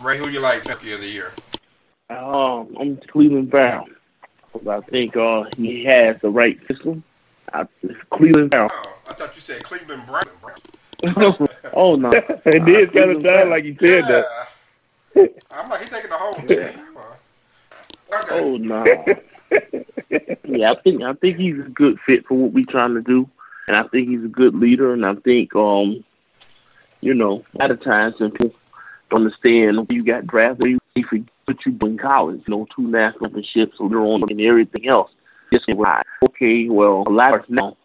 Ray, 0.00 0.18
who 0.18 0.28
you 0.28 0.40
like 0.40 0.64
rookie 0.66 0.92
of 0.92 1.00
the 1.00 1.08
year? 1.08 1.32
Um, 2.10 2.76
I'm 2.78 3.00
Cleveland 3.08 3.50
Brown. 3.50 3.94
I 4.68 4.80
think 4.82 5.16
uh, 5.16 5.44
he 5.56 5.84
has 5.84 6.16
the 6.22 6.30
right 6.30 6.58
system. 6.70 7.04
I, 7.52 7.66
Cleveland 8.10 8.50
Brown. 8.50 8.68
Oh, 8.72 8.98
I 9.08 9.14
thought 9.14 9.34
you 9.34 9.40
said 9.40 9.62
Cleveland 9.64 10.06
Brown. 10.06 10.24
oh 11.74 11.96
no, 11.96 12.10
it 12.14 12.64
did 12.64 12.92
kind 12.92 13.10
of 13.10 13.22
sound 13.22 13.50
like 13.50 13.64
you 13.64 13.76
said 13.78 14.04
that. 14.04 14.24
I'm 15.50 15.68
like, 15.68 15.82
he's 15.82 15.90
taking 15.90 16.10
the 16.10 16.16
whole 16.16 16.32
team. 16.32 16.85
Okay. 18.22 18.40
Oh 18.40 18.56
no. 18.56 18.84
yeah, 20.44 20.72
I 20.72 20.80
think 20.82 21.02
I 21.02 21.12
think 21.14 21.38
he's 21.38 21.58
a 21.58 21.68
good 21.68 21.98
fit 22.06 22.26
for 22.26 22.34
what 22.34 22.52
we're 22.52 22.64
trying 22.64 22.94
to 22.94 23.02
do, 23.02 23.28
and 23.68 23.76
I 23.76 23.84
think 23.84 24.08
he's 24.08 24.24
a 24.24 24.28
good 24.28 24.54
leader, 24.54 24.92
and 24.92 25.04
I 25.04 25.14
think 25.14 25.54
um, 25.54 26.04
you 27.00 27.14
know, 27.14 27.44
a 27.54 27.62
lot 27.62 27.70
of 27.70 27.82
times 27.82 28.14
when 28.18 28.30
people 28.32 28.54
don't 29.10 29.22
understand 29.24 29.86
you 29.90 30.02
got 30.02 30.26
drafted, 30.26 30.78
you 30.94 31.04
forget 31.04 31.28
what 31.44 31.64
you 31.64 31.76
in 31.84 31.98
college, 31.98 32.42
you 32.46 32.54
know, 32.54 32.66
two 32.74 32.88
national 32.88 33.20
championships, 33.20 33.76
later 33.78 34.00
on, 34.00 34.22
and 34.28 34.40
everything 34.40 34.88
else. 34.88 35.10
Just 35.52 35.64
why? 35.68 36.02
Okay, 36.28 36.68
well, 36.68 37.04
a 37.06 37.10
lot 37.10 37.38
of 37.38 37.48
now 37.48 37.76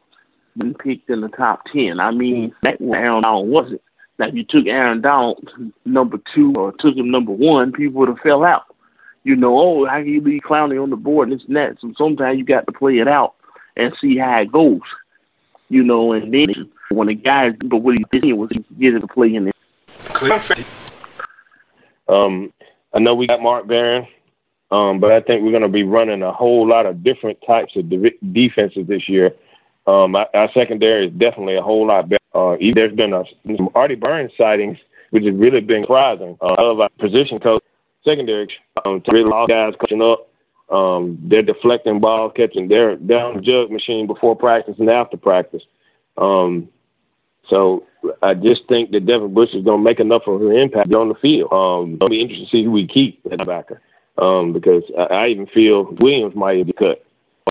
been 0.57 0.73
picked 0.73 1.09
in 1.09 1.21
the 1.21 1.29
top 1.29 1.65
ten. 1.71 1.99
I 1.99 2.11
mean, 2.11 2.53
that 2.63 2.81
Aaron 2.81 3.21
Donald 3.21 3.49
wasn't. 3.49 3.81
Now, 4.17 4.27
if 4.27 4.35
you 4.35 4.43
took 4.43 4.67
Aaron 4.67 5.01
Donald 5.01 5.49
number 5.85 6.19
two 6.33 6.53
or 6.57 6.73
took 6.73 6.95
him 6.95 7.11
number 7.11 7.31
one, 7.31 7.71
people 7.71 7.99
would 7.99 8.09
have 8.09 8.19
fell 8.19 8.43
out. 8.43 8.65
You 9.23 9.35
know, 9.35 9.59
oh, 9.59 9.85
how 9.85 9.97
can 9.97 10.07
you 10.07 10.21
be 10.21 10.39
Clowney 10.39 10.81
on 10.81 10.89
the 10.89 10.95
board 10.95 11.29
and 11.29 11.39
this 11.39 11.45
and 11.47 11.55
that? 11.55 11.77
So 11.79 11.93
sometimes 11.97 12.37
you 12.37 12.45
got 12.45 12.65
to 12.65 12.71
play 12.71 12.97
it 12.97 13.07
out 13.07 13.35
and 13.77 13.93
see 14.01 14.17
how 14.17 14.41
it 14.41 14.51
goes. 14.51 14.81
You 15.69 15.83
know, 15.83 16.11
and 16.13 16.33
then 16.33 16.69
when 16.89 17.07
the 17.07 17.13
guy, 17.13 17.51
but 17.51 17.77
what 17.77 17.97
he 17.97 18.19
did 18.19 18.33
was 18.33 18.49
he 18.51 18.65
get 18.79 18.99
to 18.99 19.07
play 19.07 19.35
in 19.35 19.51
Cleveland. 19.99 20.65
Um, 22.07 22.51
I 22.93 22.99
know 22.99 23.15
we 23.15 23.25
got 23.25 23.41
Mark 23.41 23.67
Barron, 23.67 24.05
um, 24.69 24.99
but 24.99 25.13
I 25.13 25.21
think 25.21 25.43
we're 25.43 25.51
going 25.51 25.61
to 25.61 25.69
be 25.69 25.83
running 25.83 26.23
a 26.23 26.33
whole 26.33 26.67
lot 26.67 26.85
of 26.85 27.03
different 27.03 27.39
types 27.47 27.75
of 27.77 27.89
de- 27.89 28.17
defenses 28.33 28.85
this 28.87 29.07
year. 29.07 29.33
Um, 29.87 30.15
our, 30.15 30.27
our 30.33 30.51
secondary 30.53 31.07
is 31.07 31.13
definitely 31.13 31.55
a 31.55 31.61
whole 31.61 31.87
lot 31.87 32.09
better. 32.09 32.19
Uh, 32.33 32.57
there's 32.73 32.93
been 32.93 33.13
a, 33.13 33.23
some 33.45 33.69
Artie 33.75 33.95
Burns 33.95 34.31
sightings, 34.37 34.77
which 35.11 35.23
has 35.23 35.33
really 35.33 35.61
been 35.61 35.83
surprising. 35.83 36.37
Uh, 36.41 36.53
of 36.65 36.79
our 36.81 36.89
position 36.99 37.39
coach, 37.39 37.63
secondary, 38.03 38.47
um, 38.85 39.01
really 39.11 39.31
all 39.31 39.47
guys 39.47 39.73
catching 39.79 40.01
up. 40.01 40.27
Um, 40.69 41.19
they're 41.23 41.41
deflecting 41.41 41.99
balls, 41.99 42.31
catching. 42.35 42.67
They're 42.67 42.95
down 42.95 43.35
the 43.35 43.41
jug 43.41 43.71
machine 43.71 44.07
before 44.07 44.35
practice 44.35 44.75
and 44.79 44.89
after 44.89 45.17
practice. 45.17 45.63
Um, 46.17 46.69
so 47.49 47.85
I 48.21 48.33
just 48.33 48.67
think 48.67 48.91
that 48.91 49.05
Devin 49.05 49.33
Bush 49.33 49.49
is 49.53 49.63
going 49.63 49.79
to 49.79 49.83
make 49.83 49.99
enough 49.99 50.23
of 50.27 50.41
an 50.41 50.53
impact 50.53 50.95
on 50.95 51.09
the 51.09 51.15
field. 51.15 51.51
Um, 51.51 51.95
it'll 51.95 52.09
be 52.09 52.21
interesting 52.21 52.45
to 52.45 52.51
see 52.51 52.63
who 52.63 52.71
we 52.71 52.87
keep 52.87 53.19
at 53.31 53.45
backer 53.45 53.81
um, 54.17 54.53
because 54.53 54.83
I, 54.97 55.01
I 55.03 55.27
even 55.27 55.47
feel 55.47 55.95
Williams 55.99 56.35
might 56.35 56.65
be 56.65 56.73
cut. 56.73 57.03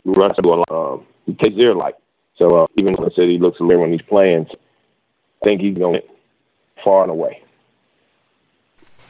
Russell, 0.04 0.64
um, 0.70 1.06
he 1.26 1.34
takes 1.34 1.56
zero 1.56 1.76
like. 1.76 1.96
So 2.36 2.62
uh, 2.62 2.66
even 2.76 2.94
though 2.94 3.04
I 3.04 3.10
said 3.14 3.28
he 3.28 3.38
looks 3.38 3.60
a 3.60 3.64
little 3.64 3.82
when 3.82 3.92
he's 3.92 4.02
playing, 4.02 4.46
I 4.50 5.44
think 5.44 5.60
he's 5.60 5.76
going 5.76 6.00
far 6.82 7.02
and 7.02 7.10
away. 7.10 7.42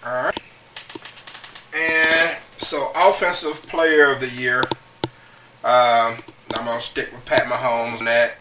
All 0.04 0.24
right. 0.24 0.29
And 2.72 2.78
so, 2.78 2.92
offensive 2.94 3.62
player 3.62 4.12
of 4.12 4.20
the 4.20 4.28
year. 4.28 4.60
Um, 5.64 6.18
I'm 6.54 6.66
gonna 6.66 6.80
stick 6.80 7.10
with 7.10 7.24
Pat 7.26 7.46
Mahomes 7.46 7.98
and 7.98 8.06
that. 8.06 8.36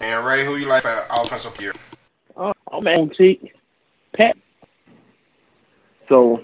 And 0.00 0.24
Ray, 0.24 0.44
who 0.44 0.56
you 0.56 0.66
like 0.66 0.82
for 0.82 1.06
offensive 1.10 1.54
player? 1.54 1.72
Uh, 2.36 2.52
I'm 2.72 2.82
going 2.82 3.10
to 3.10 3.14
take 3.14 3.54
Pat. 4.16 4.36
So 6.08 6.42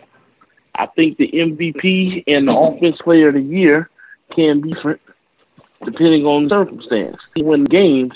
I 0.74 0.86
think 0.86 1.16
the 1.16 1.28
MVP 1.28 2.24
and 2.26 2.46
the 2.46 2.52
offense 2.52 2.98
player 3.02 3.28
of 3.28 3.34
the 3.34 3.40
year 3.40 3.88
can 4.34 4.60
be 4.60 4.70
different 4.70 5.00
depending 5.84 6.26
on 6.26 6.44
the 6.44 6.50
circumstance. 6.50 7.16
He 7.34 7.42
win 7.42 7.64
games 7.64 8.12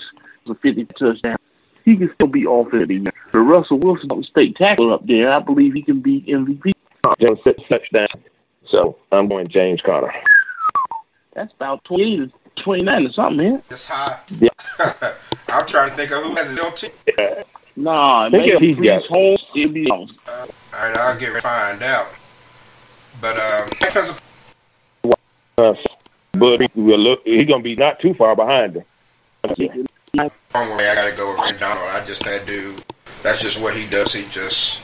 with 0.46 0.60
50 0.60 0.84
touchdowns. 0.98 1.36
He 1.84 1.96
can 1.96 2.10
still 2.14 2.28
be 2.28 2.44
offensive. 2.44 2.82
of 2.82 2.88
the 2.88 2.94
year. 2.94 3.12
But 3.32 3.38
Russell 3.40 3.78
Wilson, 3.78 4.08
the 4.08 4.22
state 4.24 4.56
tackle 4.56 4.92
up 4.92 5.06
there, 5.06 5.32
I 5.32 5.40
believe 5.40 5.72
he 5.72 5.82
can 5.82 6.00
be 6.00 6.22
MVP. 6.22 6.72
Just 7.20 7.44
six 7.44 7.62
touchdown. 7.70 8.08
So 8.74 8.96
I'm 9.12 9.28
going 9.28 9.46
James 9.46 9.80
Conner. 9.82 10.12
That's 11.32 11.52
about 11.52 11.84
28 11.84 12.22
or 12.22 12.62
29 12.64 13.06
or 13.06 13.12
something, 13.12 13.36
man. 13.36 13.62
That's 13.68 13.86
high. 13.86 14.18
Yeah. 14.30 14.48
I'm 15.48 15.66
trying 15.68 15.90
to 15.90 15.96
think 15.96 16.10
of 16.10 16.24
who 16.24 16.34
has 16.34 16.50
a 16.50 16.54
real 16.54 16.72
team. 16.72 16.90
Nah, 17.76 18.30
Think 18.30 18.40
maybe 18.40 18.52
of 18.52 18.60
these 18.60 18.76
Brees 18.76 19.00
guys. 19.00 19.08
Home, 19.10 19.36
it'll 19.54 19.72
be 19.72 19.86
Holmes. 19.88 20.12
Uh, 20.26 20.46
all 20.74 20.88
right, 20.88 20.98
I'll 20.98 21.16
get 21.16 21.28
ready 21.28 21.36
to 21.36 21.42
find 21.42 21.82
out. 21.84 22.08
But 23.20 23.38
um, 23.38 23.68
defensive 23.78 24.20
Uh, 25.56 25.74
but 26.32 26.60
we'll 26.74 26.98
look, 26.98 27.20
he's 27.24 27.44
going 27.44 27.60
to 27.60 27.64
be 27.64 27.76
not 27.76 28.00
too 28.00 28.14
far 28.14 28.34
behind 28.34 28.74
him. 28.74 29.86
wrong 30.16 30.76
way, 30.76 30.88
I 30.88 30.94
gotta 30.96 31.16
go 31.16 31.30
with 31.30 31.38
Ray 31.38 31.58
Donald. 31.60 31.88
I 31.90 32.04
just 32.04 32.24
that 32.24 32.44
dude. 32.44 32.82
That's 33.22 33.40
just 33.40 33.60
what 33.60 33.76
he 33.76 33.86
does. 33.86 34.12
He 34.12 34.24
just 34.30 34.82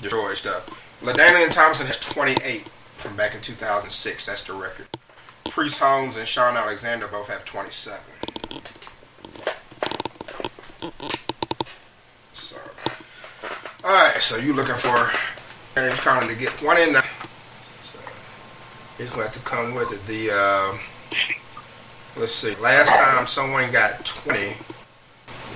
destroys 0.00 0.38
stuff. 0.38 0.66
LaDainian 1.02 1.50
Thompson 1.50 1.86
has 1.86 2.00
28 2.00 2.66
from 3.02 3.16
back 3.16 3.34
in 3.34 3.40
2006. 3.40 4.26
That's 4.26 4.44
the 4.44 4.52
record. 4.52 4.86
Priest 5.50 5.80
Holmes 5.80 6.16
and 6.16 6.26
Shaun 6.26 6.56
Alexander 6.56 7.08
both 7.08 7.28
have 7.28 7.44
27. 7.44 7.98
So, 12.34 12.56
all 13.84 13.92
right. 13.92 14.16
So 14.20 14.36
you 14.36 14.52
looking 14.52 14.76
for 14.76 15.10
James 15.74 15.98
Conner 16.00 16.32
to 16.32 16.38
get 16.38 16.50
one 16.62 16.78
in? 16.78 16.94
So, 16.94 17.02
he's 18.98 19.10
going 19.10 19.26
to 19.26 19.32
to 19.32 19.38
come 19.40 19.74
with 19.74 19.92
it. 19.92 20.06
The 20.06 20.30
um, 20.30 20.80
let's 22.16 22.32
see. 22.32 22.54
Last 22.56 22.88
time 22.88 23.26
someone 23.26 23.70
got 23.70 24.04
20 24.04 24.54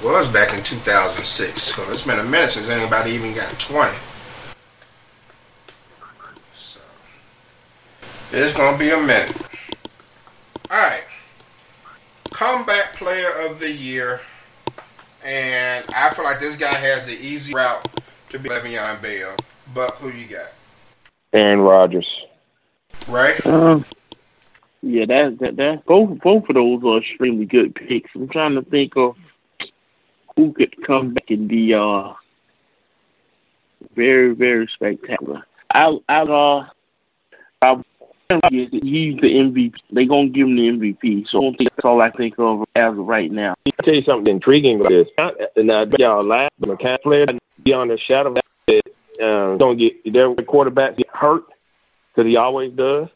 was 0.03 0.29
back 0.29 0.57
in 0.57 0.63
2006. 0.63 1.63
So 1.63 1.83
it's 1.91 2.03
been 2.03 2.19
a 2.19 2.25
minute 2.25 2.53
since 2.53 2.69
anybody 2.69 3.13
even 3.13 3.35
got 3.35 3.49
20. 3.59 3.97
So 6.55 6.81
it's 8.33 8.57
gonna 8.57 8.79
be 8.79 8.91
a 8.91 8.99
minute. 8.99 9.37
All 10.71 10.79
right. 10.79 11.05
Comeback 12.33 12.95
player 12.95 13.31
of 13.47 13.61
the 13.61 13.71
year, 13.71 14.21
and 15.25 15.85
I 15.95 16.11
feel 16.15 16.25
like 16.25 16.41
this 16.41 16.57
guy 16.57 16.75
has 16.75 17.07
the 17.07 17.15
easy 17.15 17.55
route 17.55 17.87
to 18.31 18.39
be 18.39 18.49
Le'Veon 18.49 19.01
Bell. 19.01 19.37
But 19.73 19.93
who 19.93 20.11
you 20.11 20.27
got? 20.27 20.53
Aaron 21.33 21.61
Rodgers. 21.61 22.09
Right? 23.09 23.45
Um, 23.47 23.85
yeah, 24.83 25.07
that 25.07 25.39
that 25.41 25.57
that 25.57 25.85
both 25.87 26.19
both 26.21 26.49
of 26.49 26.55
those 26.55 26.83
are 26.85 26.99
extremely 26.99 27.45
good 27.45 27.75
picks. 27.75 28.11
I'm 28.15 28.29
trying 28.29 28.55
to 28.55 28.63
think 28.63 28.97
of 28.97 29.17
who 30.37 30.53
could 30.53 30.75
come 30.87 31.15
back 31.15 31.31
and 31.31 31.49
be 31.49 31.75
uh 31.75 32.13
very 33.95 34.35
very 34.35 34.69
spectacular. 34.75 35.43
I 35.71 35.99
I 36.09 36.23
uh 36.23 36.67
I 37.63 37.83
he's 38.51 39.17
the 39.21 39.31
MVP. 39.31 39.75
They 39.93 40.05
gonna 40.05 40.29
give 40.29 40.47
him 40.49 40.57
the 40.57 40.69
MVP. 40.69 41.27
So 41.31 41.39
I 41.39 41.41
don't 41.43 41.59
think 41.59 41.71
that's 41.71 41.85
all 41.85 42.01
I 42.01 42.11
think 42.11 42.35
of 42.39 42.65
as 42.75 42.93
of 42.93 43.07
right 43.07 43.31
now. 43.31 43.55
I'll 43.67 43.85
tell 43.85 43.95
you 43.95 44.03
something 44.03 44.35
intriguing 44.35 44.81
about 44.81 44.91
this. 44.91 45.09
And 45.57 45.71
uh, 45.71 45.87
y'all 45.99 46.25
laugh, 46.25 46.51
but 46.59 46.71
McCann 46.71 47.01
player 47.03 47.27
be 47.63 47.73
on 47.73 47.89
the 47.89 47.99
shadow 47.99 48.31
of 48.31 48.35
that. 48.35 48.83
Uh, 49.23 49.57
don't 49.57 49.79
get 49.79 50.13
their 50.13 50.35
quarterback 50.35 50.97
get 50.97 51.09
hurt 51.09 51.45
because 52.15 52.29
he 52.29 52.37
always 52.37 52.73
does. 52.73 53.09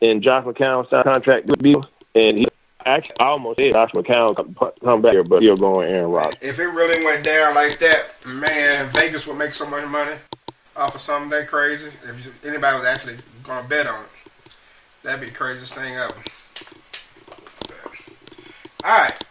And 0.00 0.22
Josh 0.22 0.44
McCown 0.44 0.88
signed 0.90 1.06
a 1.06 1.12
contract 1.12 1.46
with 1.46 1.62
Bill, 1.62 1.82
and 2.14 2.38
he 2.38 2.46
actually 2.84 3.14
I 3.20 3.26
almost 3.26 3.60
said 3.62 3.72
Josh 3.72 3.90
McCown 3.92 4.36
come, 4.36 4.72
come 4.82 5.02
back 5.02 5.12
here, 5.12 5.24
but 5.24 5.42
he'll 5.42 5.56
go 5.56 5.80
on 5.80 5.88
Aaron 5.88 6.10
Rodgers. 6.10 6.34
If 6.40 6.58
it 6.58 6.66
really 6.66 7.04
went 7.04 7.24
down 7.24 7.54
like 7.54 7.78
that, 7.78 8.06
man, 8.26 8.90
Vegas 8.92 9.26
would 9.26 9.38
make 9.38 9.54
so 9.54 9.68
much 9.68 9.86
money 9.86 10.14
off 10.76 10.94
of 10.94 11.00
something 11.00 11.30
that 11.30 11.48
crazy. 11.48 11.90
If 12.04 12.44
anybody 12.44 12.76
was 12.76 12.86
actually 12.86 13.16
gonna 13.44 13.66
bet 13.68 13.86
on 13.86 14.04
it, 14.04 14.10
that'd 15.02 15.20
be 15.20 15.26
the 15.26 15.32
craziest 15.32 15.74
thing 15.74 15.94
ever. 15.94 16.14
All 18.84 18.98
right. 18.98 19.24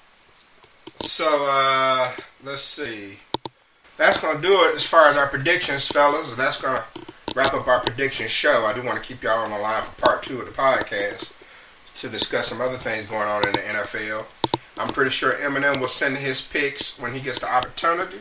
So 1.03 1.45
uh, 1.49 2.11
let's 2.43 2.63
see. 2.63 3.17
That's 3.97 4.19
gonna 4.19 4.41
do 4.41 4.63
it 4.65 4.75
as 4.75 4.85
far 4.85 5.09
as 5.09 5.17
our 5.17 5.27
predictions, 5.27 5.87
fellas. 5.87 6.29
And 6.29 6.39
that's 6.39 6.61
gonna 6.61 6.83
wrap 7.35 7.53
up 7.53 7.67
our 7.67 7.81
prediction 7.81 8.27
show. 8.27 8.65
I 8.65 8.73
do 8.73 8.81
want 8.83 9.01
to 9.01 9.07
keep 9.07 9.23
y'all 9.23 9.39
on 9.39 9.51
the 9.51 9.57
line 9.57 9.83
for 9.83 10.01
part 10.01 10.23
two 10.23 10.39
of 10.39 10.45
the 10.45 10.51
podcast 10.51 11.31
to 11.99 12.09
discuss 12.09 12.47
some 12.47 12.61
other 12.61 12.77
things 12.77 13.07
going 13.07 13.27
on 13.27 13.45
in 13.45 13.53
the 13.53 13.59
NFL. 13.59 14.25
I'm 14.77 14.87
pretty 14.87 15.11
sure 15.11 15.33
Eminem 15.33 15.79
will 15.79 15.87
send 15.87 16.17
his 16.17 16.41
picks 16.41 16.97
when 16.99 17.13
he 17.13 17.19
gets 17.19 17.39
the 17.39 17.53
opportunity. 17.53 18.19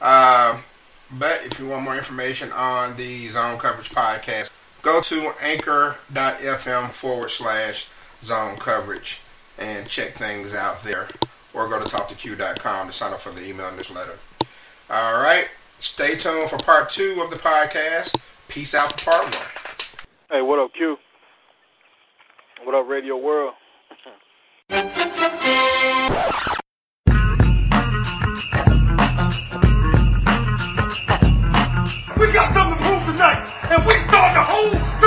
Um, 0.00 0.62
but 1.10 1.44
if 1.44 1.58
you 1.58 1.68
want 1.68 1.82
more 1.82 1.96
information 1.96 2.52
on 2.52 2.96
the 2.96 3.28
Zone 3.28 3.58
Coverage 3.58 3.90
Podcast, 3.90 4.50
go 4.82 5.00
to 5.00 5.32
anchor.fm 5.40 6.90
forward 6.90 7.30
slash 7.30 7.88
zone 8.22 8.56
coverage 8.56 9.20
and 9.58 9.88
check 9.88 10.12
things 10.12 10.54
out 10.54 10.82
there. 10.82 11.08
Or 11.54 11.68
go 11.68 11.80
to 11.82 11.84
talktoq.com 11.84 12.86
to 12.86 12.92
sign 12.92 13.12
up 13.12 13.20
for 13.20 13.30
the 13.30 13.46
email 13.46 13.70
newsletter. 13.72 14.18
All 14.90 15.20
right. 15.20 15.48
Stay 15.80 16.16
tuned 16.16 16.50
for 16.50 16.58
part 16.58 16.90
two 16.90 17.20
of 17.22 17.30
the 17.30 17.36
podcast. 17.36 18.16
Peace 18.48 18.74
out 18.74 18.92
for 18.98 19.10
part 19.10 19.24
one. 19.24 19.44
Hey, 20.30 20.42
what 20.42 20.58
up, 20.58 20.72
Q? 20.74 20.96
What 22.64 22.74
up, 22.74 22.88
Radio 22.88 23.16
World? 23.16 23.54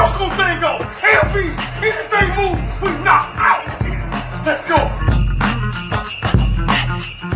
Whole 0.01 0.29
Jocko 0.29 0.35
thing 0.35 0.59
go. 0.59 0.77
LB, 1.01 1.35
anything 1.77 2.29
move, 2.37 2.57
we 2.81 2.89
knock 3.03 3.29
out. 3.35 3.65
Let's 4.45 4.67
go. 4.67 4.77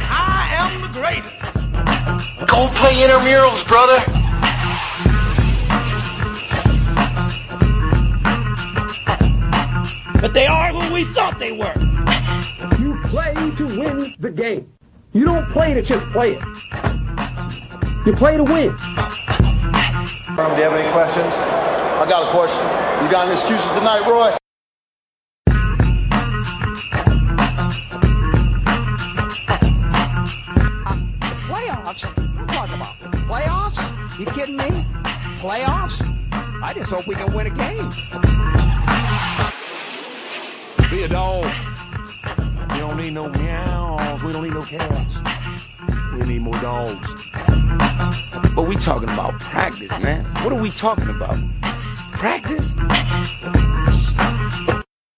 I 0.09 0.49
am 0.51 0.82
the 0.82 0.88
greatest. 0.89 1.36
Go 2.47 2.68
play 2.70 2.95
intramurals, 3.03 3.68
brother. 3.68 3.99
But 10.22 10.34
they 10.34 10.47
are 10.47 10.72
who 10.72 10.93
we 10.93 11.05
thought 11.13 11.38
they 11.38 11.51
were. 11.51 11.74
You 12.80 12.99
play 13.03 13.34
to 13.57 13.66
win 13.80 14.16
the 14.20 14.32
game. 14.32 14.72
You 15.13 15.26
don't 15.26 15.47
play 15.51 15.74
to 15.74 15.82
just 15.82 16.05
play 16.07 16.34
it. 16.34 16.41
You 18.05 18.13
play 18.13 18.38
to 18.38 18.43
win. 18.43 18.76
Do 20.36 20.41
you 20.41 20.63
have 20.63 20.74
any 20.74 20.91
questions? 20.91 21.64
I 22.06 22.08
got 22.08 22.28
a 22.28 22.32
question. 22.38 22.64
You 23.03 23.10
got 23.10 23.26
any 23.26 23.34
excuses 23.34 23.68
tonight, 23.72 24.08
Roy? 24.08 24.38
Playoffs? 31.49 32.01
Talk 32.47 32.70
about 32.70 32.95
playoffs? 33.26 34.20
You 34.20 34.28
kidding 34.28 34.56
me? 34.56 34.86
Playoffs? 35.39 36.03
I 36.62 36.74
just 36.76 36.91
hope 36.91 37.08
we 37.08 37.16
can 37.16 37.34
win 37.34 37.47
a 37.47 37.49
game. 37.49 37.89
Be 40.91 41.06
a 41.06 41.08
dog. 41.08 41.43
We 42.70 42.78
don't 42.78 42.97
need 42.97 43.14
no 43.14 43.30
meows. 43.30 44.22
We 44.22 44.32
don't 44.32 44.43
need 44.43 44.53
no 44.53 44.62
cats. 44.62 45.18
We 46.14 46.28
need 46.28 46.43
more 46.43 46.62
dogs. 46.62 47.24
But 48.53 48.68
we 48.68 48.76
talking 48.76 49.10
about 49.10 49.39
practice, 49.39 49.89
man. 50.03 50.24
What 50.43 50.53
are 50.53 50.62
we 50.62 50.70
talking 50.70 51.10
about? 51.10 51.39
practice. 52.18 52.76